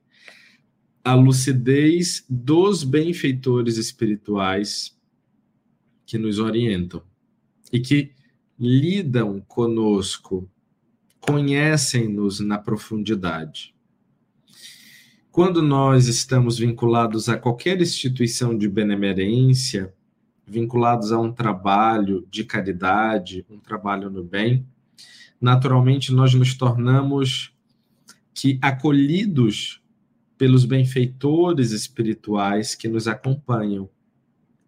a 1.02 1.14
lucidez 1.14 2.22
dos 2.28 2.84
benfeitores 2.84 3.78
espirituais 3.78 4.94
que 6.04 6.18
nos 6.18 6.38
orientam 6.38 7.02
e 7.72 7.80
que 7.80 8.12
lidam 8.58 9.40
conosco, 9.48 10.46
conhecem-nos 11.18 12.40
na 12.40 12.58
profundidade. 12.58 13.74
Quando 15.32 15.62
nós 15.62 16.06
estamos 16.06 16.58
vinculados 16.58 17.26
a 17.30 17.38
qualquer 17.38 17.80
instituição 17.80 18.54
de 18.54 18.68
benemerência, 18.68 19.94
vinculados 20.46 21.10
a 21.10 21.18
um 21.18 21.32
trabalho 21.32 22.28
de 22.30 22.44
caridade, 22.44 23.46
um 23.48 23.58
trabalho 23.58 24.10
no 24.10 24.22
bem, 24.22 24.66
naturalmente 25.40 26.12
nós 26.12 26.34
nos 26.34 26.52
tornamos 26.52 27.58
que 28.34 28.58
acolhidos 28.62 29.82
pelos 30.38 30.64
benfeitores 30.64 31.72
espirituais 31.72 32.74
que 32.74 32.88
nos 32.88 33.06
acompanham, 33.06 33.90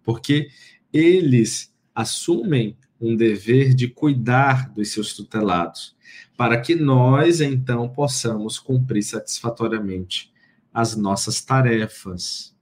porque 0.03 0.48
eles 0.92 1.75
assumem 1.94 2.77
um 3.01 3.16
dever 3.16 3.75
de 3.75 3.88
cuidar 3.88 4.70
dos 4.70 4.90
seus 4.90 5.14
tutelados, 5.14 5.96
para 6.37 6.61
que 6.61 6.75
nós 6.75 7.40
então 7.40 7.88
possamos 7.88 8.59
cumprir 8.59 9.03
satisfatoriamente 9.03 10.33
as 10.72 10.96
nossas 10.96 11.40
tarefas. 11.40 12.55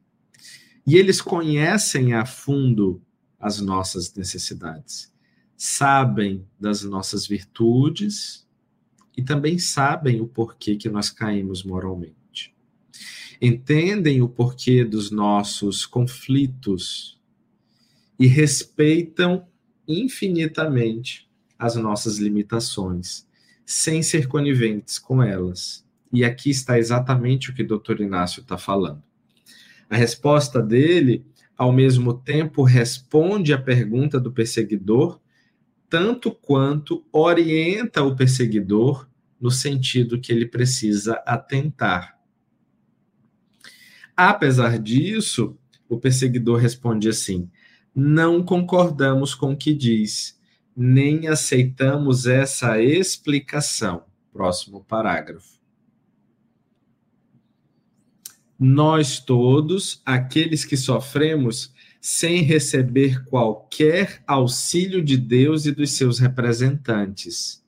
E 0.86 0.96
eles 0.96 1.20
conhecem 1.20 2.14
a 2.14 2.24
fundo 2.24 3.02
as 3.38 3.60
nossas 3.60 4.14
necessidades, 4.14 5.12
sabem 5.56 6.46
das 6.58 6.82
nossas 6.84 7.26
virtudes 7.26 8.46
e 9.20 9.22
também 9.22 9.58
sabem 9.58 10.18
o 10.22 10.26
porquê 10.26 10.76
que 10.76 10.88
nós 10.88 11.10
caímos 11.10 11.62
moralmente. 11.62 12.54
Entendem 13.38 14.22
o 14.22 14.28
porquê 14.30 14.82
dos 14.82 15.10
nossos 15.10 15.84
conflitos 15.84 17.20
e 18.18 18.26
respeitam 18.26 19.46
infinitamente 19.86 21.28
as 21.58 21.76
nossas 21.76 22.16
limitações, 22.16 23.26
sem 23.66 24.02
ser 24.02 24.26
coniventes 24.26 24.98
com 24.98 25.22
elas. 25.22 25.84
E 26.10 26.24
aqui 26.24 26.48
está 26.48 26.78
exatamente 26.78 27.50
o 27.50 27.54
que 27.54 27.62
o 27.62 27.68
doutor 27.68 28.00
Inácio 28.00 28.40
está 28.40 28.56
falando. 28.56 29.02
A 29.90 29.96
resposta 29.98 30.62
dele, 30.62 31.26
ao 31.58 31.70
mesmo 31.70 32.14
tempo, 32.14 32.62
responde 32.62 33.52
à 33.52 33.60
pergunta 33.60 34.18
do 34.18 34.32
perseguidor, 34.32 35.20
tanto 35.90 36.30
quanto 36.30 37.04
orienta 37.12 38.02
o 38.02 38.16
perseguidor 38.16 39.09
no 39.40 39.50
sentido 39.50 40.20
que 40.20 40.32
ele 40.32 40.46
precisa 40.46 41.14
atentar. 41.26 42.18
Apesar 44.16 44.78
disso, 44.78 45.56
o 45.88 45.98
perseguidor 45.98 46.58
responde 46.58 47.08
assim: 47.08 47.50
não 47.94 48.42
concordamos 48.42 49.34
com 49.34 49.52
o 49.52 49.56
que 49.56 49.74
diz, 49.74 50.38
nem 50.76 51.26
aceitamos 51.26 52.26
essa 52.26 52.80
explicação. 52.80 54.04
Próximo 54.32 54.84
parágrafo. 54.84 55.58
Nós 58.58 59.18
todos, 59.18 60.02
aqueles 60.04 60.64
que 60.64 60.76
sofremos 60.76 61.72
sem 62.00 62.42
receber 62.42 63.24
qualquer 63.24 64.22
auxílio 64.26 65.02
de 65.02 65.16
Deus 65.16 65.66
e 65.66 65.72
dos 65.72 65.92
seus 65.92 66.18
representantes, 66.18 67.64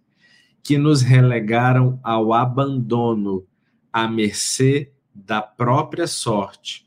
que 0.63 0.79
nos 0.79 1.03
relegaram 1.03 1.99
ao 2.03 2.33
abandono, 2.33 3.47
à 3.93 4.07
mercê 4.09 4.93
da 5.15 5.43
própria 5.43 6.07
sorte, 6.07 6.87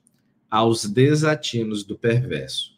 aos 0.50 0.86
desatinos 0.86 1.84
do 1.84 1.98
perverso. 1.98 2.76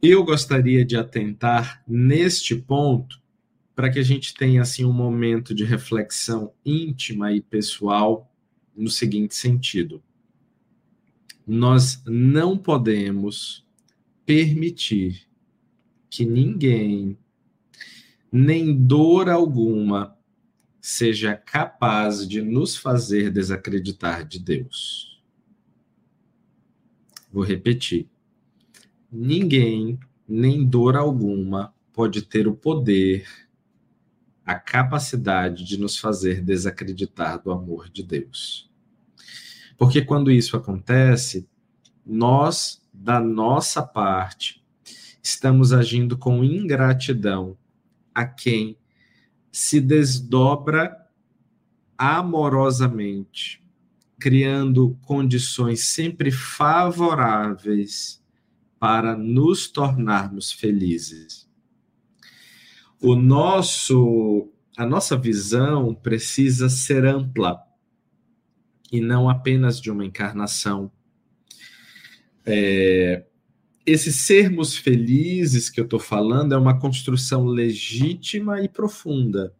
Eu 0.00 0.24
gostaria 0.24 0.84
de 0.84 0.96
atentar 0.96 1.82
neste 1.88 2.54
ponto 2.54 3.20
para 3.74 3.90
que 3.90 3.98
a 3.98 4.02
gente 4.02 4.34
tenha 4.34 4.62
assim 4.62 4.84
um 4.84 4.92
momento 4.92 5.54
de 5.54 5.64
reflexão 5.64 6.52
íntima 6.64 7.32
e 7.32 7.40
pessoal 7.40 8.30
no 8.76 8.88
seguinte 8.88 9.34
sentido: 9.34 10.02
nós 11.46 12.02
não 12.06 12.56
podemos 12.56 13.66
permitir 14.24 15.26
que 16.08 16.24
ninguém, 16.24 17.18
nem 18.36 18.74
dor 18.74 19.28
alguma, 19.28 20.18
seja 20.80 21.36
capaz 21.36 22.26
de 22.26 22.42
nos 22.42 22.76
fazer 22.76 23.30
desacreditar 23.30 24.26
de 24.26 24.40
Deus. 24.40 25.22
Vou 27.32 27.44
repetir. 27.44 28.08
Ninguém, 29.10 30.00
nem 30.26 30.66
dor 30.66 30.96
alguma, 30.96 31.72
pode 31.92 32.22
ter 32.22 32.48
o 32.48 32.56
poder, 32.56 33.24
a 34.44 34.56
capacidade 34.56 35.64
de 35.64 35.78
nos 35.78 35.96
fazer 35.96 36.42
desacreditar 36.42 37.40
do 37.40 37.52
amor 37.52 37.88
de 37.88 38.02
Deus. 38.02 38.68
Porque 39.78 40.02
quando 40.02 40.28
isso 40.28 40.56
acontece, 40.56 41.48
nós, 42.04 42.82
da 42.92 43.20
nossa 43.20 43.80
parte, 43.80 44.60
estamos 45.22 45.72
agindo 45.72 46.18
com 46.18 46.42
ingratidão 46.42 47.56
a 48.14 48.24
quem 48.24 48.78
se 49.50 49.80
desdobra 49.80 50.96
amorosamente, 51.96 53.62
criando 54.18 54.98
condições 55.02 55.84
sempre 55.84 56.30
favoráveis 56.30 58.22
para 58.78 59.16
nos 59.16 59.68
tornarmos 59.68 60.52
felizes. 60.52 61.48
O 63.00 63.14
nosso 63.14 64.50
a 64.76 64.84
nossa 64.84 65.16
visão 65.16 65.94
precisa 65.94 66.68
ser 66.68 67.04
ampla 67.04 67.62
e 68.90 69.00
não 69.00 69.28
apenas 69.28 69.80
de 69.80 69.90
uma 69.90 70.04
encarnação. 70.04 70.90
É, 72.44 73.24
esses 73.86 74.16
sermos 74.16 74.76
felizes 74.76 75.68
que 75.68 75.80
eu 75.80 75.84
estou 75.84 75.98
falando 75.98 76.54
é 76.54 76.58
uma 76.58 76.78
construção 76.78 77.44
legítima 77.44 78.62
e 78.62 78.68
profunda. 78.68 79.54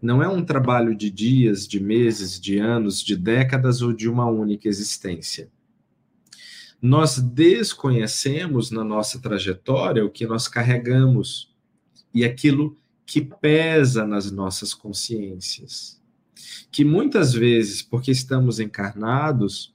Não 0.00 0.22
é 0.22 0.28
um 0.28 0.44
trabalho 0.44 0.94
de 0.94 1.10
dias, 1.10 1.66
de 1.66 1.78
meses, 1.80 2.40
de 2.40 2.58
anos, 2.58 3.02
de 3.02 3.16
décadas 3.16 3.82
ou 3.82 3.92
de 3.92 4.08
uma 4.08 4.26
única 4.26 4.68
existência. 4.68 5.50
Nós 6.80 7.18
desconhecemos 7.18 8.70
na 8.70 8.82
nossa 8.82 9.20
trajetória 9.20 10.04
o 10.04 10.10
que 10.10 10.26
nós 10.26 10.48
carregamos 10.48 11.54
e 12.12 12.24
aquilo 12.24 12.76
que 13.06 13.20
pesa 13.20 14.04
nas 14.06 14.30
nossas 14.30 14.74
consciências 14.74 16.02
que 16.72 16.84
muitas 16.84 17.32
vezes, 17.32 17.82
porque 17.82 18.10
estamos 18.10 18.58
encarnados, 18.58 19.74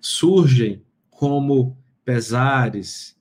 surgem 0.00 0.82
como 1.10 1.76
pesares, 2.04 3.16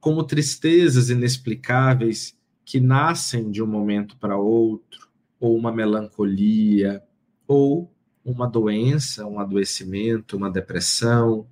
como 0.00 0.24
tristezas 0.24 1.10
inexplicáveis 1.10 2.36
que 2.64 2.80
nascem 2.80 3.50
de 3.50 3.62
um 3.62 3.66
momento 3.66 4.16
para 4.16 4.36
outro, 4.36 5.08
ou 5.38 5.56
uma 5.56 5.72
melancolia, 5.72 7.02
ou 7.46 7.92
uma 8.24 8.46
doença, 8.48 9.26
um 9.26 9.38
adoecimento, 9.38 10.36
uma 10.36 10.50
depressão, 10.50 11.46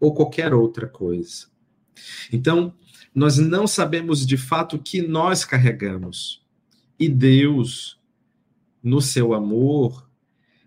ou 0.00 0.12
qualquer 0.12 0.52
outra 0.52 0.86
coisa. 0.86 1.46
Então, 2.32 2.74
nós 3.14 3.38
não 3.38 3.66
sabemos 3.66 4.26
de 4.26 4.36
fato 4.36 4.76
o 4.76 4.82
que 4.82 5.00
nós 5.00 5.44
carregamos. 5.44 6.44
E 6.98 7.08
Deus, 7.08 7.98
no 8.82 9.00
seu 9.00 9.32
amor, 9.32 10.06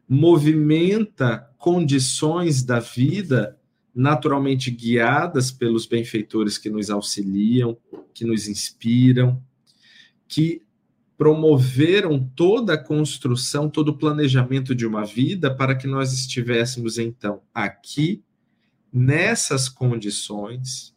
movimenta 0.07 1.47
condições 1.57 2.63
da 2.63 2.79
vida 2.79 3.58
naturalmente 3.93 4.71
guiadas 4.71 5.51
pelos 5.51 5.85
benfeitores 5.85 6.57
que 6.57 6.69
nos 6.69 6.89
auxiliam, 6.89 7.77
que 8.13 8.25
nos 8.25 8.47
inspiram, 8.47 9.41
que 10.27 10.61
promoveram 11.17 12.19
toda 12.35 12.75
a 12.75 12.77
construção, 12.77 13.69
todo 13.69 13.89
o 13.89 13.97
planejamento 13.97 14.73
de 14.73 14.85
uma 14.85 15.05
vida 15.05 15.53
para 15.53 15.75
que 15.75 15.87
nós 15.87 16.13
estivéssemos 16.13 16.97
então 16.97 17.41
aqui 17.53 18.23
nessas 18.91 19.67
condições, 19.67 20.95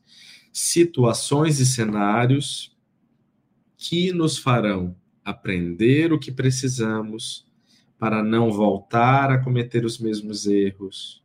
situações 0.52 1.58
e 1.60 1.66
cenários 1.66 2.76
que 3.76 4.12
nos 4.12 4.38
farão 4.38 4.94
aprender 5.24 6.12
o 6.12 6.18
que 6.18 6.30
precisamos, 6.30 7.46
para 7.98 8.22
não 8.22 8.50
voltar 8.50 9.30
a 9.30 9.38
cometer 9.38 9.84
os 9.84 9.98
mesmos 9.98 10.46
erros. 10.46 11.21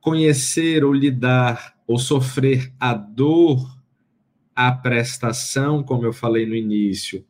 Conhecer 0.00 0.84
ou 0.84 0.92
lidar 0.92 1.76
ou 1.86 1.98
sofrer 1.98 2.72
a 2.78 2.94
dor, 2.94 3.78
a 4.54 4.72
prestação, 4.72 5.82
como 5.82 6.04
eu 6.04 6.12
falei 6.12 6.46
no 6.46 6.54
início, 6.54 7.24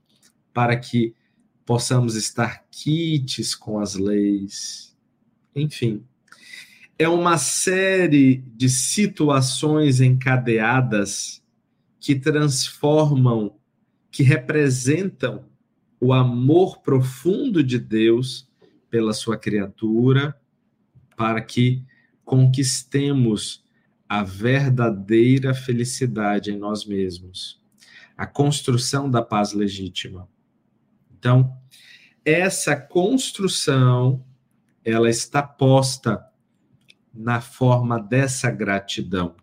para 0.53 0.77
que 0.77 1.15
possamos 1.65 2.15
estar 2.15 2.65
quites 2.71 3.55
com 3.55 3.79
as 3.79 3.95
leis. 3.95 4.97
Enfim, 5.55 6.03
é 6.99 7.09
uma 7.09 7.39
série 7.39 8.39
de 8.57 8.69
situações 8.69 10.01
encadeadas 10.01 11.43
que 12.01 12.15
transformam, 12.15 13.57
que 14.11 14.23
representam 14.23 15.45
o 16.01 16.13
amor 16.13 16.81
profundo 16.81 17.63
de 17.63 17.79
Deus 17.79 18.49
pela 18.91 19.13
sua 19.13 19.37
criatura, 19.37 20.35
para 21.17 21.41
que 21.41 21.85
conquistemos 22.29 23.65
a 24.07 24.23
verdadeira 24.23 25.55
felicidade 25.55 26.51
em 26.51 26.59
nós 26.59 26.85
mesmos, 26.85 27.59
a 28.19 28.27
construção 28.27 29.11
da 29.11 29.23
paz 29.23 29.55
legítima. 29.55 30.29
Então, 31.19 31.57
essa 32.23 32.77
construção 32.77 34.23
ela 34.85 35.09
está 35.09 35.43
posta 35.43 36.23
na 37.15 37.41
forma 37.41 37.99
dessa 37.99 38.51
gratidão. 38.51 39.35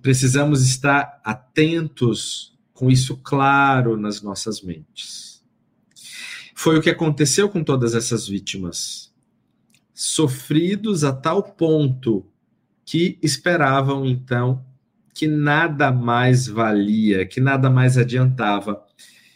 Precisamos 0.00 0.66
estar 0.66 1.20
atentos 1.22 2.58
com 2.72 2.90
isso 2.90 3.18
claro 3.18 3.98
nas 3.98 4.22
nossas 4.22 4.62
mentes. 4.62 5.44
Foi 6.54 6.78
o 6.78 6.82
que 6.82 6.88
aconteceu 6.88 7.46
com 7.50 7.62
todas 7.62 7.94
essas 7.94 8.26
vítimas. 8.26 9.13
Sofridos 9.94 11.04
a 11.04 11.12
tal 11.12 11.42
ponto 11.42 12.26
que 12.84 13.18
esperavam 13.22 14.04
então 14.04 14.64
que 15.14 15.28
nada 15.28 15.92
mais 15.92 16.48
valia, 16.48 17.24
que 17.24 17.40
nada 17.40 17.70
mais 17.70 17.96
adiantava. 17.96 18.84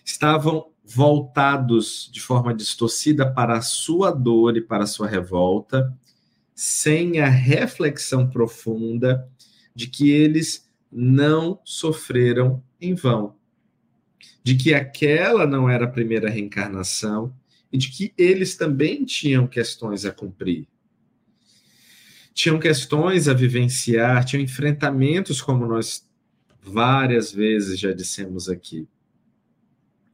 Estavam 0.05 0.73
voltados 0.85 2.11
de 2.13 2.21
forma 2.21 2.53
distorcida 2.53 3.31
para 3.33 3.59
a 3.59 3.63
sua 3.63 4.11
dor 4.11 4.57
e 4.57 4.61
para 4.61 4.85
a 4.85 4.87
sua 4.89 5.07
revolta, 5.07 5.97
sem 6.55 7.21
a 7.21 7.29
reflexão 7.29 8.29
profunda 8.29 9.29
de 9.75 9.87
que 9.87 10.11
eles 10.11 10.69
não 10.91 11.61
sofreram 11.63 12.63
em 12.81 12.95
vão, 12.95 13.37
de 14.43 14.57
que 14.57 14.75
aquela 14.75 15.47
não 15.47 15.71
era 15.71 15.85
a 15.85 15.91
primeira 15.91 16.29
reencarnação 16.29 17.33
e 17.73 17.79
de 17.79 17.91
que 17.91 18.13
eles 18.17 18.57
também 18.57 19.05
tinham 19.05 19.47
questões 19.47 20.05
a 20.05 20.13
cumprir. 20.13 20.67
Tinham 22.33 22.59
questões 22.59 23.29
a 23.29 23.35
vivenciar, 23.35 24.25
tinham 24.25 24.43
enfrentamentos, 24.43 25.41
como 25.43 25.67
nós 25.67 26.09
várias 26.63 27.33
vezes 27.33 27.79
já 27.79 27.93
dissemos 27.93 28.49
aqui. 28.49 28.87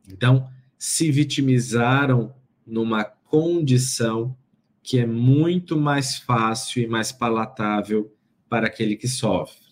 Então, 0.09 0.49
se 0.79 1.11
vitimizaram 1.11 2.35
numa 2.67 3.05
condição 3.05 4.37
que 4.83 4.99
é 4.99 5.07
muito 5.07 5.79
mais 5.79 6.17
fácil 6.17 6.83
e 6.83 6.87
mais 6.87 7.11
palatável 7.11 8.15
para 8.49 8.67
aquele 8.67 8.97
que 8.97 9.09
sofre. 9.09 9.65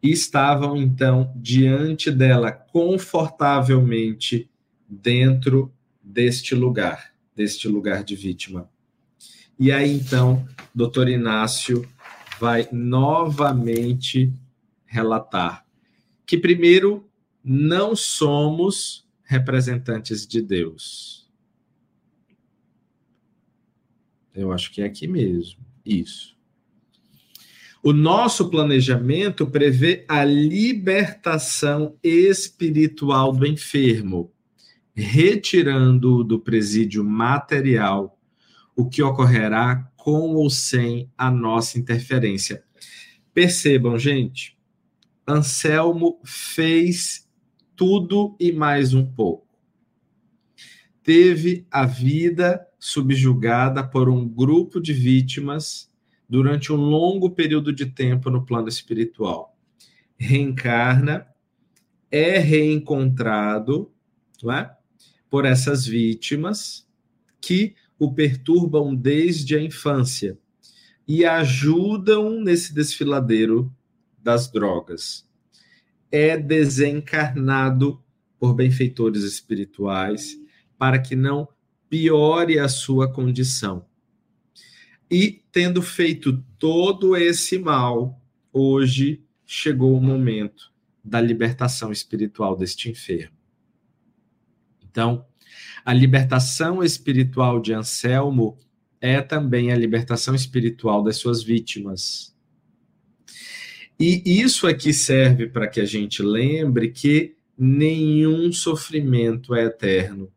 E 0.00 0.10
estavam, 0.10 0.76
então, 0.76 1.32
diante 1.36 2.10
dela, 2.10 2.52
confortavelmente 2.52 4.48
dentro 4.88 5.74
deste 6.08 6.54
lugar, 6.54 7.12
deste 7.36 7.68
lugar 7.68 8.02
de 8.02 8.16
vítima. 8.16 8.70
E 9.58 9.70
aí, 9.70 9.92
então, 9.92 10.48
doutor 10.74 11.08
Inácio 11.08 11.86
vai 12.40 12.66
novamente 12.72 14.32
relatar 14.86 15.66
que, 16.24 16.38
primeiro, 16.38 17.06
não 17.44 17.94
somos 17.94 19.06
representantes 19.22 20.26
de 20.26 20.40
Deus. 20.40 21.28
Eu 24.34 24.52
acho 24.52 24.70
que 24.72 24.80
é 24.80 24.84
aqui 24.84 25.06
mesmo. 25.06 25.60
Isso. 25.84 26.36
O 27.82 27.92
nosso 27.92 28.50
planejamento 28.50 29.46
prevê 29.46 30.04
a 30.08 30.24
libertação 30.24 31.96
espiritual 32.02 33.32
do 33.32 33.46
enfermo, 33.46 34.32
retirando-o 35.02 36.24
do 36.24 36.40
presídio 36.40 37.04
material, 37.04 38.18
o 38.74 38.88
que 38.88 39.02
ocorrerá 39.02 39.90
com 39.96 40.34
ou 40.34 40.50
sem 40.50 41.10
a 41.16 41.30
nossa 41.30 41.78
interferência. 41.78 42.64
Percebam, 43.32 43.98
gente, 43.98 44.58
Anselmo 45.26 46.20
fez 46.24 47.28
tudo 47.76 48.36
e 48.40 48.50
mais 48.50 48.94
um 48.94 49.04
pouco. 49.04 49.46
Teve 51.02 51.66
a 51.70 51.86
vida 51.86 52.66
subjugada 52.78 53.86
por 53.86 54.08
um 54.08 54.28
grupo 54.28 54.80
de 54.80 54.92
vítimas 54.92 55.90
durante 56.28 56.72
um 56.72 56.76
longo 56.76 57.30
período 57.30 57.72
de 57.72 57.86
tempo 57.86 58.30
no 58.30 58.44
plano 58.44 58.68
espiritual. 58.68 59.56
Reencarna, 60.18 61.26
é 62.10 62.38
reencontrado 62.38 63.92
não 64.42 64.52
é? 64.52 64.77
Por 65.30 65.44
essas 65.44 65.86
vítimas 65.86 66.86
que 67.40 67.74
o 67.98 68.12
perturbam 68.12 68.94
desde 68.94 69.56
a 69.56 69.62
infância 69.62 70.38
e 71.06 71.24
ajudam 71.24 72.40
nesse 72.40 72.74
desfiladeiro 72.74 73.74
das 74.22 74.50
drogas. 74.50 75.26
É 76.10 76.36
desencarnado 76.36 78.02
por 78.38 78.54
benfeitores 78.54 79.24
espirituais 79.24 80.38
para 80.78 80.98
que 80.98 81.16
não 81.16 81.48
piore 81.88 82.58
a 82.58 82.68
sua 82.68 83.10
condição. 83.10 83.84
E 85.10 85.42
tendo 85.50 85.80
feito 85.80 86.44
todo 86.58 87.16
esse 87.16 87.58
mal, 87.58 88.20
hoje 88.52 89.24
chegou 89.46 89.96
o 89.96 90.00
momento 90.00 90.70
da 91.02 91.20
libertação 91.20 91.90
espiritual 91.90 92.54
deste 92.54 92.90
enfermo. 92.90 93.37
Então, 94.90 95.24
a 95.84 95.92
libertação 95.92 96.82
espiritual 96.82 97.60
de 97.60 97.72
Anselmo 97.72 98.58
é 99.00 99.20
também 99.20 99.72
a 99.72 99.76
libertação 99.76 100.34
espiritual 100.34 101.02
das 101.02 101.16
suas 101.16 101.42
vítimas. 101.42 102.34
E 103.98 104.22
isso 104.24 104.66
aqui 104.66 104.92
serve 104.92 105.48
para 105.48 105.66
que 105.66 105.80
a 105.80 105.84
gente 105.84 106.22
lembre 106.22 106.90
que 106.90 107.36
nenhum 107.56 108.52
sofrimento 108.52 109.54
é 109.54 109.64
eterno 109.64 110.32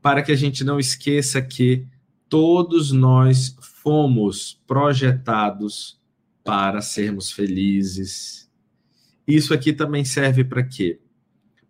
para 0.00 0.22
que 0.22 0.32
a 0.32 0.36
gente 0.36 0.64
não 0.64 0.78
esqueça 0.78 1.42
que 1.42 1.86
todos 2.28 2.92
nós 2.92 3.56
fomos 3.60 4.60
projetados 4.66 6.00
para 6.44 6.80
sermos 6.80 7.30
felizes. 7.30 8.50
Isso 9.26 9.52
aqui 9.52 9.72
também 9.72 10.04
serve 10.04 10.44
para 10.44 10.62
quê? 10.62 10.98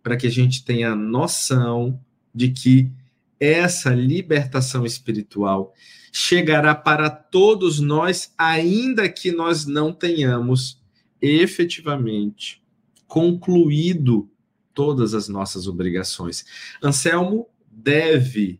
Para 0.09 0.17
que 0.17 0.25
a 0.25 0.31
gente 0.31 0.65
tenha 0.65 0.95
noção 0.95 2.03
de 2.33 2.49
que 2.49 2.91
essa 3.39 3.93
libertação 3.93 4.83
espiritual 4.83 5.71
chegará 6.11 6.73
para 6.73 7.11
todos 7.11 7.79
nós, 7.79 8.33
ainda 8.35 9.07
que 9.07 9.31
nós 9.31 9.67
não 9.67 9.93
tenhamos 9.93 10.81
efetivamente 11.21 12.59
concluído 13.05 14.27
todas 14.73 15.13
as 15.13 15.29
nossas 15.29 15.67
obrigações. 15.67 16.43
Anselmo 16.81 17.47
deve. 17.71 18.59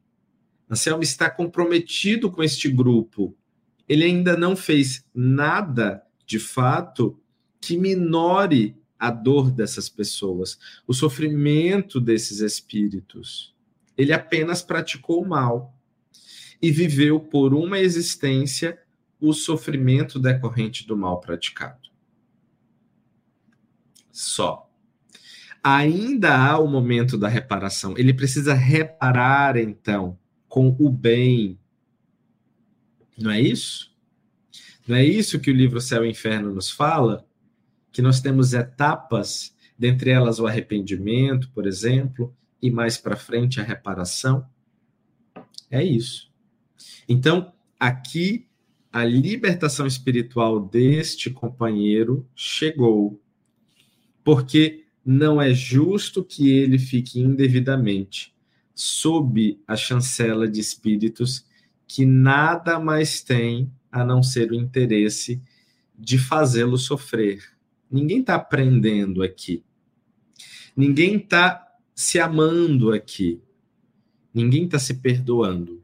Anselmo 0.70 1.02
está 1.02 1.32
comprometido 1.32 2.30
com 2.30 2.44
este 2.44 2.70
grupo. 2.70 3.36
Ele 3.88 4.04
ainda 4.04 4.38
não 4.38 4.56
fez 4.56 5.04
nada, 5.16 6.04
de 6.28 6.38
fato, 6.38 7.20
que 7.60 7.76
minore 7.76 8.79
a 9.00 9.10
dor 9.10 9.50
dessas 9.50 9.88
pessoas, 9.88 10.60
o 10.86 10.94
sofrimento 10.94 12.00
desses 12.00 12.40
espíritos. 12.40 13.56
Ele 13.98 14.12
apenas 14.12 14.62
praticou 14.62 15.24
o 15.24 15.28
mal 15.28 15.74
e 16.62 16.72
viveu 16.72 17.20
por 17.20 17.54
uma 17.54 17.80
existência 17.80 18.78
o 19.20 19.34
sofrimento 19.34 20.20
decorrente 20.20 20.86
do 20.86 20.98
mal 20.98 21.20
praticado. 21.20 21.90
Só 24.12 24.70
ainda 25.64 26.36
há 26.38 26.58
o 26.60 26.68
momento 26.68 27.18
da 27.18 27.28
reparação. 27.28 27.94
Ele 27.98 28.14
precisa 28.14 28.54
reparar, 28.54 29.58
então, 29.58 30.18
com 30.48 30.76
o 30.80 30.90
bem. 30.90 31.60
Não 33.18 33.32
é 33.32 33.42
isso? 33.42 33.94
Não 34.88 34.96
é 34.96 35.04
isso 35.04 35.40
que 35.40 35.52
o 35.52 35.56
livro 35.56 35.82
Céu 35.82 36.06
e 36.06 36.10
Inferno 36.10 36.54
nos 36.54 36.70
fala? 36.72 37.26
Que 37.92 38.02
nós 38.02 38.20
temos 38.22 38.54
etapas, 38.54 39.56
dentre 39.78 40.10
elas 40.10 40.40
o 40.40 40.48
arrependimento, 40.48 41.50
por 41.52 41.66
exemplo, 41.66 42.36
e 42.62 42.70
mais 42.70 42.98
para 42.98 43.16
frente 43.16 43.60
a 43.60 43.64
reparação? 43.64 44.46
É 45.72 45.84
isso. 45.84 46.32
Então, 47.08 47.54
aqui 47.80 48.48
a 48.92 49.06
libertação 49.06 49.86
espiritual 49.86 50.60
deste 50.60 51.30
companheiro 51.30 52.28
chegou, 52.36 53.22
porque 54.24 54.86
não 55.06 55.42
é 55.42 55.54
justo 55.54 56.24
que 56.24 56.50
ele 56.50 56.78
fique 56.78 57.20
indevidamente 57.20 58.34
sob 58.74 59.60
a 59.68 59.76
chancela 59.76 60.48
de 60.48 60.60
espíritos 60.60 61.46
que 61.88 62.06
nada 62.06 62.80
mais 62.80 63.22
têm 63.22 63.72
a 63.92 64.06
não 64.06 64.22
ser 64.22 64.52
o 64.52 64.56
interesse 64.56 65.42
de 65.98 66.18
fazê-lo 66.18 66.78
sofrer. 66.78 67.44
Ninguém 67.90 68.22
está 68.22 68.36
aprendendo 68.36 69.24
aqui. 69.24 69.64
Ninguém 70.76 71.18
está 71.18 71.66
se 71.96 72.20
amando 72.20 72.92
aqui. 72.92 73.42
Ninguém 74.34 74.66
está 74.66 74.78
se 74.78 74.96
perdoando. 74.96 75.84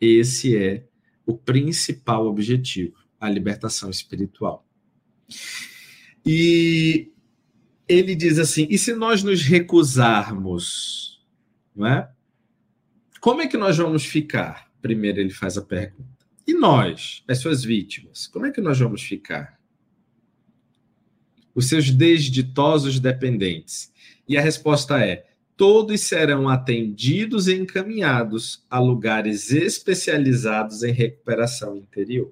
Esse 0.00 0.56
é 0.56 0.86
o 1.24 1.36
principal 1.36 2.26
objetivo, 2.26 2.96
a 3.18 3.28
libertação 3.30 3.90
espiritual. 3.90 4.66
E 6.24 7.12
ele 7.88 8.14
diz 8.14 8.38
assim: 8.38 8.66
e 8.68 8.76
se 8.76 8.94
nós 8.94 9.22
nos 9.22 9.42
recusarmos, 9.42 11.24
não 11.74 11.86
é? 11.86 12.10
Como 13.20 13.40
é 13.40 13.46
que 13.46 13.56
nós 13.56 13.76
vamos 13.76 14.04
ficar? 14.04 14.70
Primeiro 14.80 15.20
ele 15.20 15.30
faz 15.30 15.56
a 15.56 15.62
pergunta. 15.62 16.26
E 16.46 16.54
nós, 16.54 17.24
as 17.26 17.38
suas 17.38 17.64
vítimas, 17.64 18.26
como 18.28 18.46
é 18.46 18.52
que 18.52 18.60
nós 18.60 18.78
vamos 18.78 19.02
ficar? 19.02 19.55
Os 21.56 21.68
seus 21.68 21.90
desditosos 21.90 23.00
dependentes. 23.00 23.90
E 24.28 24.36
a 24.36 24.42
resposta 24.42 25.02
é: 25.02 25.26
todos 25.56 26.02
serão 26.02 26.50
atendidos 26.50 27.48
e 27.48 27.54
encaminhados 27.54 28.64
a 28.70 28.78
lugares 28.78 29.50
especializados 29.50 30.82
em 30.82 30.92
recuperação 30.92 31.74
interior. 31.74 32.30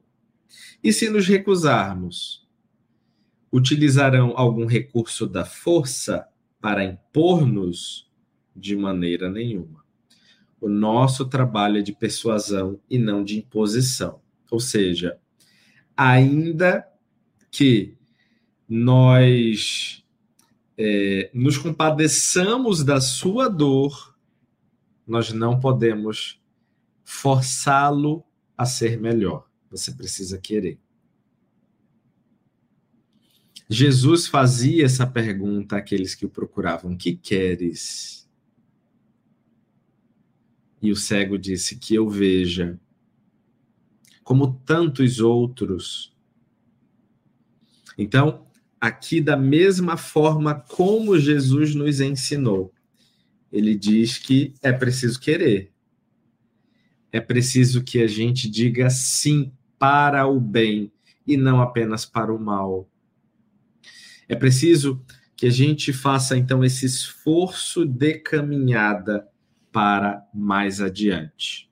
E 0.83 0.93
se 0.93 1.09
nos 1.09 1.27
recusarmos, 1.27 2.47
utilizarão 3.51 4.35
algum 4.37 4.67
recurso 4.67 5.27
da 5.27 5.47
força 5.47 6.29
para 6.61 6.85
impor-nos? 6.85 8.05
De 8.57 8.77
maneira 8.77 9.29
nenhuma. 9.29 9.83
O 10.61 10.69
nosso 10.69 11.25
trabalho 11.25 11.79
é 11.79 11.83
de 11.83 11.93
persuasão 11.93 12.79
e 12.89 12.99
não 12.99 13.25
de 13.25 13.39
imposição. 13.39 14.21
Ou 14.49 14.61
seja, 14.61 15.19
ainda 15.97 16.87
que 17.51 17.97
nós 18.69 20.05
é, 20.77 21.31
nos 21.35 21.59
compadeçamos 21.59 22.83
da 22.83 23.01
sua 23.01 23.49
dor, 23.49 24.17
nós 25.07 25.33
não 25.33 25.61
podemos 25.61 26.41
forçá-lo 27.03 28.25
a 28.57 28.65
ser 28.65 28.99
melhor. 29.01 29.49
Você 29.71 29.93
precisa 29.93 30.39
querer. 30.39 30.79
Jesus 33.69 34.27
fazia 34.27 34.85
essa 34.85 35.07
pergunta 35.07 35.77
àqueles 35.77 36.15
que 36.15 36.27
o 36.27 36.31
procuravam: 36.31 36.97
Que 36.97 37.17
queres? 37.17 38.29
E 40.83 40.91
o 40.93 40.97
cego 40.97 41.39
disse: 41.39 41.77
Que 41.77 41.95
eu 41.95 42.09
veja, 42.09 42.79
como 44.23 44.55
tantos 44.65 45.21
outros. 45.21 46.15
Então, 47.97 48.47
aqui, 48.85 49.19
da 49.19 49.35
mesma 49.35 49.97
forma 49.97 50.55
como 50.55 51.19
Jesus 51.19 51.75
nos 51.75 52.01
ensinou, 52.01 52.71
ele 53.51 53.75
diz 53.75 54.19
que 54.19 54.53
é 54.63 54.73
preciso 54.73 55.19
querer. 55.19 55.73
É 57.11 57.19
preciso 57.19 57.83
que 57.83 58.03
a 58.03 58.07
gente 58.07 58.47
diga 58.47 58.91
sim 58.91 59.51
para 59.79 60.27
o 60.27 60.39
bem 60.39 60.93
e 61.27 61.35
não 61.35 61.63
apenas 61.63 62.05
para 62.05 62.35
o 62.35 62.39
mal. 62.39 62.87
É 64.29 64.37
preciso 64.37 65.03
que 65.35 65.47
a 65.47 65.51
gente 65.51 65.91
faça 65.91 66.37
então 66.37 66.63
esse 66.63 66.85
esforço 66.85 67.87
de 67.87 68.19
caminhada 68.19 69.27
para 69.73 70.23
mais 70.35 70.83
adiante. 70.83 71.71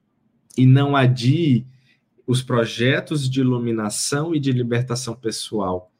E 0.56 0.64
não 0.64 0.96
adie 0.96 1.66
os 2.26 2.40
projetos 2.40 3.28
de 3.28 3.40
iluminação 3.40 4.34
e 4.34 4.40
de 4.40 4.50
libertação 4.50 5.14
pessoal 5.14 5.91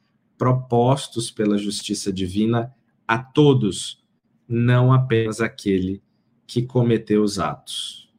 propostos 0.43 1.31
pela 1.31 1.57
justiça 1.57 2.11
divina 2.11 2.75
a 3.07 3.17
todos, 3.17 4.03
não 4.45 4.91
apenas 4.91 5.39
aquele 5.39 6.03
que 6.45 6.63
cometeu 6.63 7.23
os 7.23 7.39
atos. 7.39 8.11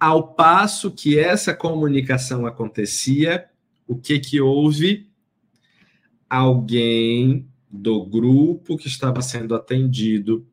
Ao 0.00 0.32
passo 0.34 0.90
que 0.90 1.18
essa 1.18 1.52
comunicação 1.52 2.46
acontecia, 2.46 3.50
o 3.86 3.98
que 3.98 4.18
que 4.18 4.40
houve? 4.40 5.10
Alguém 6.26 7.46
do 7.70 8.02
grupo 8.02 8.78
que 8.78 8.88
estava 8.88 9.20
sendo 9.20 9.54
atendido 9.54 10.46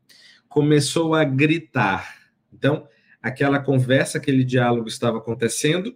começou 0.49 1.15
a 1.15 1.23
gritar. 1.23 2.29
Então, 2.51 2.85
aquela 3.23 3.57
conversa, 3.57 4.17
aquele 4.17 4.43
diálogo 4.43 4.89
estava 4.89 5.19
acontecendo 5.19 5.95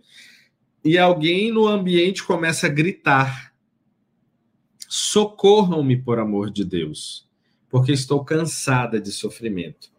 e 0.82 0.98
alguém 0.98 1.52
no 1.52 1.68
ambiente 1.68 2.24
começa 2.24 2.68
a 2.68 2.70
gritar: 2.70 3.55
Socorram-me, 4.98 5.98
por 5.98 6.20
amor 6.20 6.50
de 6.50 6.64
Deus, 6.64 7.28
porque 7.70 7.92
estou 7.92 8.24
cansada 8.24 8.98
de 8.98 9.12
sofrimento. 9.12 9.92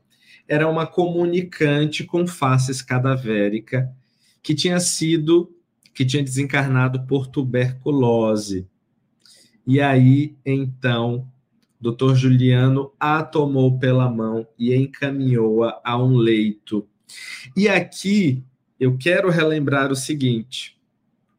Era 0.49 0.67
uma 0.67 0.87
comunicante 0.87 2.03
com 2.03 2.27
faces 2.27 2.81
cadavérica 2.81 3.95
que 4.43 4.55
tinha 4.55 4.81
sido, 4.81 5.55
que 5.93 6.03
tinha 6.03 6.23
desencarnado 6.23 7.07
por 7.07 7.27
tuberculose. 7.27 8.67
E 9.67 9.83
aí, 9.83 10.35
então, 10.47 11.31
Dr. 11.79 12.15
Juliano 12.15 12.91
a 12.99 13.23
tomou 13.23 13.79
pela 13.79 14.09
mão 14.11 14.49
e 14.59 14.75
encaminhou-a 14.75 15.79
a 15.85 16.03
um 16.03 16.17
leito. 16.17 16.89
E 17.55 17.69
aqui 17.69 18.43
eu 18.81 18.97
quero 18.97 19.29
relembrar 19.29 19.93
o 19.93 19.97
seguinte: 19.97 20.76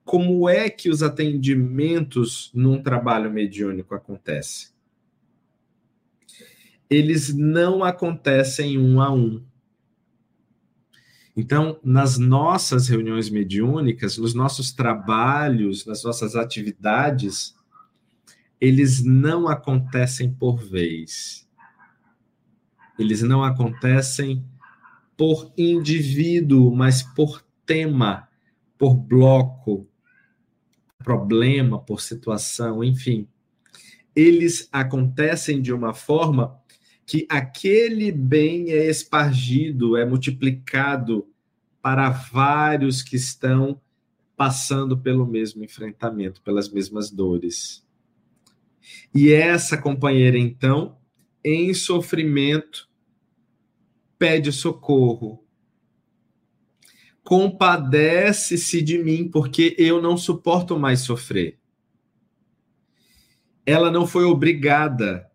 como 0.07 0.47
é 0.47 0.69
que 0.69 0.89
os 0.89 1.03
atendimentos 1.03 2.49
num 2.53 2.81
trabalho 2.81 3.29
mediúnico 3.29 3.93
acontecem? 3.93 4.69
Eles 6.89 7.33
não 7.33 7.83
acontecem 7.83 8.79
um 8.79 9.01
a 9.01 9.11
um. 9.11 9.43
Então, 11.35 11.77
nas 11.83 12.17
nossas 12.17 12.87
reuniões 12.87 13.29
mediúnicas, 13.29 14.17
nos 14.17 14.33
nossos 14.33 14.71
trabalhos, 14.71 15.85
nas 15.85 16.05
nossas 16.05 16.37
atividades, 16.37 17.53
eles 18.61 19.03
não 19.03 19.45
acontecem 19.49 20.33
por 20.33 20.57
vez. 20.57 21.45
Eles 22.97 23.21
não 23.21 23.43
acontecem 23.43 24.41
por 25.17 25.51
indivíduo, 25.57 26.73
mas 26.73 27.03
por 27.03 27.43
tema, 27.65 28.29
por 28.77 28.95
bloco, 28.95 29.85
problema, 31.07 31.79
por 31.79 32.01
situação, 32.01 32.83
enfim. 32.83 33.29
Eles 34.13 34.67
acontecem 34.73 35.61
de 35.61 35.71
uma 35.71 35.93
forma 35.93 36.59
que 37.05 37.25
aquele 37.29 38.11
bem 38.11 38.71
é 38.71 38.89
espargido, 38.89 39.95
é 39.95 40.05
multiplicado 40.05 41.25
para 41.81 42.09
vários 42.09 43.01
que 43.01 43.15
estão 43.15 43.79
passando 44.35 44.97
pelo 44.97 45.25
mesmo 45.25 45.63
enfrentamento, 45.63 46.41
pelas 46.41 46.67
mesmas 46.67 47.09
dores. 47.09 47.87
E 49.15 49.31
essa 49.31 49.77
companheira, 49.77 50.37
então, 50.37 50.97
em 51.41 51.73
sofrimento, 51.73 52.89
pede 54.19 54.51
socorro. 54.51 55.41
Compadece-se 57.27 58.81
de 58.81 58.97
mim, 58.97 59.27
porque 59.27 59.75
eu 59.77 60.01
não 60.01 60.15
suporto 60.15 60.79
mais 60.79 61.01
sofrer. 61.01 61.59
Ela 63.65 63.91
não 63.91 64.07
foi 64.07 64.23
obrigada. 64.23 65.29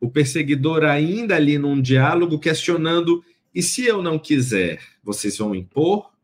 O 0.00 0.10
perseguidor, 0.10 0.84
ainda 0.84 1.36
ali 1.36 1.58
num 1.58 1.82
diálogo, 1.82 2.38
questionando: 2.38 3.22
e 3.54 3.62
se 3.62 3.84
eu 3.84 4.00
não 4.00 4.18
quiser, 4.18 4.80
vocês 5.04 5.36
vão 5.36 5.54
impor? 5.54 6.14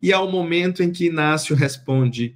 E 0.00 0.14
ao 0.14 0.32
momento 0.32 0.82
em 0.82 0.90
que 0.90 1.04
Inácio 1.04 1.54
responde: 1.54 2.34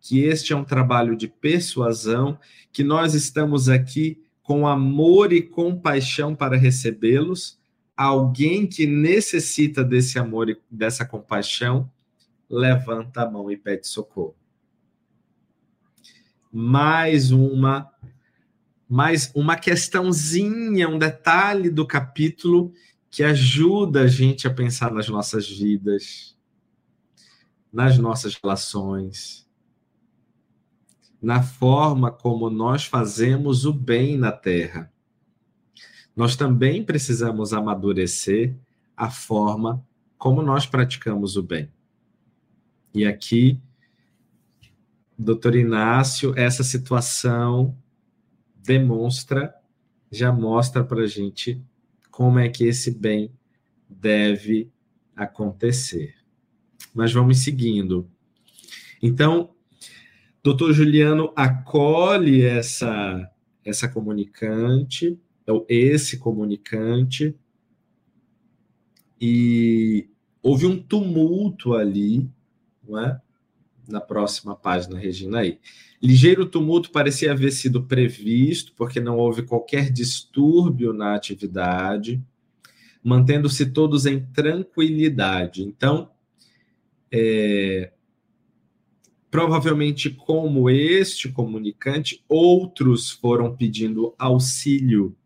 que 0.00 0.20
este 0.20 0.52
é 0.52 0.56
um 0.56 0.62
trabalho 0.62 1.16
de 1.16 1.26
persuasão, 1.26 2.38
que 2.72 2.84
nós 2.84 3.14
estamos 3.14 3.68
aqui 3.68 4.22
com 4.40 4.68
amor 4.68 5.32
e 5.32 5.42
compaixão 5.42 6.32
para 6.32 6.56
recebê-los. 6.56 7.60
Alguém 7.96 8.66
que 8.66 8.86
necessita 8.86 9.84
desse 9.84 10.18
amor 10.18 10.48
e 10.48 10.60
dessa 10.70 11.04
compaixão, 11.04 11.90
levanta 12.48 13.22
a 13.22 13.30
mão 13.30 13.50
e 13.50 13.56
pede 13.56 13.86
socorro. 13.86 14.36
Mais 16.52 17.30
uma 17.30 17.90
mais 18.88 19.32
uma 19.34 19.56
questãozinha, 19.56 20.86
um 20.86 20.98
detalhe 20.98 21.70
do 21.70 21.86
capítulo 21.86 22.74
que 23.10 23.22
ajuda 23.22 24.02
a 24.02 24.06
gente 24.06 24.46
a 24.46 24.52
pensar 24.52 24.92
nas 24.92 25.08
nossas 25.08 25.48
vidas, 25.48 26.36
nas 27.72 27.96
nossas 27.96 28.34
relações 28.34 29.42
na 31.22 31.40
forma 31.40 32.10
como 32.10 32.50
nós 32.50 32.84
fazemos 32.84 33.64
o 33.64 33.72
bem 33.72 34.18
na 34.18 34.32
terra. 34.32 34.92
Nós 36.14 36.36
também 36.36 36.84
precisamos 36.84 37.52
amadurecer 37.52 38.54
a 38.96 39.10
forma 39.10 39.84
como 40.18 40.42
nós 40.42 40.66
praticamos 40.66 41.36
o 41.36 41.42
bem. 41.42 41.68
E 42.94 43.06
aqui, 43.06 43.58
doutor 45.18 45.56
Inácio, 45.56 46.32
essa 46.36 46.62
situação 46.62 47.76
demonstra, 48.54 49.54
já 50.10 50.30
mostra 50.30 50.84
para 50.84 51.02
a 51.02 51.06
gente 51.06 51.60
como 52.10 52.38
é 52.38 52.48
que 52.48 52.64
esse 52.64 52.90
bem 52.90 53.32
deve 53.88 54.70
acontecer. 55.16 56.14
Mas 56.94 57.12
vamos 57.12 57.38
seguindo. 57.38 58.08
Então, 59.02 59.54
doutor 60.42 60.72
Juliano 60.72 61.32
acolhe 61.34 62.44
essa, 62.44 63.30
essa 63.64 63.88
comunicante, 63.88 65.18
ou 65.52 65.66
esse 65.68 66.18
comunicante, 66.18 67.34
e 69.20 70.08
houve 70.42 70.66
um 70.66 70.82
tumulto 70.82 71.74
ali, 71.74 72.28
não 72.86 72.98
é? 72.98 73.20
Na 73.88 74.00
próxima 74.00 74.56
página, 74.56 74.98
Regina, 74.98 75.40
aí. 75.40 75.60
Ligeiro 76.02 76.46
tumulto 76.46 76.90
parecia 76.90 77.30
haver 77.30 77.52
sido 77.52 77.84
previsto, 77.84 78.72
porque 78.74 78.98
não 78.98 79.18
houve 79.18 79.42
qualquer 79.42 79.90
distúrbio 79.92 80.92
na 80.92 81.14
atividade, 81.14 82.20
mantendo-se 83.02 83.66
todos 83.66 84.06
em 84.06 84.24
tranquilidade. 84.26 85.62
Então, 85.62 86.10
é, 87.10 87.92
provavelmente, 89.30 90.10
como 90.10 90.68
este 90.68 91.30
comunicante, 91.30 92.24
outros 92.28 93.10
foram 93.10 93.56
pedindo 93.56 94.14
auxílio, 94.18 95.16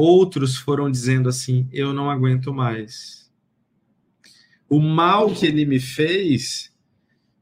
outros 0.00 0.56
foram 0.56 0.90
dizendo 0.90 1.28
assim: 1.28 1.68
eu 1.72 1.92
não 1.92 2.10
aguento 2.10 2.52
mais. 2.52 3.30
O 4.68 4.80
mal 4.80 5.32
que 5.34 5.46
ele 5.46 5.64
me 5.64 5.80
fez 5.80 6.72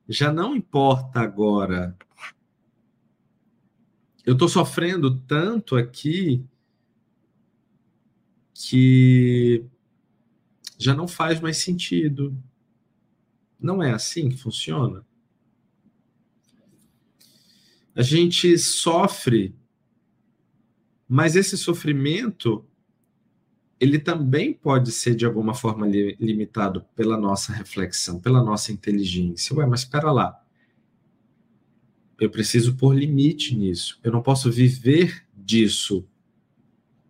já 0.09 0.33
não 0.33 0.57
importa 0.57 1.21
agora 1.21 1.97
eu 4.29 4.35
estou 4.35 4.47
sofrendo 4.47 5.19
tanto 5.21 5.75
aqui 5.75 6.45
que 8.53 9.65
já 10.77 10.95
não 10.95 11.09
faz 11.09 11.41
mais 11.41 11.57
sentido. 11.57 12.37
Não 13.59 13.83
é 13.83 13.91
assim 13.91 14.29
que 14.29 14.37
funciona? 14.37 15.03
A 17.95 18.03
gente 18.03 18.59
sofre, 18.59 19.57
mas 21.09 21.35
esse 21.37 21.57
sofrimento 21.57 22.65
ele 23.81 23.99
também 23.99 24.53
pode 24.53 24.91
ser 24.91 25.15
de 25.15 25.25
alguma 25.25 25.55
forma 25.55 25.87
limitado 25.87 26.85
pela 26.97 27.17
nossa 27.17 27.53
reflexão, 27.53 28.19
pela 28.19 28.43
nossa 28.43 28.73
inteligência. 28.73 29.55
Ué, 29.55 29.67
mas 29.67 29.81
espera 29.81 30.11
lá. 30.11 30.43
Eu 32.21 32.29
preciso 32.29 32.75
pôr 32.75 32.97
limite 32.97 33.55
nisso. 33.57 34.01
Eu 34.03 34.11
não 34.11 34.21
posso 34.21 34.51
viver 34.51 35.25
disso. 35.37 36.05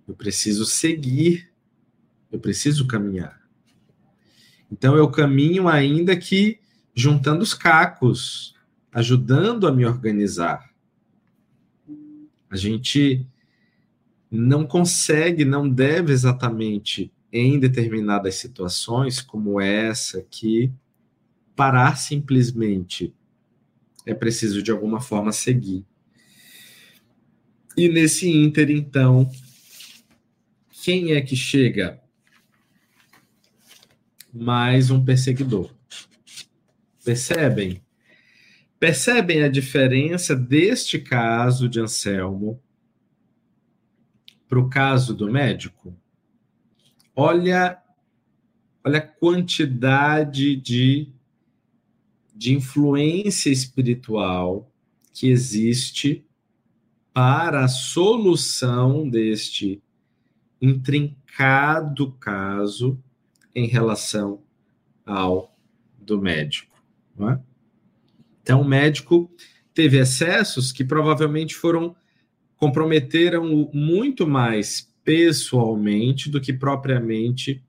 Eu 0.07 0.14
preciso 0.14 0.66
seguir. 0.66 1.51
Eu 2.30 2.38
preciso 2.38 2.86
caminhar. 2.86 3.40
Então 4.70 4.94
eu 4.94 5.11
caminho 5.11 5.66
ainda 5.66 6.14
que 6.14 6.61
juntando 6.94 7.42
os 7.42 7.55
cacos, 7.55 8.55
ajudando 8.92 9.66
a 9.66 9.72
me 9.72 9.86
organizar. 9.86 10.70
A 12.51 12.57
gente 12.57 13.26
não 14.31 14.66
consegue, 14.66 15.45
não 15.45 15.68
deve 15.68 16.12
exatamente 16.12 17.12
em 17.33 17.59
determinadas 17.59 18.37
situações 18.37 19.20
como 19.20 19.61
essa 19.61 20.18
aqui 20.18 20.72
parar 21.55 21.97
simplesmente 21.97 23.14
é 24.09 24.14
preciso 24.14 24.62
de 24.62 24.70
alguma 24.70 25.01
forma 25.01 25.33
seguir. 25.33 25.85
E 27.76 27.89
nesse 27.89 28.29
ínter, 28.29 28.70
então, 28.70 29.31
quem 30.83 31.12
é 31.12 31.20
que 31.20 31.37
chega? 31.37 32.01
Mais 34.33 34.91
um 34.91 35.05
perseguidor. 35.05 35.74
Percebem? 37.05 37.83
Percebem 38.81 39.43
a 39.43 39.49
diferença 39.49 40.35
deste 40.35 40.99
caso 40.99 41.68
de 41.68 41.79
Anselmo 41.79 42.62
para 44.49 44.59
o 44.59 44.68
caso 44.68 45.14
do 45.14 45.30
médico? 45.30 45.94
Olha, 47.14 47.82
olha 48.84 48.99
a 48.99 49.07
quantidade 49.07 50.57
de 50.57 51.12
de 52.38 52.55
influência 52.55 53.51
espiritual 53.51 54.70
que 55.12 55.26
existe 55.26 56.24
para 57.12 57.64
a 57.64 57.68
solução 57.68 59.11
deste 59.11 59.82
intrincado 60.62 62.12
caso 62.12 62.96
em 63.53 63.66
relação 63.66 64.40
ao 65.05 65.53
do 65.99 66.20
médico. 66.20 66.80
É? 67.20 67.40
Então, 68.40 68.61
o 68.61 68.64
médico 68.64 69.28
teve 69.74 69.99
excessos 69.99 70.70
que 70.70 70.84
provavelmente 70.84 71.57
foram 71.57 71.96
comprometeram 72.59 73.71
muito 73.73 74.27
mais 74.27 74.93
pessoalmente 75.03 76.29
do 76.29 76.41
que 76.41 76.53
propriamente 76.53 77.65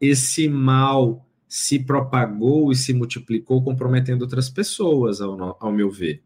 esse 0.00 0.48
mal 0.48 1.28
se 1.46 1.78
propagou 1.78 2.72
e 2.72 2.74
se 2.74 2.92
multiplicou, 2.92 3.62
comprometendo 3.62 4.22
outras 4.22 4.48
pessoas, 4.48 5.20
ao, 5.20 5.56
ao 5.60 5.70
meu 5.70 5.90
ver. 5.90 6.22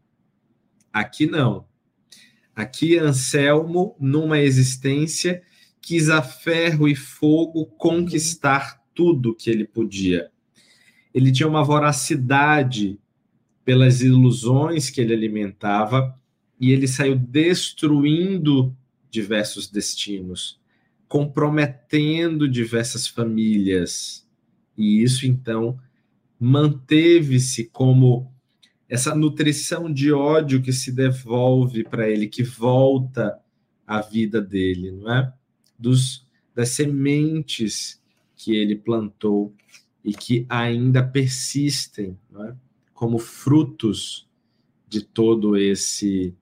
Aqui 0.91 1.27
não. 1.27 1.67
Aqui 2.55 2.97
Anselmo, 2.97 3.95
numa 3.99 4.39
existência, 4.39 5.43
quis 5.81 6.09
a 6.09 6.21
ferro 6.23 6.87
e 6.87 6.95
fogo 6.95 7.65
conquistar 7.65 8.81
tudo 8.95 9.35
que 9.35 9.49
ele 9.49 9.65
podia. 9.65 10.31
Ele 11.13 11.31
tinha 11.31 11.47
uma 11.47 11.63
voracidade 11.63 12.97
pelas 13.63 14.01
ilusões 14.01 14.89
que 14.89 15.01
ele 15.01 15.13
alimentava 15.13 16.16
e 16.59 16.71
ele 16.71 16.87
saiu 16.87 17.15
destruindo 17.15 18.75
diversos 19.09 19.69
destinos, 19.69 20.59
comprometendo 21.07 22.47
diversas 22.47 23.07
famílias 23.07 24.27
e 24.77 25.01
isso, 25.01 25.25
então, 25.25 25.79
manteve-se 26.39 27.65
como 27.65 28.31
essa 28.87 29.15
nutrição 29.15 29.91
de 29.91 30.13
ódio 30.13 30.61
que 30.61 30.71
se 30.71 30.91
devolve 30.91 31.83
para 31.83 32.07
ele, 32.07 32.27
que 32.27 32.43
volta 32.43 33.39
à 33.85 34.01
vida 34.01 34.39
dele, 34.39 34.91
não 34.91 35.11
é? 35.11 35.33
Dos, 35.77 36.25
das 36.53 36.69
sementes 36.69 38.01
que 38.35 38.55
ele 38.55 38.75
plantou 38.75 39.53
e 40.05 40.13
que 40.13 40.45
ainda 40.47 41.03
persistem, 41.03 42.17
não 42.29 42.45
é? 42.45 42.55
Como 42.93 43.17
frutos 43.17 44.27
de 44.87 45.01
todo 45.01 45.57
esse 45.57 46.33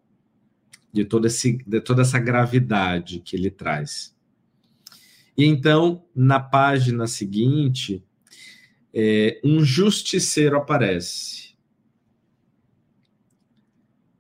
de 0.95 1.03
todo 1.03 1.27
esse 1.27 1.57
de 1.67 1.81
toda 1.81 2.03
essa 2.03 2.17
gravidade 2.17 3.19
que 3.19 3.35
ele 3.35 3.51
traz. 3.51 4.15
E 5.37 5.43
então, 5.43 6.05
na 6.15 6.39
página 6.39 7.05
seguinte, 7.05 8.01
é, 8.93 9.41
um 9.43 9.61
justiceiro 9.63 10.55
aparece. 10.55 11.53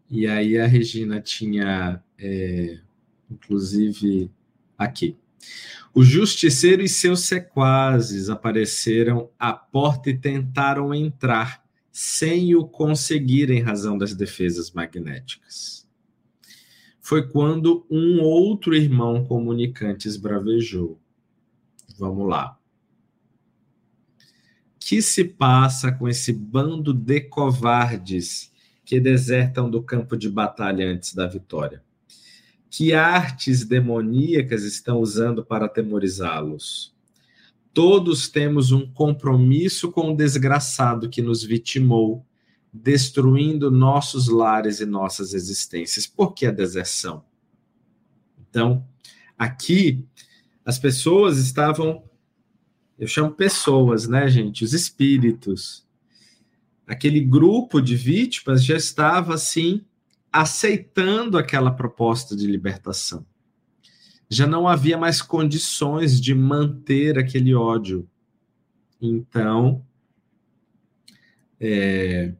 E 0.09 0.27
aí 0.27 0.57
a 0.57 0.67
Regina 0.67 1.21
tinha, 1.21 2.03
é, 2.19 2.79
inclusive, 3.31 4.29
aqui. 4.77 5.15
O 5.93 6.03
justiceiro 6.03 6.81
e 6.81 6.89
seus 6.89 7.21
sequazes 7.21 8.29
apareceram 8.29 9.29
à 9.39 9.53
porta 9.53 10.09
e 10.09 10.17
tentaram 10.17 10.93
entrar, 10.93 11.63
sem 11.89 12.53
o 12.53 12.67
conseguir 12.67 13.49
em 13.49 13.61
razão 13.61 13.97
das 13.97 14.13
defesas 14.13 14.71
magnéticas. 14.71 15.84
Foi 17.05 17.27
quando 17.27 17.85
um 17.87 18.19
outro 18.19 18.73
irmão 18.73 19.23
comunicante 19.23 20.07
esbravejou. 20.07 20.99
Vamos 21.99 22.27
lá 22.27 22.57
que 24.87 25.01
se 25.01 25.23
passa 25.23 25.91
com 25.91 26.07
esse 26.07 26.31
bando 26.31 26.93
de 26.93 27.19
covardes 27.21 28.51
que 28.85 28.99
desertam 28.99 29.67
do 29.67 29.81
campo 29.81 30.15
de 30.15 30.29
batalha 30.29 30.87
antes 30.87 31.15
da 31.15 31.25
vitória? 31.25 31.83
Que 32.69 32.93
artes 32.93 33.65
demoníacas 33.65 34.63
estão 34.63 34.99
usando 34.99 35.43
para 35.43 35.65
atemorizá-los? 35.65 36.93
Todos 37.73 38.27
temos 38.27 38.71
um 38.71 38.87
compromisso 38.91 39.91
com 39.91 40.11
o 40.11 40.15
desgraçado 40.15 41.09
que 41.09 41.21
nos 41.21 41.43
vitimou, 41.43 42.23
destruindo 42.83 43.71
nossos 43.71 44.27
lares 44.27 44.79
e 44.79 44.85
nossas 44.85 45.33
existências. 45.33 46.05
Por 46.05 46.33
que 46.33 46.45
a 46.45 46.51
deserção? 46.51 47.23
Então, 48.49 48.85
aqui, 49.37 50.05
as 50.65 50.77
pessoas 50.77 51.37
estavam 51.37 52.03
eu 52.97 53.07
chamo 53.07 53.31
pessoas, 53.31 54.07
né, 54.07 54.27
gente? 54.29 54.63
Os 54.63 54.73
espíritos. 54.73 55.85
aquele 56.87 57.19
grupo 57.19 57.81
de 57.81 57.95
vítimas 57.95 58.63
já 58.63 58.77
estava 58.77 59.33
assim 59.33 59.83
aceitando 60.31 61.37
aquela 61.37 61.71
proposta 61.71 62.35
de 62.35 62.45
libertação. 62.45 63.25
Já 64.29 64.45
não 64.45 64.67
havia 64.67 64.97
mais 64.97 65.21
condições 65.21 66.21
de 66.21 66.35
manter 66.35 67.17
aquele 67.17 67.55
ódio. 67.55 68.07
Então, 69.01 69.83
é, 71.59 72.33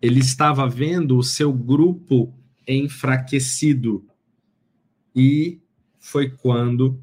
ele 0.00 0.20
estava 0.20 0.68
vendo 0.68 1.16
o 1.16 1.22
seu 1.22 1.52
grupo 1.52 2.32
enfraquecido. 2.66 4.06
E 5.14 5.60
foi 5.98 6.30
quando, 6.30 7.02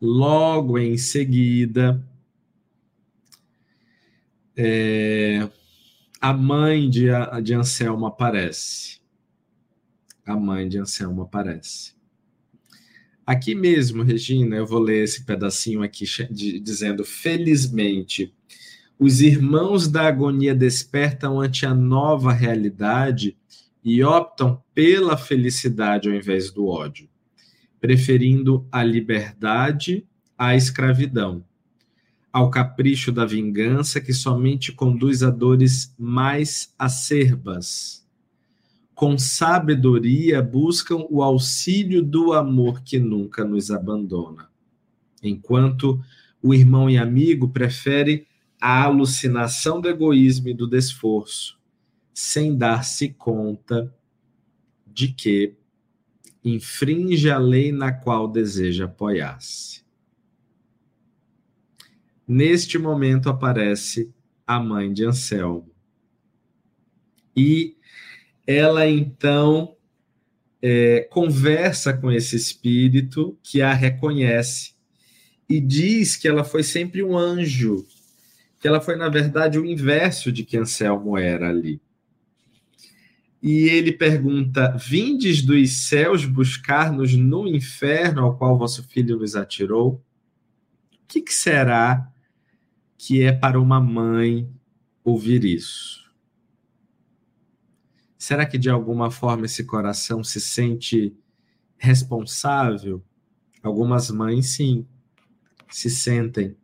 logo 0.00 0.78
em 0.78 0.96
seguida, 0.98 2.04
é, 4.56 5.48
a 6.20 6.32
mãe 6.32 6.88
de, 6.88 7.06
de 7.42 7.54
Anselmo 7.54 8.06
aparece. 8.06 9.00
A 10.26 10.36
mãe 10.36 10.68
de 10.68 10.78
Anselmo 10.78 11.22
aparece. 11.22 11.94
Aqui 13.26 13.54
mesmo, 13.54 14.02
Regina, 14.02 14.56
eu 14.56 14.66
vou 14.66 14.80
ler 14.80 15.04
esse 15.04 15.24
pedacinho 15.24 15.82
aqui 15.82 16.04
de, 16.30 16.60
dizendo: 16.60 17.04
felizmente, 17.04 18.34
os 18.98 19.20
irmãos 19.20 19.88
da 19.88 20.06
agonia 20.06 20.54
despertam 20.54 21.40
ante 21.40 21.66
a 21.66 21.74
nova 21.74 22.32
realidade 22.32 23.36
e 23.84 24.02
optam 24.02 24.62
pela 24.72 25.16
felicidade 25.16 26.08
ao 26.08 26.14
invés 26.14 26.50
do 26.50 26.66
ódio, 26.66 27.08
preferindo 27.80 28.66
a 28.70 28.82
liberdade 28.82 30.06
à 30.38 30.54
escravidão, 30.54 31.44
ao 32.32 32.50
capricho 32.50 33.12
da 33.12 33.26
vingança 33.26 34.00
que 34.00 34.12
somente 34.12 34.72
conduz 34.72 35.22
a 35.22 35.30
dores 35.30 35.94
mais 35.98 36.72
acerbas. 36.78 38.04
Com 38.94 39.18
sabedoria 39.18 40.40
buscam 40.40 41.04
o 41.10 41.22
auxílio 41.22 42.00
do 42.00 42.32
amor 42.32 42.82
que 42.82 42.98
nunca 42.98 43.44
nos 43.44 43.70
abandona, 43.70 44.48
enquanto 45.22 46.00
o 46.40 46.54
irmão 46.54 46.88
e 46.88 46.96
amigo 46.96 47.48
prefere 47.48 48.26
a 48.66 48.84
alucinação 48.84 49.78
do 49.78 49.90
egoísmo 49.90 50.48
e 50.48 50.54
do 50.54 50.66
desforço, 50.66 51.60
sem 52.14 52.56
dar-se 52.56 53.10
conta 53.10 53.94
de 54.86 55.08
que 55.08 55.54
infringe 56.42 57.28
a 57.28 57.36
lei 57.36 57.70
na 57.70 57.92
qual 57.92 58.26
deseja 58.26 58.86
apoiar-se. 58.86 59.84
Neste 62.26 62.78
momento 62.78 63.28
aparece 63.28 64.10
a 64.46 64.58
mãe 64.58 64.90
de 64.90 65.04
Anselmo. 65.04 65.70
E 67.36 67.76
ela 68.46 68.88
então 68.88 69.76
é, 70.62 71.00
conversa 71.10 71.92
com 71.92 72.10
esse 72.10 72.34
espírito 72.34 73.38
que 73.42 73.60
a 73.60 73.74
reconhece 73.74 74.72
e 75.46 75.60
diz 75.60 76.16
que 76.16 76.26
ela 76.26 76.42
foi 76.42 76.62
sempre 76.62 77.02
um 77.02 77.14
anjo, 77.14 77.86
que 78.64 78.68
ela 78.68 78.80
foi, 78.80 78.96
na 78.96 79.10
verdade, 79.10 79.58
o 79.58 79.66
inverso 79.66 80.32
de 80.32 80.42
que 80.42 80.56
Anselmo 80.56 81.18
era 81.18 81.50
ali 81.50 81.78
e 83.42 83.68
ele 83.68 83.92
pergunta: 83.92 84.74
Vindes 84.74 85.42
dos 85.42 85.86
céus 85.86 86.24
buscar-nos 86.24 87.14
no 87.14 87.46
inferno 87.46 88.22
ao 88.22 88.38
qual 88.38 88.56
vosso 88.56 88.82
filho 88.84 89.18
nos 89.18 89.36
atirou? 89.36 90.02
O 90.94 91.06
que, 91.06 91.20
que 91.20 91.34
será 91.34 92.10
que 92.96 93.20
é 93.20 93.32
para 93.32 93.60
uma 93.60 93.78
mãe 93.78 94.50
ouvir 95.04 95.44
isso? 95.44 96.10
Será 98.16 98.46
que 98.46 98.56
de 98.56 98.70
alguma 98.70 99.10
forma 99.10 99.44
esse 99.44 99.64
coração 99.64 100.24
se 100.24 100.40
sente 100.40 101.14
responsável? 101.76 103.04
Algumas 103.62 104.10
mães, 104.10 104.54
sim, 104.54 104.86
se 105.68 105.90
sentem. 105.90 106.56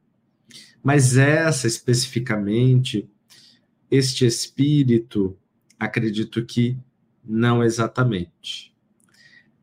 Mas 0.83 1.17
essa 1.17 1.67
especificamente, 1.67 3.09
este 3.91 4.25
espírito 4.25 5.37
acredito 5.79 6.45
que 6.45 6.79
não 7.25 7.63
exatamente. 7.63 8.75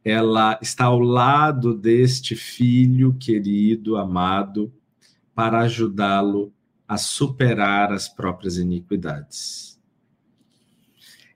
Ela 0.04 0.58
está 0.62 0.86
ao 0.86 1.00
lado 1.00 1.74
deste 1.74 2.36
filho 2.36 3.14
querido, 3.14 3.98
amado, 3.98 4.72
para 5.36 5.60
ajudá-lo 5.60 6.54
a 6.88 6.98
superar 6.98 7.92
as 7.92 8.08
próprias 8.08 8.58
iniquidades. 8.58 9.78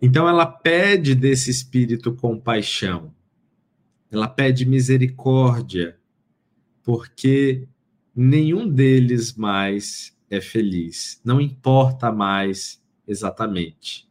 Então 0.01 0.27
ela 0.27 0.45
pede 0.45 1.13
desse 1.13 1.51
espírito 1.51 2.15
compaixão, 2.15 3.13
ela 4.09 4.27
pede 4.27 4.65
misericórdia, 4.65 5.97
porque 6.81 7.67
nenhum 8.15 8.69
deles 8.69 9.33
mais 9.33 10.15
é 10.29 10.39
feliz, 10.39 11.21
não 11.23 11.41
importa 11.41 12.11
mais 12.11 12.81
exatamente 13.07 14.09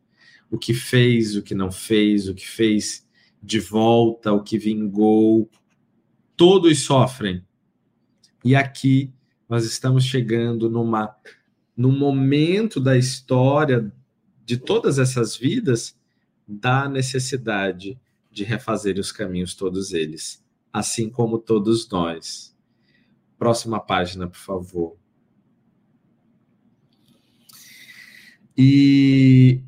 o 0.51 0.59
que 0.59 0.75
fez, 0.75 1.37
o 1.37 1.43
que 1.43 1.55
não 1.55 1.71
fez, 1.71 2.29
o 2.29 2.35
que 2.35 2.47
fez 2.47 3.07
de 3.41 3.61
volta, 3.61 4.33
o 4.33 4.43
que 4.43 4.59
vingou. 4.59 5.49
Todos 6.37 6.81
sofrem. 6.81 7.45
E 8.45 8.57
aqui 8.57 9.13
nós 9.49 9.65
estamos 9.65 10.05
chegando 10.05 10.69
numa 10.69 11.17
num 11.77 11.97
momento 11.97 12.79
da 12.79 12.99
história 12.99 13.91
de 14.45 14.59
todas 14.59 14.99
essas 14.99 15.35
vidas 15.35 15.97
da 16.47 16.89
necessidade 16.89 17.99
de 18.31 18.45
refazer 18.45 18.99
os 18.99 19.11
caminhos 19.11 19.55
todos 19.55 19.93
eles, 19.93 20.45
assim 20.71 21.09
como 21.09 21.39
todos 21.39 21.89
nós. 21.89 22.50
Próxima 23.41 23.80
página, 23.80 24.28
por 24.28 24.36
favor. 24.36 24.97
E 28.55 29.62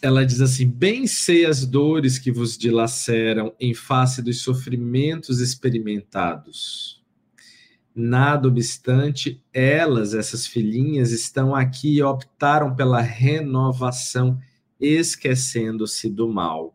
ela 0.00 0.24
diz 0.24 0.40
assim: 0.40 0.66
Bem 0.66 1.06
sei 1.06 1.44
as 1.44 1.66
dores 1.66 2.18
que 2.18 2.32
vos 2.32 2.56
dilaceram 2.56 3.54
em 3.60 3.74
face 3.74 4.22
dos 4.22 4.40
sofrimentos 4.40 5.40
experimentados. 5.40 7.04
Nada 7.94 8.48
obstante, 8.48 9.44
elas, 9.52 10.14
essas 10.14 10.46
filhinhas, 10.46 11.12
estão 11.12 11.54
aqui 11.54 11.96
e 11.96 12.02
optaram 12.02 12.74
pela 12.74 13.02
renovação, 13.02 14.40
esquecendo-se 14.80 16.08
do 16.08 16.26
mal. 16.26 16.74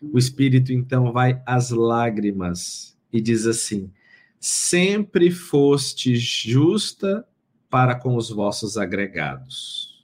O 0.00 0.16
espírito 0.16 0.72
então 0.72 1.12
vai 1.12 1.42
às 1.44 1.68
lágrimas 1.68 2.96
e 3.12 3.20
diz 3.20 3.46
assim: 3.46 3.92
Sempre 4.38 5.30
foste 5.30 6.14
justa 6.16 7.26
para 7.68 7.94
com 7.94 8.16
os 8.16 8.30
vossos 8.30 8.76
agregados 8.76 9.96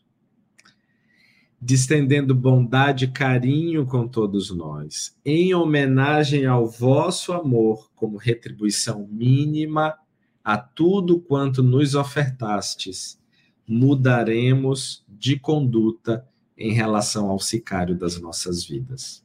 distendendo 1.64 2.34
bondade 2.34 3.04
e 3.04 3.08
carinho 3.12 3.86
com 3.86 4.08
todos 4.08 4.50
nós, 4.50 5.16
em 5.24 5.54
homenagem 5.54 6.44
ao 6.44 6.66
vosso 6.66 7.32
amor, 7.32 7.88
como 7.94 8.16
retribuição 8.16 9.06
mínima 9.08 9.94
a 10.42 10.58
tudo 10.58 11.20
quanto 11.20 11.62
nos 11.62 11.94
ofertastes, 11.94 13.16
mudaremos 13.64 15.04
de 15.08 15.38
conduta 15.38 16.26
em 16.58 16.72
relação 16.72 17.30
ao 17.30 17.38
sicário 17.38 17.94
das 17.96 18.20
nossas 18.20 18.64
vidas. 18.64 19.24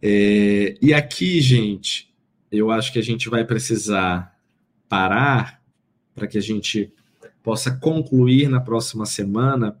É, 0.00 0.74
e 0.80 0.94
aqui, 0.94 1.38
gente, 1.42 2.05
eu 2.58 2.70
acho 2.70 2.92
que 2.92 2.98
a 2.98 3.02
gente 3.02 3.28
vai 3.28 3.44
precisar 3.44 4.36
parar 4.88 5.62
para 6.14 6.26
que 6.26 6.38
a 6.38 6.42
gente 6.42 6.92
possa 7.42 7.70
concluir 7.70 8.48
na 8.48 8.60
próxima 8.60 9.06
semana 9.06 9.78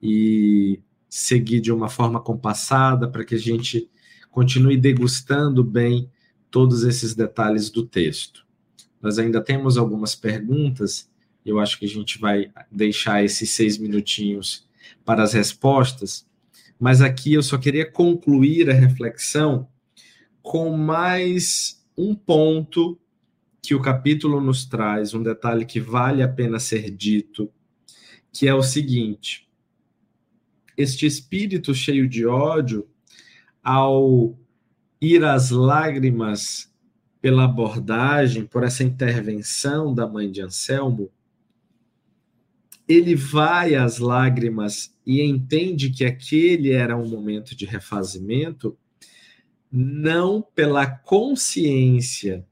e 0.00 0.80
seguir 1.08 1.60
de 1.60 1.72
uma 1.72 1.88
forma 1.88 2.20
compassada 2.20 3.08
para 3.08 3.24
que 3.24 3.34
a 3.34 3.38
gente 3.38 3.90
continue 4.30 4.76
degustando 4.76 5.64
bem 5.64 6.10
todos 6.50 6.84
esses 6.84 7.14
detalhes 7.14 7.70
do 7.70 7.84
texto. 7.84 8.46
Nós 9.00 9.18
ainda 9.18 9.40
temos 9.40 9.76
algumas 9.76 10.14
perguntas, 10.14 11.10
eu 11.44 11.58
acho 11.58 11.78
que 11.78 11.84
a 11.84 11.88
gente 11.88 12.18
vai 12.18 12.50
deixar 12.70 13.24
esses 13.24 13.50
seis 13.50 13.78
minutinhos 13.78 14.66
para 15.04 15.22
as 15.22 15.32
respostas, 15.32 16.26
mas 16.78 17.00
aqui 17.00 17.34
eu 17.34 17.42
só 17.42 17.58
queria 17.58 17.90
concluir 17.90 18.70
a 18.70 18.74
reflexão 18.74 19.68
com 20.42 20.76
mais 20.76 21.77
um 21.98 22.14
ponto 22.14 22.96
que 23.60 23.74
o 23.74 23.82
capítulo 23.82 24.40
nos 24.40 24.64
traz, 24.64 25.12
um 25.12 25.22
detalhe 25.22 25.66
que 25.66 25.80
vale 25.80 26.22
a 26.22 26.28
pena 26.28 26.60
ser 26.60 26.90
dito, 26.92 27.52
que 28.32 28.46
é 28.46 28.54
o 28.54 28.62
seguinte: 28.62 29.48
este 30.76 31.04
espírito 31.04 31.74
cheio 31.74 32.08
de 32.08 32.24
ódio, 32.24 32.88
ao 33.62 34.38
ir 35.00 35.24
às 35.24 35.50
lágrimas 35.50 36.72
pela 37.20 37.44
abordagem, 37.44 38.46
por 38.46 38.62
essa 38.62 38.84
intervenção 38.84 39.92
da 39.92 40.06
mãe 40.06 40.30
de 40.30 40.40
Anselmo, 40.40 41.10
ele 42.86 43.16
vai 43.16 43.74
às 43.74 43.98
lágrimas 43.98 44.96
e 45.04 45.20
entende 45.20 45.90
que 45.90 46.04
aquele 46.04 46.70
era 46.70 46.96
um 46.96 47.08
momento 47.08 47.56
de 47.56 47.66
refazimento, 47.66 48.78
não 49.70 50.42
pela 50.42 50.86
consciência, 50.86 52.46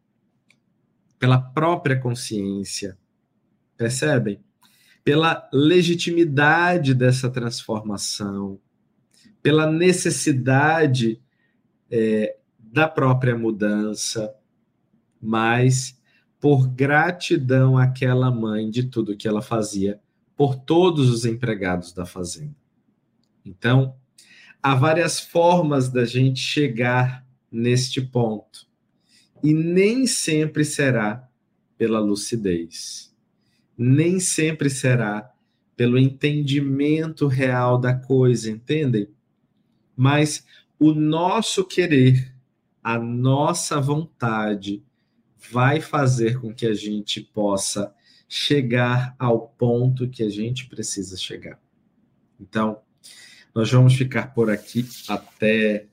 pela 1.18 1.40
própria 1.40 1.98
consciência, 1.98 2.96
percebem? 3.76 4.40
Pela 5.02 5.48
legitimidade 5.52 6.92
dessa 6.94 7.30
transformação, 7.30 8.58
pela 9.42 9.70
necessidade 9.70 11.20
é, 11.90 12.36
da 12.58 12.88
própria 12.88 13.36
mudança, 13.38 14.34
mas 15.20 15.98
por 16.40 16.68
gratidão 16.68 17.78
àquela 17.78 18.30
mãe 18.30 18.68
de 18.68 18.84
tudo 18.84 19.16
que 19.16 19.28
ela 19.28 19.40
fazia 19.40 20.00
por 20.36 20.54
todos 20.54 21.08
os 21.08 21.24
empregados 21.24 21.92
da 21.92 22.04
fazenda. 22.04 22.54
Então, 23.44 23.96
há 24.66 24.74
várias 24.74 25.20
formas 25.20 25.88
da 25.88 26.04
gente 26.04 26.40
chegar 26.40 27.24
neste 27.52 28.00
ponto. 28.00 28.66
E 29.40 29.54
nem 29.54 30.08
sempre 30.08 30.64
será 30.64 31.28
pela 31.78 32.00
lucidez. 32.00 33.14
Nem 33.78 34.18
sempre 34.18 34.68
será 34.68 35.32
pelo 35.76 35.96
entendimento 35.96 37.28
real 37.28 37.78
da 37.78 37.94
coisa, 37.94 38.50
entendem? 38.50 39.08
Mas 39.96 40.44
o 40.80 40.92
nosso 40.92 41.64
querer, 41.64 42.34
a 42.82 42.98
nossa 42.98 43.80
vontade, 43.80 44.82
vai 45.48 45.80
fazer 45.80 46.40
com 46.40 46.52
que 46.52 46.66
a 46.66 46.74
gente 46.74 47.20
possa 47.20 47.94
chegar 48.28 49.14
ao 49.16 49.46
ponto 49.46 50.10
que 50.10 50.24
a 50.24 50.28
gente 50.28 50.66
precisa 50.66 51.16
chegar. 51.16 51.60
Então, 52.40 52.82
nós 53.56 53.72
vamos 53.72 53.94
ficar 53.94 54.34
por 54.34 54.50
aqui 54.50 54.86
até 55.08 55.86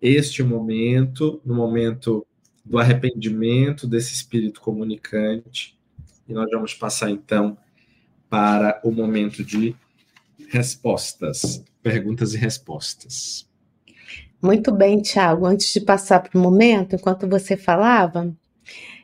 este 0.00 0.42
momento, 0.42 1.40
no 1.42 1.54
momento 1.54 2.26
do 2.62 2.78
arrependimento 2.78 3.86
desse 3.86 4.12
espírito 4.12 4.60
comunicante, 4.60 5.74
e 6.28 6.34
nós 6.34 6.50
vamos 6.50 6.74
passar 6.74 7.10
então 7.10 7.56
para 8.28 8.78
o 8.84 8.90
momento 8.90 9.42
de 9.42 9.74
respostas, 10.50 11.64
perguntas 11.82 12.34
e 12.34 12.36
respostas. 12.36 13.48
Muito 14.42 14.70
bem, 14.70 15.00
Tiago. 15.00 15.46
Antes 15.46 15.72
de 15.72 15.80
passar 15.80 16.20
para 16.20 16.38
o 16.38 16.42
momento, 16.42 16.94
enquanto 16.94 17.26
você 17.26 17.56
falava, 17.56 18.30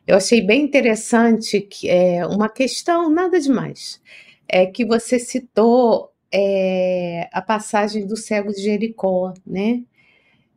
eu 0.07 0.18
achei 0.18 0.43
bem 0.43 0.62
interessante 0.62 1.59
que 1.62 1.88
é 1.88 2.26
uma 2.26 2.51
questão, 2.51 3.09
nada 3.09 3.41
demais, 3.41 3.99
é 4.47 4.66
que 4.66 4.84
você 4.84 5.18
citou 5.18 6.10
é, 6.33 7.28
a 7.33 7.43
passagem 7.43 8.07
do 8.07 8.16
cego 8.16 8.53
de 8.53 8.62
Jericó, 8.62 9.35
né? 9.47 9.83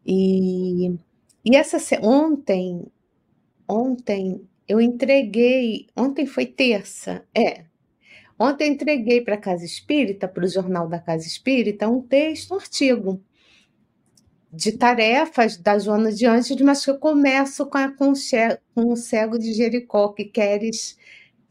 E, 0.06 0.90
e 1.46 1.56
essa 1.56 1.78
ontem, 2.02 2.86
ontem 3.68 4.48
eu 4.68 4.82
entreguei, 4.82 5.88
ontem 5.96 6.26
foi 6.26 6.46
terça, 6.46 7.26
é. 7.36 7.66
Ontem 8.40 8.72
entreguei 8.74 9.22
para 9.22 9.36
a 9.36 9.38
Casa 9.38 9.64
Espírita, 9.66 10.28
para 10.28 10.46
o 10.46 10.48
Jornal 10.48 10.88
da 10.88 11.00
Casa 11.00 11.26
Espírita, 11.26 11.88
um 11.88 12.02
texto, 12.02 12.54
um 12.54 12.58
artigo 12.58 13.22
de 14.52 14.72
tarefas 14.74 15.58
da 15.58 15.80
Joana 15.80 16.12
de 16.12 16.26
Anjos, 16.28 16.60
mas 16.62 16.86
que 16.86 16.92
eu 16.92 17.00
começo 17.00 17.66
com, 17.66 17.78
a, 17.78 17.92
com 17.92 18.12
o 18.12 18.96
cego 18.96 19.40
de 19.40 19.54
Jericó, 19.54 20.10
que 20.10 20.26
queres 20.26 20.98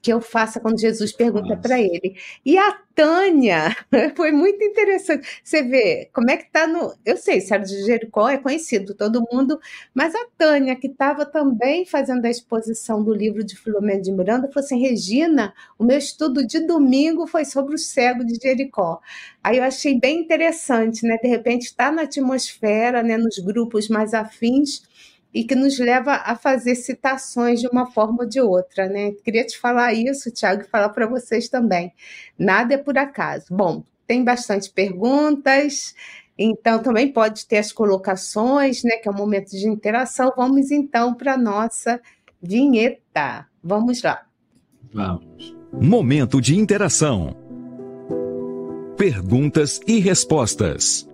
que 0.03 0.13
eu 0.13 0.21
faça 0.21 0.59
quando 0.59 0.81
Jesus 0.81 1.13
pergunta 1.13 1.57
para 1.57 1.81
ele. 1.81 2.17
E 2.45 2.59
a 2.59 2.77
Tânia, 2.95 3.75
foi 4.17 4.33
muito 4.33 4.63
interessante. 4.63 5.41
Você 5.43 5.63
vê 5.63 6.11
como 6.13 6.31
é 6.31 6.37
que 6.37 6.45
está 6.45 6.67
no. 6.67 6.93
Eu 7.07 7.17
sei, 7.17 7.41
Sérgio 7.41 7.79
de 7.79 7.85
Jericó 7.85 8.29
é 8.29 8.37
conhecido, 8.37 8.95
todo 8.95 9.25
mundo, 9.33 9.59
mas 9.95 10.15
a 10.15 10.27
Tânia, 10.37 10.77
que 10.77 10.89
estava 10.89 11.25
também 11.25 11.87
fazendo 11.87 12.27
a 12.27 12.31
exposição 12.31 13.03
do 13.03 13.15
livro 13.15 13.45
de 13.45 13.57
Filomeno 13.57 14.03
de 14.03 14.13
Miranda, 14.13 14.49
falou 14.53 14.67
assim: 14.67 14.81
Regina, 14.81 15.55
o 15.79 15.85
meu 15.85 15.97
estudo 15.97 16.45
de 16.47 16.67
domingo 16.67 17.27
foi 17.27 17.45
sobre 17.45 17.75
o 17.75 17.79
cego 17.79 18.25
de 18.25 18.35
Jericó. 18.35 19.01
Aí 19.43 19.59
eu 19.59 19.65
achei 19.65 19.99
bem 19.99 20.21
interessante, 20.21 21.07
né? 21.07 21.17
De 21.23 21.29
repente 21.29 21.63
está 21.67 21.91
na 21.93 22.03
atmosfera, 22.03 23.03
né? 23.03 23.17
nos 23.17 23.39
grupos 23.39 23.89
mais 23.89 24.13
afins 24.15 24.83
e 25.33 25.45
que 25.45 25.55
nos 25.55 25.79
leva 25.79 26.15
a 26.25 26.37
fazer 26.37 26.75
citações 26.75 27.61
de 27.61 27.67
uma 27.67 27.91
forma 27.91 28.19
ou 28.21 28.29
de 28.29 28.41
outra, 28.41 28.89
né? 28.89 29.13
Queria 29.25 29.45
te 29.47 29.59
falar 29.59 29.95
isso, 29.95 30.31
Tiago, 30.31 30.63
e 30.63 30.69
falar 30.69 30.91
para 30.91 31.07
vocês 31.07 31.49
também. 31.49 31.93
Nada 32.39 32.75
é 32.75 32.79
por 32.79 32.99
acaso. 32.99 33.47
Bom, 33.51 33.83
tem 34.07 34.23
bastante 34.23 34.71
perguntas, 34.71 35.95
então 36.37 36.83
também 36.83 37.13
pode 37.13 37.47
ter 37.47 37.59
as 37.59 37.73
colocações, 37.73 38.83
né? 38.83 38.97
Que 38.97 39.09
é 39.09 39.11
um 39.11 39.17
momento 39.17 39.51
de 39.51 39.67
interação. 39.67 40.33
Vamos 40.37 40.71
então 40.71 41.15
para 41.15 41.35
a 41.35 41.39
nossa 41.39 42.01
vinheta. 42.43 43.47
Vamos 43.63 44.03
lá. 44.03 44.27
Vamos. 44.93 45.57
Momento 45.73 46.41
de 46.41 46.59
interação. 46.59 47.35
Perguntas 48.99 49.81
e 49.87 49.99
respostas. 49.99 51.09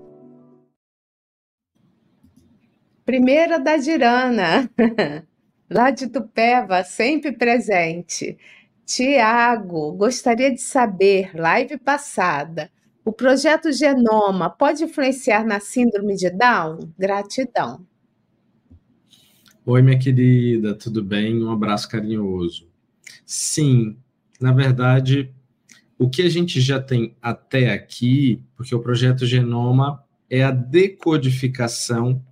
Primeira 3.08 3.58
da 3.58 3.78
Dirana, 3.78 4.70
lá 5.70 5.90
de 5.90 6.08
Tupéva, 6.08 6.84
sempre 6.84 7.32
presente. 7.32 8.36
Tiago, 8.84 9.92
gostaria 9.92 10.52
de 10.52 10.60
saber, 10.60 11.30
live 11.34 11.78
passada, 11.78 12.70
o 13.02 13.10
projeto 13.10 13.72
Genoma 13.72 14.50
pode 14.50 14.84
influenciar 14.84 15.42
na 15.42 15.58
síndrome 15.58 16.16
de 16.16 16.28
Down? 16.28 16.80
Gratidão. 16.98 17.80
Oi, 19.64 19.80
minha 19.80 19.98
querida, 19.98 20.74
tudo 20.74 21.02
bem? 21.02 21.42
Um 21.42 21.50
abraço 21.50 21.88
carinhoso. 21.88 22.68
Sim, 23.24 23.96
na 24.38 24.52
verdade, 24.52 25.32
o 25.98 26.10
que 26.10 26.20
a 26.20 26.28
gente 26.28 26.60
já 26.60 26.78
tem 26.78 27.16
até 27.22 27.72
aqui, 27.72 28.44
porque 28.54 28.74
o 28.74 28.82
projeto 28.82 29.24
Genoma 29.24 30.04
é 30.28 30.44
a 30.44 30.50
decodificação 30.50 32.22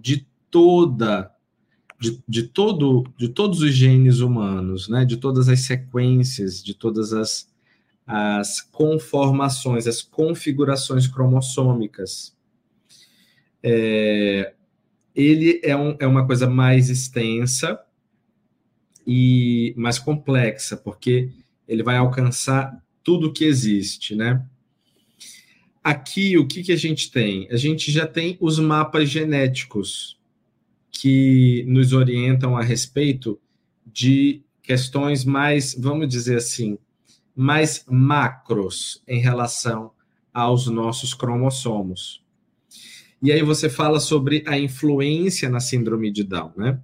de 0.00 0.26
toda 0.50 1.32
de, 2.00 2.22
de 2.28 2.44
todo 2.44 3.04
de 3.16 3.28
todos 3.28 3.60
os 3.60 3.74
genes 3.74 4.20
humanos, 4.20 4.88
né? 4.88 5.04
De 5.04 5.16
todas 5.16 5.48
as 5.48 5.60
sequências, 5.60 6.62
de 6.62 6.74
todas 6.74 7.12
as 7.12 7.48
as 8.06 8.62
conformações, 8.62 9.86
as 9.86 10.00
configurações 10.00 11.06
cromossômicas. 11.06 12.34
É, 13.62 14.54
ele 15.14 15.60
é, 15.62 15.76
um, 15.76 15.94
é 16.00 16.06
uma 16.06 16.26
coisa 16.26 16.48
mais 16.48 16.88
extensa 16.88 17.78
e 19.06 19.74
mais 19.76 19.98
complexa, 19.98 20.74
porque 20.74 21.30
ele 21.66 21.82
vai 21.82 21.96
alcançar 21.98 22.82
tudo 23.02 23.32
que 23.32 23.44
existe, 23.44 24.14
né? 24.14 24.42
Aqui, 25.82 26.36
o 26.36 26.46
que, 26.46 26.62
que 26.62 26.72
a 26.72 26.76
gente 26.76 27.10
tem? 27.10 27.48
A 27.50 27.56
gente 27.56 27.90
já 27.90 28.06
tem 28.06 28.36
os 28.40 28.58
mapas 28.58 29.08
genéticos 29.08 30.18
que 30.90 31.64
nos 31.66 31.92
orientam 31.92 32.56
a 32.56 32.62
respeito 32.62 33.38
de 33.86 34.42
questões 34.62 35.24
mais, 35.24 35.74
vamos 35.78 36.08
dizer 36.08 36.36
assim, 36.36 36.78
mais 37.34 37.84
macros 37.88 39.02
em 39.06 39.20
relação 39.20 39.92
aos 40.34 40.66
nossos 40.66 41.14
cromossomos. 41.14 42.22
E 43.22 43.32
aí 43.32 43.42
você 43.42 43.68
fala 43.68 43.98
sobre 43.98 44.44
a 44.46 44.58
influência 44.58 45.48
na 45.48 45.60
síndrome 45.60 46.10
de 46.10 46.22
Down, 46.22 46.52
né? 46.56 46.80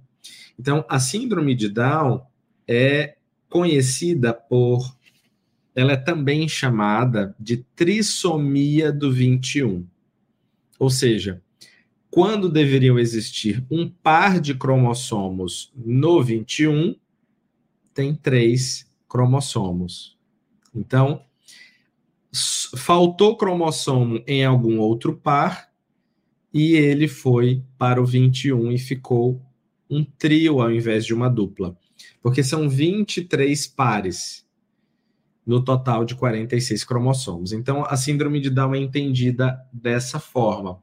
Então, 0.57 0.85
a 0.89 0.99
síndrome 0.99 1.53
de 1.53 1.69
Down 1.69 2.21
é 2.67 3.15
conhecida 3.49 4.33
por 4.33 4.95
ela 5.75 5.91
é 5.91 5.97
também 5.97 6.47
chamada 6.47 7.35
de 7.37 7.57
trissomia 7.75 8.91
do 8.91 9.11
21. 9.11 9.85
Ou 10.79 10.89
seja, 10.89 11.41
quando 12.09 12.49
deveriam 12.49 12.97
existir 12.97 13.63
um 13.69 13.89
par 13.89 14.39
de 14.39 14.55
cromossomos 14.55 15.73
no 15.75 16.23
21, 16.23 16.95
tem 17.93 18.15
três 18.15 18.89
cromossomos. 19.07 20.17
Então, 20.73 21.21
faltou 22.77 23.35
cromossomo 23.35 24.23
em 24.25 24.45
algum 24.45 24.79
outro 24.79 25.13
par 25.13 25.69
e 26.53 26.73
ele 26.73 27.07
foi 27.07 27.61
para 27.77 28.01
o 28.01 28.05
21 28.05 28.71
e 28.71 28.77
ficou 28.77 29.41
um 29.89 30.03
trio 30.03 30.61
ao 30.61 30.71
invés 30.71 31.05
de 31.05 31.13
uma 31.13 31.29
dupla. 31.29 31.77
Porque 32.21 32.43
são 32.43 32.69
23 32.69 33.67
pares 33.67 34.44
no 35.45 35.63
total 35.63 36.03
de 36.03 36.15
46 36.15 36.83
cromossomos. 36.83 37.53
Então, 37.53 37.85
a 37.85 37.95
síndrome 37.95 38.39
de 38.39 38.49
Down 38.49 38.73
é 38.73 38.79
entendida 38.79 39.59
dessa 39.71 40.19
forma. 40.19 40.81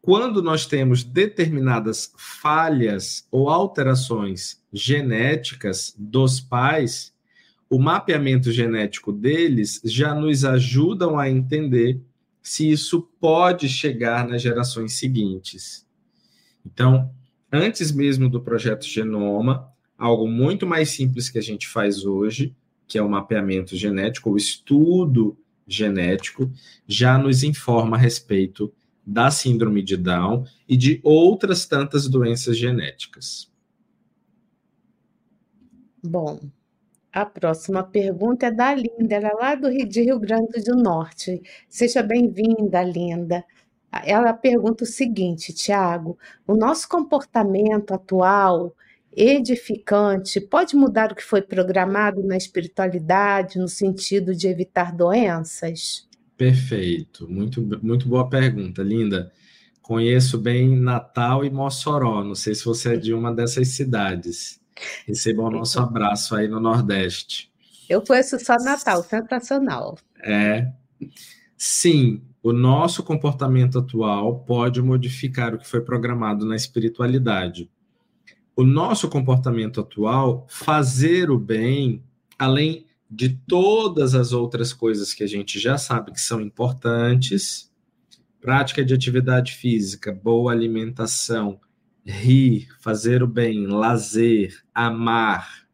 Quando 0.00 0.42
nós 0.42 0.66
temos 0.66 1.02
determinadas 1.02 2.12
falhas 2.16 3.26
ou 3.30 3.48
alterações 3.48 4.62
genéticas 4.72 5.94
dos 5.98 6.40
pais, 6.40 7.14
o 7.70 7.78
mapeamento 7.78 8.52
genético 8.52 9.10
deles 9.10 9.80
já 9.82 10.14
nos 10.14 10.44
ajudam 10.44 11.18
a 11.18 11.28
entender 11.28 12.00
se 12.42 12.70
isso 12.70 13.08
pode 13.18 13.68
chegar 13.68 14.28
nas 14.28 14.42
gerações 14.42 14.92
seguintes. 14.92 15.86
Então, 16.64 17.10
antes 17.50 17.90
mesmo 17.90 18.28
do 18.28 18.42
projeto 18.42 18.84
Genoma, 18.84 19.72
algo 19.96 20.28
muito 20.28 20.66
mais 20.66 20.90
simples 20.90 21.30
que 21.30 21.38
a 21.38 21.42
gente 21.42 21.66
faz 21.66 22.04
hoje, 22.04 22.54
que 22.86 22.98
é 22.98 23.02
o 23.02 23.08
mapeamento 23.08 23.76
genético, 23.76 24.30
o 24.30 24.36
estudo 24.36 25.36
genético, 25.66 26.50
já 26.86 27.16
nos 27.18 27.42
informa 27.42 27.96
a 27.96 28.00
respeito 28.00 28.72
da 29.06 29.30
síndrome 29.30 29.82
de 29.82 29.96
Down 29.96 30.44
e 30.68 30.76
de 30.76 31.00
outras 31.02 31.66
tantas 31.66 32.08
doenças 32.08 32.56
genéticas. 32.56 33.50
Bom, 36.02 36.40
a 37.12 37.24
próxima 37.24 37.82
pergunta 37.82 38.46
é 38.46 38.50
da 38.50 38.74
Linda, 38.74 39.14
ela 39.14 39.28
é 39.28 39.32
lá 39.32 39.54
do 39.54 39.68
Rio 39.68 39.88
de 39.88 40.02
Rio 40.02 40.18
Grande 40.18 40.60
do 40.62 40.76
Norte. 40.76 41.40
Seja 41.68 42.02
bem-vinda, 42.02 42.82
Linda. 42.82 43.44
Ela 44.04 44.32
pergunta 44.32 44.84
o 44.84 44.86
seguinte, 44.86 45.52
Tiago: 45.52 46.18
o 46.46 46.56
nosso 46.56 46.88
comportamento 46.88 47.94
atual 47.94 48.74
edificante 49.16 50.40
pode 50.40 50.74
mudar 50.76 51.12
o 51.12 51.14
que 51.14 51.22
foi 51.22 51.40
programado 51.42 52.22
na 52.22 52.36
espiritualidade 52.36 53.58
no 53.58 53.68
sentido 53.68 54.34
de 54.34 54.48
evitar 54.48 54.92
doenças? 54.92 56.08
Perfeito, 56.36 57.30
muito, 57.30 57.62
muito 57.82 58.08
boa 58.08 58.28
pergunta, 58.28 58.82
linda. 58.82 59.32
Conheço 59.80 60.38
bem 60.38 60.76
Natal 60.76 61.44
e 61.44 61.50
Mossoró, 61.50 62.24
não 62.24 62.34
sei 62.34 62.54
se 62.54 62.64
você 62.64 62.94
é 62.94 62.96
de 62.96 63.12
uma 63.12 63.32
dessas 63.32 63.68
cidades. 63.68 64.60
Receba 65.06 65.42
o 65.42 65.50
nosso 65.50 65.78
abraço 65.78 66.34
aí 66.34 66.48
no 66.48 66.58
Nordeste. 66.58 67.52
Eu 67.88 68.02
conheço 68.02 68.38
só 68.38 68.56
Natal, 68.56 69.02
sensacional. 69.02 69.98
É. 70.22 70.72
Sim, 71.56 72.22
o 72.42 72.52
nosso 72.52 73.02
comportamento 73.02 73.78
atual 73.78 74.40
pode 74.40 74.82
modificar 74.82 75.54
o 75.54 75.58
que 75.58 75.68
foi 75.68 75.80
programado 75.80 76.44
na 76.44 76.56
espiritualidade. 76.56 77.70
O 78.56 78.64
nosso 78.64 79.08
comportamento 79.08 79.80
atual, 79.80 80.46
fazer 80.48 81.30
o 81.30 81.38
bem, 81.38 82.02
além 82.38 82.86
de 83.10 83.30
todas 83.46 84.14
as 84.14 84.32
outras 84.32 84.72
coisas 84.72 85.12
que 85.12 85.22
a 85.24 85.26
gente 85.26 85.58
já 85.58 85.76
sabe 85.76 86.12
que 86.12 86.20
são 86.20 86.40
importantes, 86.40 87.72
prática 88.40 88.84
de 88.84 88.94
atividade 88.94 89.52
física, 89.52 90.12
boa 90.12 90.52
alimentação, 90.52 91.60
rir, 92.04 92.68
fazer 92.80 93.22
o 93.22 93.26
bem, 93.26 93.66
lazer, 93.66 94.62
amar, 94.74 95.64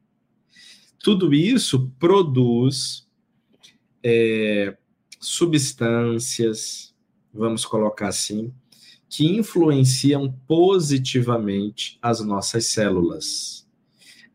tudo 1.03 1.33
isso 1.33 1.91
produz 1.99 3.09
é, 4.05 4.77
substâncias, 5.19 6.95
vamos 7.33 7.65
colocar 7.65 8.09
assim, 8.09 8.53
que 9.11 9.27
influenciam 9.27 10.33
positivamente 10.47 11.99
as 12.01 12.21
nossas 12.25 12.67
células 12.67 13.69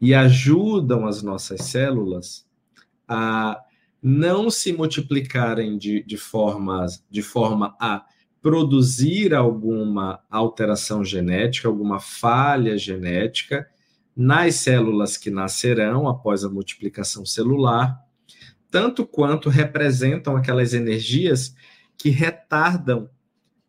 e 0.02 0.14
ajudam 0.14 1.08
as 1.08 1.24
nossas 1.24 1.62
células 1.62 2.46
a 3.08 3.58
não 4.04 4.50
se 4.52 4.74
multiplicarem 4.74 5.78
de, 5.78 6.04
de, 6.04 6.18
forma, 6.18 6.86
de 7.10 7.22
forma 7.22 7.74
a 7.80 8.04
produzir 8.42 9.34
alguma 9.34 10.20
alteração 10.30 11.06
genética, 11.06 11.70
alguma 11.70 12.02
falha 12.02 12.78
genética 12.78 13.66
nas 14.14 14.56
células 14.56 15.16
que 15.16 15.32
nascerão 15.32 16.06
após 16.08 16.44
a 16.44 16.50
multiplicação 16.50 17.26
celular, 17.26 17.98
tanto 18.70 19.06
quanto 19.06 19.48
representam 19.48 20.36
aquelas 20.36 20.74
energias 20.74 21.56
que 21.98 22.10
retardam 22.10 23.10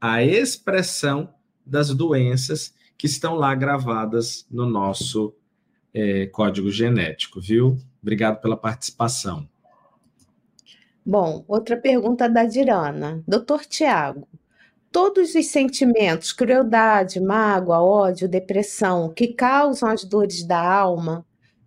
a 0.00 0.22
expressão 0.22 1.32
das 1.64 1.94
doenças 1.94 2.74
que 2.96 3.06
estão 3.06 3.34
lá 3.34 3.54
gravadas 3.54 4.46
no 4.50 4.66
nosso 4.66 5.34
é, 5.92 6.26
código 6.26 6.70
genético, 6.70 7.40
viu? 7.40 7.76
Obrigado 8.02 8.40
pela 8.40 8.56
participação. 8.56 9.48
Bom, 11.04 11.44
outra 11.46 11.76
pergunta 11.76 12.28
da 12.28 12.44
Dirana. 12.44 13.22
Doutor 13.26 13.64
Tiago, 13.64 14.26
todos 14.90 15.34
os 15.34 15.46
sentimentos, 15.46 16.32
crueldade, 16.32 17.20
mágoa, 17.20 17.80
ódio, 17.80 18.28
depressão, 18.28 19.12
que 19.12 19.28
causam 19.28 19.88
as 19.88 20.04
dores 20.04 20.42
da 20.44 20.60
alma, 20.60 21.24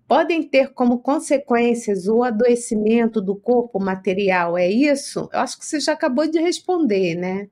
podem 0.08 0.42
ter 0.44 0.74
como 0.74 1.00
consequências 1.00 2.08
o 2.08 2.24
adoecimento 2.24 3.22
do 3.22 3.36
corpo 3.36 3.80
material, 3.80 4.58
é 4.58 4.68
isso? 4.68 5.30
Eu 5.32 5.40
acho 5.40 5.58
que 5.60 5.66
você 5.66 5.80
já 5.80 5.94
acabou 5.94 6.30
de 6.30 6.40
responder, 6.40 7.16
né? 7.16 7.48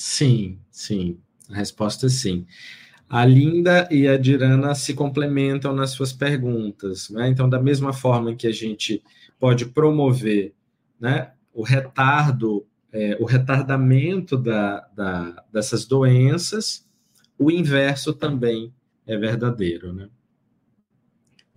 Sim, 0.00 0.58
sim. 0.70 1.18
A 1.50 1.56
resposta 1.56 2.06
é 2.06 2.08
sim 2.08 2.46
a 3.08 3.24
Linda 3.24 3.88
e 3.90 4.06
a 4.06 4.18
Dirana 4.18 4.74
se 4.74 4.92
complementam 4.92 5.72
nas 5.72 5.90
suas 5.90 6.12
perguntas. 6.12 7.08
Né? 7.08 7.28
Então, 7.28 7.48
da 7.48 7.60
mesma 7.60 7.92
forma 7.92 8.34
que 8.34 8.46
a 8.46 8.52
gente 8.52 9.02
pode 9.40 9.66
promover 9.66 10.52
né, 11.00 11.32
o 11.54 11.62
retardo, 11.62 12.66
é, 12.92 13.16
o 13.18 13.24
retardamento 13.24 14.36
da, 14.36 14.86
da, 14.94 15.44
dessas 15.50 15.86
doenças, 15.86 16.86
o 17.38 17.50
inverso 17.50 18.12
também 18.12 18.74
é 19.06 19.16
verdadeiro. 19.16 19.92
Né? 19.92 20.08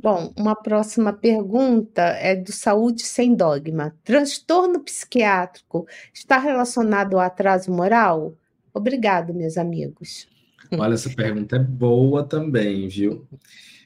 Bom, 0.02 0.34
uma 0.36 0.56
próxima 0.56 1.14
pergunta 1.14 2.02
é 2.02 2.36
do 2.36 2.52
Saúde 2.52 3.04
Sem 3.04 3.36
Dogma. 3.36 3.96
Transtorno 4.04 4.80
psiquiátrico 4.80 5.88
está 6.12 6.40
relacionado 6.40 7.14
ao 7.14 7.20
atraso 7.20 7.72
moral? 7.72 8.36
Obrigado, 8.74 9.32
meus 9.32 9.58
amigos. 9.58 10.28
Olha, 10.76 10.96
essa 10.96 11.10
pergunta 11.12 11.58
é 11.58 11.60
boa 11.60 12.24
também, 12.24 12.88
viu? 12.88 13.28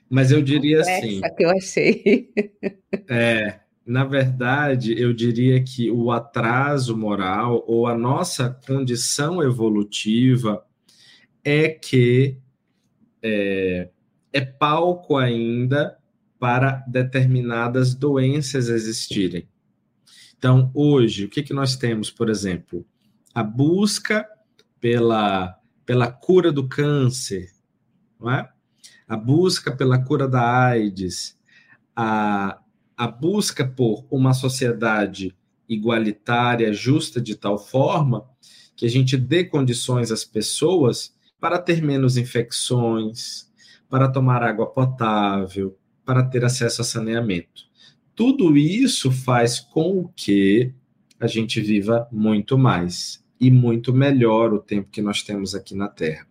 Mas 0.10 0.32
eu 0.32 0.42
diria 0.42 0.80
assim. 0.80 1.18
Essa 1.22 1.36
que 1.36 1.44
eu 1.44 1.50
achei. 1.50 2.30
É, 3.10 3.60
na 3.86 4.06
verdade, 4.06 4.98
eu 4.98 5.14
diria 5.14 5.62
que 5.62 5.92
o 5.92 6.12
atraso 6.12 6.96
moral 6.96 7.62
ou 7.68 7.88
a 7.88 7.98
nossa 7.98 8.58
condição 8.66 9.44
evolutiva 9.44 10.66
é 11.44 11.68
que 11.70 12.38
é, 13.22 13.90
é 14.32 14.42
palco 14.42 15.18
ainda 15.18 15.98
para 16.40 16.84
determinadas 16.88 17.96
doenças 17.96 18.70
existirem. 18.70 19.48
Então, 20.38 20.70
hoje, 20.74 21.26
o 21.26 21.30
que, 21.30 21.42
que 21.42 21.54
nós 21.54 21.76
temos, 21.76 22.12
por 22.12 22.30
exemplo? 22.30 22.86
A 23.34 23.44
busca 23.44 24.28
pela 24.80 25.60
pela 25.86 26.12
cura 26.12 26.52
do 26.52 26.68
câncer, 26.68 27.52
não 28.20 28.32
é? 28.32 28.50
a 29.08 29.16
busca 29.16 29.76
pela 29.76 30.04
cura 30.04 30.28
da 30.28 30.66
AIDS, 30.66 31.38
a, 31.96 32.60
a 32.98 33.08
busca 33.08 33.66
por 33.68 34.06
uma 34.10 34.34
sociedade 34.34 35.36
igualitária, 35.70 36.74
justa, 36.74 37.22
de 37.22 37.36
tal 37.36 37.58
forma 37.58 38.28
que 38.76 38.86
a 38.86 38.90
gente 38.90 39.16
dê 39.16 39.44
condições 39.44 40.12
às 40.12 40.26
pessoas 40.26 41.16
para 41.40 41.60
ter 41.60 41.82
menos 41.82 42.18
infecções, 42.18 43.52
para 43.90 44.10
tomar 44.10 44.42
água 44.44 44.66
potável, 44.68 45.78
para 46.06 46.24
ter 46.24 46.46
acesso 46.46 46.82
a 46.82 46.86
saneamento. 46.86 47.64
Tudo 48.16 48.56
isso 48.56 49.12
faz 49.12 49.60
com 49.60 50.08
que 50.16 50.72
a 51.20 51.28
gente 51.28 51.60
viva 51.60 52.08
muito 52.12 52.58
mais 52.58 53.24
e 53.40 53.52
muito 53.52 53.94
melhor 53.94 54.54
o 54.54 54.60
tempo 54.60 54.90
que 54.90 55.02
nós 55.02 55.22
temos 55.22 55.54
aqui 55.54 55.76
na 55.76 55.88
Terra. 55.88 56.26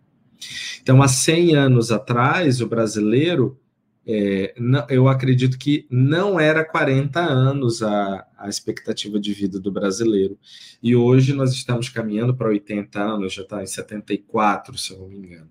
Então, 0.81 1.01
há 1.01 1.07
100 1.07 1.55
anos 1.55 1.91
atrás, 1.91 2.61
o 2.61 2.67
brasileiro, 2.67 3.59
é, 4.05 4.53
não, 4.57 4.85
eu 4.89 5.07
acredito 5.07 5.57
que 5.57 5.87
não 5.89 6.39
era 6.39 6.63
40 6.63 7.19
anos 7.19 7.81
a, 7.81 8.25
a 8.37 8.47
expectativa 8.47 9.19
de 9.19 9.33
vida 9.33 9.59
do 9.59 9.71
brasileiro. 9.71 10.37
E 10.81 10.95
hoje 10.95 11.33
nós 11.33 11.51
estamos 11.53 11.89
caminhando 11.89 12.35
para 12.35 12.49
80 12.49 12.99
anos, 12.99 13.33
já 13.33 13.41
está 13.41 13.63
em 13.63 13.67
74, 13.67 14.77
se 14.77 14.93
eu 14.93 14.99
não 14.99 15.07
me 15.07 15.17
engano. 15.17 15.49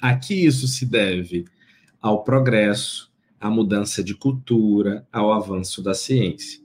A 0.00 0.16
que 0.16 0.34
isso 0.34 0.66
se 0.66 0.86
deve? 0.86 1.44
Ao 2.00 2.22
progresso, 2.22 3.10
à 3.40 3.50
mudança 3.50 4.02
de 4.02 4.14
cultura, 4.14 5.06
ao 5.12 5.32
avanço 5.32 5.82
da 5.82 5.94
ciência. 5.94 6.60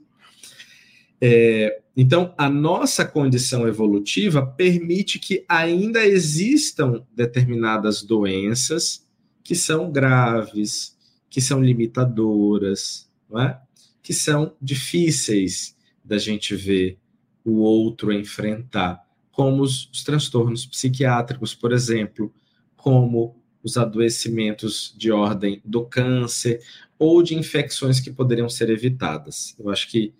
É, 1.20 1.80
então, 1.96 2.34
a 2.36 2.48
nossa 2.48 3.04
condição 3.04 3.68
evolutiva 3.68 4.44
permite 4.44 5.18
que 5.18 5.44
ainda 5.48 6.04
existam 6.04 7.04
determinadas 7.14 8.02
doenças 8.02 9.06
que 9.42 9.54
são 9.54 9.92
graves, 9.92 10.96
que 11.30 11.40
são 11.40 11.62
limitadoras, 11.62 13.10
é? 13.38 13.56
que 14.02 14.12
são 14.12 14.54
difíceis 14.60 15.76
da 16.04 16.18
gente 16.18 16.54
ver 16.54 16.98
o 17.44 17.58
outro 17.58 18.12
enfrentar, 18.12 19.00
como 19.30 19.62
os, 19.62 19.88
os 19.90 20.02
transtornos 20.02 20.66
psiquiátricos, 20.66 21.54
por 21.54 21.72
exemplo, 21.72 22.32
como 22.76 23.42
os 23.64 23.78
adoecimentos 23.78 24.94
de 24.96 25.10
ordem 25.10 25.60
do 25.64 25.84
câncer, 25.86 26.60
ou 26.98 27.22
de 27.22 27.34
infecções 27.34 27.98
que 27.98 28.12
poderiam 28.12 28.48
ser 28.48 28.70
evitadas. 28.70 29.56
Eu 29.58 29.70
acho 29.70 29.90
que 29.90 30.14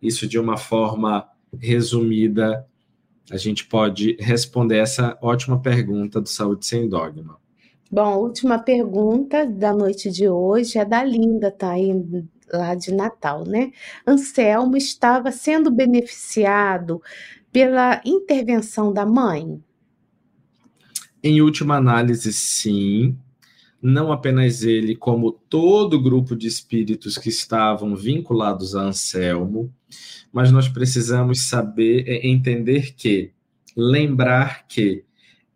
isso, 0.00 0.26
de 0.26 0.38
uma 0.38 0.56
forma 0.56 1.28
resumida, 1.58 2.66
a 3.30 3.36
gente 3.36 3.66
pode 3.66 4.16
responder 4.20 4.78
essa 4.78 5.18
ótima 5.20 5.60
pergunta 5.60 6.20
do 6.20 6.28
Saúde 6.28 6.64
Sem 6.66 6.88
Dogma. 6.88 7.36
Bom, 7.90 8.16
última 8.18 8.58
pergunta 8.58 9.46
da 9.46 9.72
noite 9.72 10.10
de 10.10 10.28
hoje 10.28 10.78
é 10.78 10.84
da 10.84 11.04
Linda, 11.04 11.50
tá 11.50 11.70
aí 11.70 11.92
lá 12.52 12.74
de 12.74 12.92
Natal, 12.92 13.44
né? 13.46 13.72
Anselmo 14.06 14.76
estava 14.76 15.30
sendo 15.30 15.70
beneficiado 15.70 17.00
pela 17.52 18.00
intervenção 18.04 18.92
da 18.92 19.06
mãe? 19.06 19.62
Em 21.26 21.40
última 21.40 21.76
análise, 21.76 22.34
sim. 22.34 23.16
Não 23.80 24.12
apenas 24.12 24.62
ele, 24.62 24.94
como 24.94 25.32
todo 25.32 25.94
o 25.94 26.02
grupo 26.02 26.36
de 26.36 26.46
espíritos 26.46 27.16
que 27.16 27.30
estavam 27.30 27.96
vinculados 27.96 28.76
a 28.76 28.82
Anselmo, 28.82 29.72
mas 30.30 30.52
nós 30.52 30.68
precisamos 30.68 31.40
saber, 31.40 32.06
é, 32.06 32.28
entender 32.28 32.94
que, 32.94 33.32
lembrar 33.74 34.66
que 34.68 35.02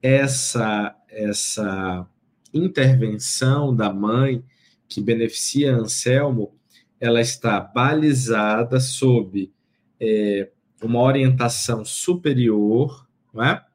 essa, 0.00 0.96
essa 1.10 2.08
intervenção 2.54 3.76
da 3.76 3.92
mãe 3.92 4.42
que 4.88 5.02
beneficia 5.02 5.76
Anselmo, 5.76 6.54
ela 6.98 7.20
está 7.20 7.60
balizada 7.60 8.80
sob 8.80 9.52
é, 10.00 10.48
uma 10.82 11.02
orientação 11.02 11.84
superior, 11.84 13.06
não 13.34 13.44
é? 13.44 13.67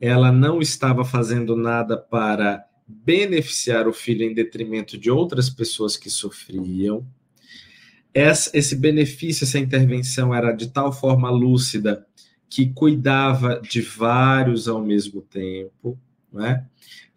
Ela 0.00 0.30
não 0.30 0.60
estava 0.60 1.04
fazendo 1.04 1.56
nada 1.56 1.96
para 1.96 2.64
beneficiar 2.86 3.86
o 3.86 3.92
filho 3.92 4.22
em 4.24 4.32
detrimento 4.32 4.96
de 4.96 5.10
outras 5.10 5.50
pessoas 5.50 5.96
que 5.96 6.08
sofriam. 6.08 7.06
Esse 8.14 8.74
benefício, 8.74 9.44
essa 9.44 9.58
intervenção 9.58 10.34
era 10.34 10.52
de 10.52 10.68
tal 10.68 10.92
forma 10.92 11.30
lúcida 11.30 12.06
que 12.48 12.72
cuidava 12.72 13.60
de 13.60 13.80
vários 13.82 14.66
ao 14.66 14.82
mesmo 14.82 15.20
tempo, 15.20 15.98
não 16.32 16.44
é? 16.44 16.64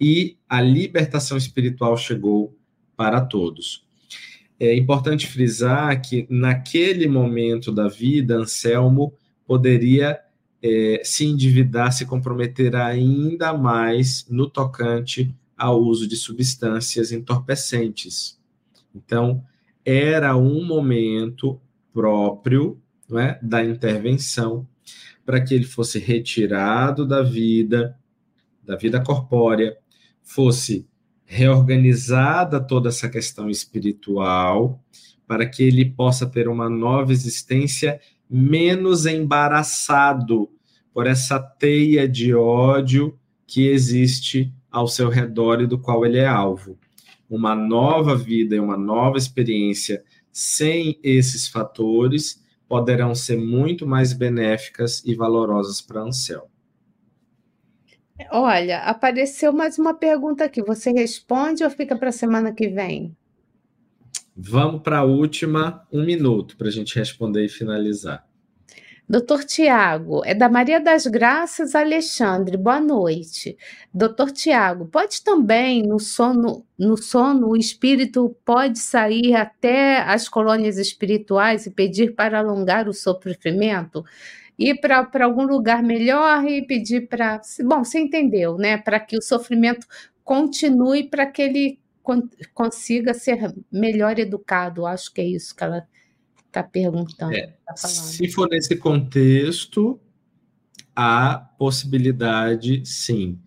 e 0.02 0.36
a 0.50 0.60
libertação 0.60 1.38
espiritual 1.38 1.96
chegou 1.96 2.58
para 2.98 3.22
todos. 3.22 3.86
É 4.60 4.76
importante 4.76 5.28
frisar 5.28 6.02
que 6.02 6.26
naquele 6.28 7.08
momento 7.08 7.72
da 7.72 7.88
vida, 7.88 8.36
Anselmo 8.36 9.14
poderia 9.46 10.20
é, 10.64 11.02
se 11.04 11.26
endividar, 11.26 11.92
se 11.92 12.06
comprometer 12.06 12.76
ainda 12.76 13.54
mais 13.54 14.26
no 14.30 14.50
tocante 14.50 15.34
ao 15.58 15.82
uso 15.82 16.08
de 16.08 16.16
substâncias 16.16 17.12
entorpecentes. 17.12 18.40
Então, 18.94 19.44
era 19.84 20.36
um 20.36 20.64
momento 20.64 21.60
próprio 21.94 22.80
é, 23.14 23.40
da 23.42 23.64
intervenção 23.64 24.68
para 25.26 25.42
que 25.42 25.54
ele 25.54 25.66
fosse 25.66 26.00
retirado 26.00 27.08
da 27.08 27.22
vida, 27.22 27.98
da 28.64 28.76
vida 28.76 29.02
corpórea, 29.02 29.78
fosse 30.22 30.88
reorganizada 31.26 32.60
toda 32.60 32.90
essa 32.90 33.08
questão 33.08 33.50
espiritual, 33.50 34.84
para 35.26 35.46
que 35.46 35.64
ele 35.64 35.86
possa 35.86 36.26
ter 36.26 36.50
uma 36.50 36.70
nova 36.70 37.14
existência 37.14 38.02
menos 38.32 39.06
embaraçado 39.06 40.50
por 40.94 41.06
essa 41.06 41.38
teia 41.38 42.08
de 42.08 42.34
ódio 42.34 43.20
que 43.46 43.68
existe 43.68 44.54
ao 44.72 44.88
seu 44.88 45.10
redor 45.10 45.62
e 45.62 45.68
do 45.68 45.78
qual 45.78 46.06
ele 46.06 46.18
é 46.18 46.28
alvo. 46.28 46.78
Uma 47.30 47.54
nova 47.54 48.16
vida 48.16 48.56
e 48.56 48.60
uma 48.60 48.78
nova 48.78 49.18
experiência 49.18 50.02
sem 50.32 50.98
esses 51.04 51.48
fatores 51.48 52.42
poderão 52.70 53.14
ser 53.14 53.38
muito 53.38 53.86
mais 53.86 54.14
benéficas 54.14 55.04
e 55.06 55.14
valorosas 55.14 55.82
para 55.82 56.02
Ansel. 56.02 56.50
Olha, 58.32 58.80
apareceu 58.84 59.52
mais 59.52 59.78
uma 59.78 59.94
pergunta 59.94 60.46
aqui. 60.46 60.62
Você 60.62 60.92
responde 60.92 61.66
ou 61.66 61.70
fica 61.70 61.98
para 61.98 62.10
a 62.10 62.14
semana 62.14 62.54
que 62.54 62.70
vem? 62.70 63.14
Vamos 64.44 64.82
para 64.82 64.98
a 64.98 65.04
última, 65.04 65.86
um 65.94 66.04
minuto, 66.04 66.58
para 66.58 66.68
a 66.68 66.72
gente 66.72 66.98
responder 66.98 67.46
e 67.46 67.48
finalizar. 67.48 68.26
Doutor 69.08 69.44
Tiago, 69.44 70.24
é 70.26 70.34
da 70.34 70.50
Maria 70.50 70.80
das 70.80 71.06
Graças 71.06 71.76
Alexandre, 71.76 72.58
boa 72.58 72.80
noite. 72.80 73.56
Doutor 73.94 74.32
Tiago, 74.32 74.88
pode 74.88 75.24
também, 75.24 75.84
no 75.84 76.00
sono, 76.00 76.66
no 76.76 76.98
sono, 76.98 77.50
o 77.50 77.56
espírito 77.56 78.36
pode 78.44 78.80
sair 78.80 79.36
até 79.36 80.02
as 80.02 80.28
colônias 80.28 80.80
espirituais 80.80 81.68
e 81.68 81.70
pedir 81.70 82.16
para 82.16 82.40
alongar 82.40 82.88
o 82.88 82.94
sofrimento? 82.94 84.04
ir 84.58 84.80
para 84.80 85.26
algum 85.26 85.44
lugar 85.44 85.84
melhor 85.84 86.46
e 86.46 86.64
pedir 86.64 87.08
para. 87.08 87.42
Bom, 87.64 87.84
você 87.84 88.00
entendeu, 88.00 88.58
né? 88.58 88.78
Para 88.78 89.00
que 89.00 89.18
o 89.18 89.22
sofrimento 89.22 89.88
continue, 90.24 91.04
para 91.04 91.26
que 91.26 91.42
ele 91.42 91.81
consiga 92.54 93.14
ser 93.14 93.54
melhor 93.72 94.18
educado. 94.20 94.86
Acho 94.86 95.14
que 95.14 95.22
é 95.22 95.26
isso 95.26 95.56
que 95.56 95.64
ela 95.64 95.88
está 96.48 96.64
perguntando. 96.64 97.34
É, 97.34 97.54
tá 97.66 97.76
se 97.76 98.28
for 98.30 98.48
nesse 98.50 98.76
contexto, 98.76 100.00
há 100.96 101.38
possibilidade, 101.58 102.86
sim. 102.86 103.40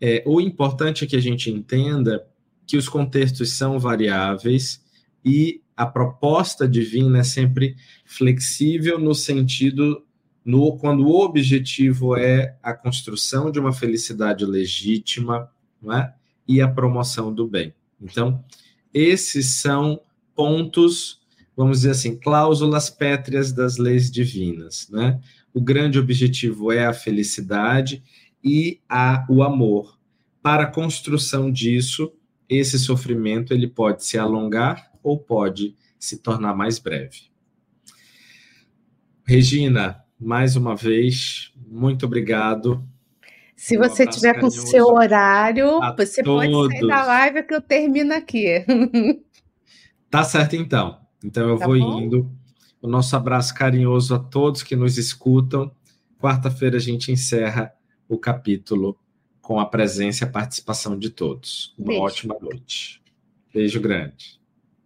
É, 0.00 0.22
o 0.26 0.40
importante 0.40 1.04
é 1.04 1.06
que 1.06 1.16
a 1.16 1.20
gente 1.20 1.50
entenda 1.50 2.26
que 2.66 2.76
os 2.76 2.88
contextos 2.88 3.52
são 3.52 3.78
variáveis 3.78 4.82
e 5.24 5.62
a 5.76 5.86
proposta 5.86 6.68
divina 6.68 7.20
é 7.20 7.22
sempre 7.22 7.76
flexível 8.04 8.98
no 8.98 9.14
sentido 9.14 10.04
no, 10.44 10.76
quando 10.78 11.06
o 11.06 11.20
objetivo 11.20 12.16
é 12.16 12.56
a 12.62 12.72
construção 12.72 13.50
de 13.50 13.58
uma 13.58 13.72
felicidade 13.72 14.44
legítima 14.44 15.50
não 15.80 15.92
é? 15.92 16.14
e 16.46 16.60
a 16.60 16.68
promoção 16.68 17.32
do 17.32 17.46
bem. 17.46 17.74
Então, 18.00 18.44
esses 18.92 19.60
são 19.60 20.00
pontos, 20.34 21.20
vamos 21.56 21.78
dizer 21.78 21.90
assim, 21.90 22.16
cláusulas 22.16 22.88
pétreas 22.90 23.52
das 23.52 23.76
leis 23.76 24.10
divinas. 24.10 24.88
Né? 24.90 25.20
O 25.52 25.60
grande 25.60 25.98
objetivo 25.98 26.72
é 26.72 26.86
a 26.86 26.92
felicidade 26.92 28.02
e 28.42 28.80
a, 28.88 29.26
o 29.28 29.42
amor. 29.42 29.98
Para 30.42 30.64
a 30.64 30.70
construção 30.70 31.52
disso, 31.52 32.12
esse 32.48 32.78
sofrimento 32.78 33.52
ele 33.52 33.68
pode 33.68 34.04
se 34.04 34.18
alongar 34.18 34.90
ou 35.02 35.18
pode 35.18 35.76
se 35.98 36.18
tornar 36.18 36.54
mais 36.54 36.78
breve. 36.78 37.30
Regina, 39.24 40.02
mais 40.18 40.56
uma 40.56 40.74
vez, 40.74 41.52
muito 41.68 42.06
obrigado. 42.06 42.84
Se 43.60 43.76
um 43.76 43.80
você 43.80 44.06
tiver 44.06 44.40
com 44.40 44.46
o 44.46 44.50
seu 44.50 44.86
horário, 44.86 45.80
você 45.94 46.22
todos. 46.22 46.50
pode 46.50 46.72
sair 46.72 46.88
da 46.88 47.04
live 47.04 47.42
que 47.42 47.54
eu 47.54 47.60
termino 47.60 48.14
aqui. 48.14 48.64
Tá 50.08 50.24
certo, 50.24 50.56
então. 50.56 50.98
Então 51.24 51.48
eu 51.48 51.56
tá 51.56 51.66
vou 51.66 51.78
bom? 51.78 52.00
indo. 52.00 52.28
O 52.82 52.88
nosso 52.88 53.14
abraço 53.14 53.54
carinhoso 53.54 54.12
a 54.12 54.18
todos 54.18 54.64
que 54.64 54.74
nos 54.74 54.98
escutam. 54.98 55.70
Quarta-feira 56.18 56.78
a 56.78 56.80
gente 56.80 57.12
encerra 57.12 57.72
o 58.08 58.18
capítulo 58.18 58.98
com 59.40 59.60
a 59.60 59.66
presença 59.66 60.24
e 60.24 60.26
a 60.26 60.30
participação 60.32 60.98
de 60.98 61.10
todos. 61.10 61.72
Uma 61.78 61.86
Beijo. 61.86 62.02
ótima 62.02 62.36
noite. 62.40 63.00
Beijo 63.54 63.80
grande. 63.80 64.39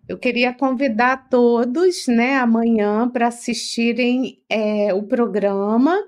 Eu 0.07 0.19
queria 0.19 0.53
convidar 0.53 1.31
todos, 1.31 2.07
né, 2.07 2.37
amanhã 2.37 3.09
para 3.09 3.29
assistirem 3.29 4.39
é, 4.51 4.93
o 4.93 5.03
programa 5.03 5.99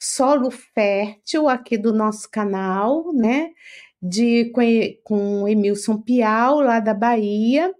Solo 0.00 0.50
Fértil 0.50 1.48
aqui 1.48 1.78
do 1.78 1.92
nosso 1.92 2.28
canal, 2.28 3.12
né, 3.12 3.50
de 4.02 4.50
com, 5.04 5.46
Emilson 5.46 6.02
Piau 6.02 6.60
lá 6.60 6.80
da 6.80 6.92
Bahia. 6.92 7.72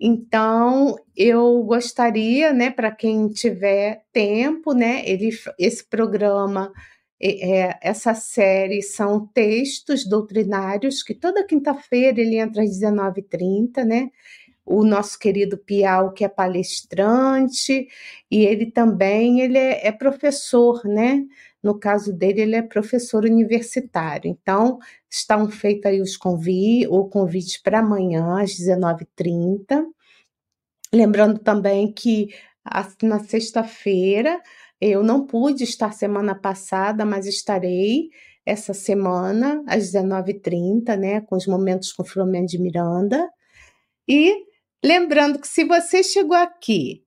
Então, 0.00 0.96
eu 1.16 1.64
gostaria, 1.64 2.52
né, 2.52 2.70
para 2.70 2.92
quem 2.92 3.28
tiver 3.28 4.04
tempo, 4.12 4.72
né, 4.72 5.02
ele, 5.04 5.30
esse 5.58 5.84
programa, 5.84 6.72
é, 7.20 7.76
essa 7.80 8.14
série 8.14 8.82
são 8.82 9.26
textos 9.28 10.04
doutrinários 10.04 11.02
que 11.02 11.14
toda 11.14 11.46
quinta-feira 11.46 12.20
ele 12.20 12.36
entra 12.36 12.62
às 12.62 12.70
19h30, 12.70 13.84
né? 13.84 14.10
O 14.64 14.84
nosso 14.84 15.18
querido 15.18 15.58
Piau, 15.58 16.12
que 16.12 16.24
é 16.24 16.28
palestrante, 16.28 17.88
e 18.30 18.44
ele 18.44 18.70
também 18.70 19.40
ele 19.40 19.58
é, 19.58 19.86
é, 19.88 19.92
professor, 19.92 20.82
né? 20.84 21.24
No 21.62 21.78
caso 21.78 22.12
dele, 22.12 22.42
ele 22.42 22.56
é 22.56 22.62
professor 22.62 23.24
universitário. 23.24 24.28
Então, 24.30 24.78
estão 25.10 25.48
feitos 25.50 25.86
aí 25.86 26.00
os 26.00 26.16
convites, 26.16 26.88
o 26.90 27.04
convite 27.06 27.60
para 27.62 27.80
amanhã, 27.80 28.40
às 28.42 28.50
19h30. 28.52 29.84
Lembrando 30.92 31.38
também 31.38 31.92
que 31.92 32.28
na 33.02 33.18
sexta-feira, 33.20 34.40
eu 34.80 35.02
não 35.02 35.26
pude 35.26 35.64
estar 35.64 35.92
semana 35.92 36.34
passada, 36.34 37.04
mas 37.04 37.26
estarei 37.26 38.10
essa 38.44 38.74
semana, 38.74 39.62
às 39.66 39.92
19h30, 39.92 40.96
né? 40.96 41.20
Com 41.20 41.36
os 41.36 41.46
momentos 41.46 41.92
com 41.92 42.04
Flamengo 42.04 42.46
de 42.46 42.58
Miranda. 42.58 43.30
E 44.08 44.51
Lembrando 44.84 45.38
que 45.38 45.46
se 45.48 45.64
você 45.64 46.02
chegou 46.02 46.36
aqui, 46.36 47.04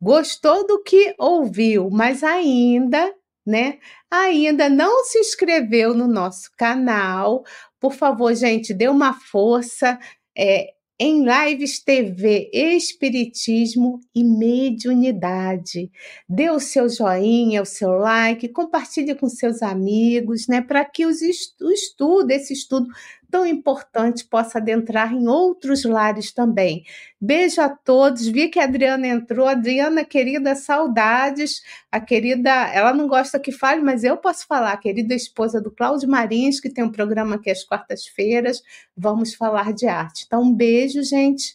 gostou 0.00 0.66
do 0.66 0.82
que 0.82 1.14
ouviu, 1.18 1.90
mas 1.90 2.22
ainda, 2.22 3.12
né, 3.46 3.78
ainda 4.10 4.68
não 4.68 5.04
se 5.04 5.18
inscreveu 5.18 5.94
no 5.94 6.06
nosso 6.06 6.50
canal, 6.56 7.44
por 7.80 7.92
favor, 7.94 8.34
gente, 8.34 8.72
dê 8.74 8.88
uma 8.88 9.12
força. 9.12 9.98
É, 10.36 10.74
em 11.02 11.24
lives 11.24 11.82
TV, 11.82 12.50
Espiritismo 12.52 14.00
e 14.14 14.22
Mediunidade. 14.22 15.90
Dê 16.28 16.50
o 16.50 16.60
seu 16.60 16.90
joinha, 16.90 17.62
o 17.62 17.64
seu 17.64 17.92
like, 17.92 18.46
compartilhe 18.50 19.14
com 19.14 19.26
seus 19.26 19.62
amigos, 19.62 20.46
né, 20.46 20.60
para 20.60 20.84
que 20.84 21.06
os 21.06 21.22
estudo, 21.22 22.30
esse 22.30 22.52
estudo 22.52 22.86
tão 23.30 23.46
importante 23.46 24.24
possa 24.24 24.58
adentrar 24.58 25.12
em 25.12 25.28
outros 25.28 25.84
lares 25.84 26.32
também. 26.32 26.84
Beijo 27.20 27.60
a 27.60 27.68
todos. 27.68 28.26
Vi 28.26 28.48
que 28.48 28.58
a 28.58 28.64
Adriana 28.64 29.06
entrou. 29.06 29.46
Adriana, 29.46 30.04
querida, 30.04 30.54
saudades. 30.54 31.62
A 31.90 32.00
querida, 32.00 32.50
ela 32.50 32.92
não 32.92 33.06
gosta 33.06 33.38
que 33.38 33.52
fale, 33.52 33.82
mas 33.82 34.04
eu 34.04 34.16
posso 34.16 34.46
falar. 34.46 34.72
A 34.72 34.76
querida 34.76 35.14
esposa 35.14 35.60
do 35.60 35.70
Cláudio 35.70 36.08
Marins, 36.08 36.60
que 36.60 36.70
tem 36.70 36.84
um 36.84 36.92
programa 36.92 37.36
aqui 37.36 37.50
às 37.50 37.64
quartas-feiras. 37.64 38.62
Vamos 38.96 39.34
falar 39.34 39.72
de 39.72 39.86
arte. 39.86 40.24
Então, 40.26 40.42
um 40.42 40.54
beijo, 40.54 41.02
gente 41.02 41.54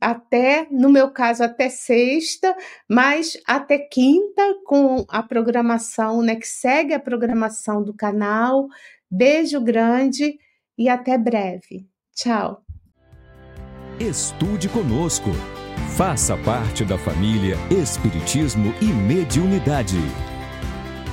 até, 0.00 0.66
no 0.70 0.90
meu 0.90 1.10
caso, 1.10 1.42
até 1.42 1.68
sexta, 1.68 2.54
mas 2.88 3.36
até 3.46 3.78
quinta, 3.78 4.42
com 4.66 5.04
a 5.08 5.22
programação, 5.22 6.22
né, 6.22 6.36
que 6.36 6.46
segue 6.46 6.92
a 6.92 7.00
programação 7.00 7.82
do 7.82 7.94
canal. 7.94 8.68
Beijo 9.10 9.60
grande 9.60 10.38
e 10.78 10.88
até 10.88 11.16
breve. 11.16 11.88
Tchau. 12.14 12.62
Estude 13.98 14.68
conosco. 14.68 15.30
Faça 15.96 16.36
parte 16.36 16.84
da 16.84 16.98
família 16.98 17.56
Espiritismo 17.70 18.74
e 18.80 18.86
Mediunidade. 18.86 19.96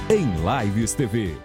Em 0.10 0.26
Lives 0.66 0.94
TV. 0.94 1.43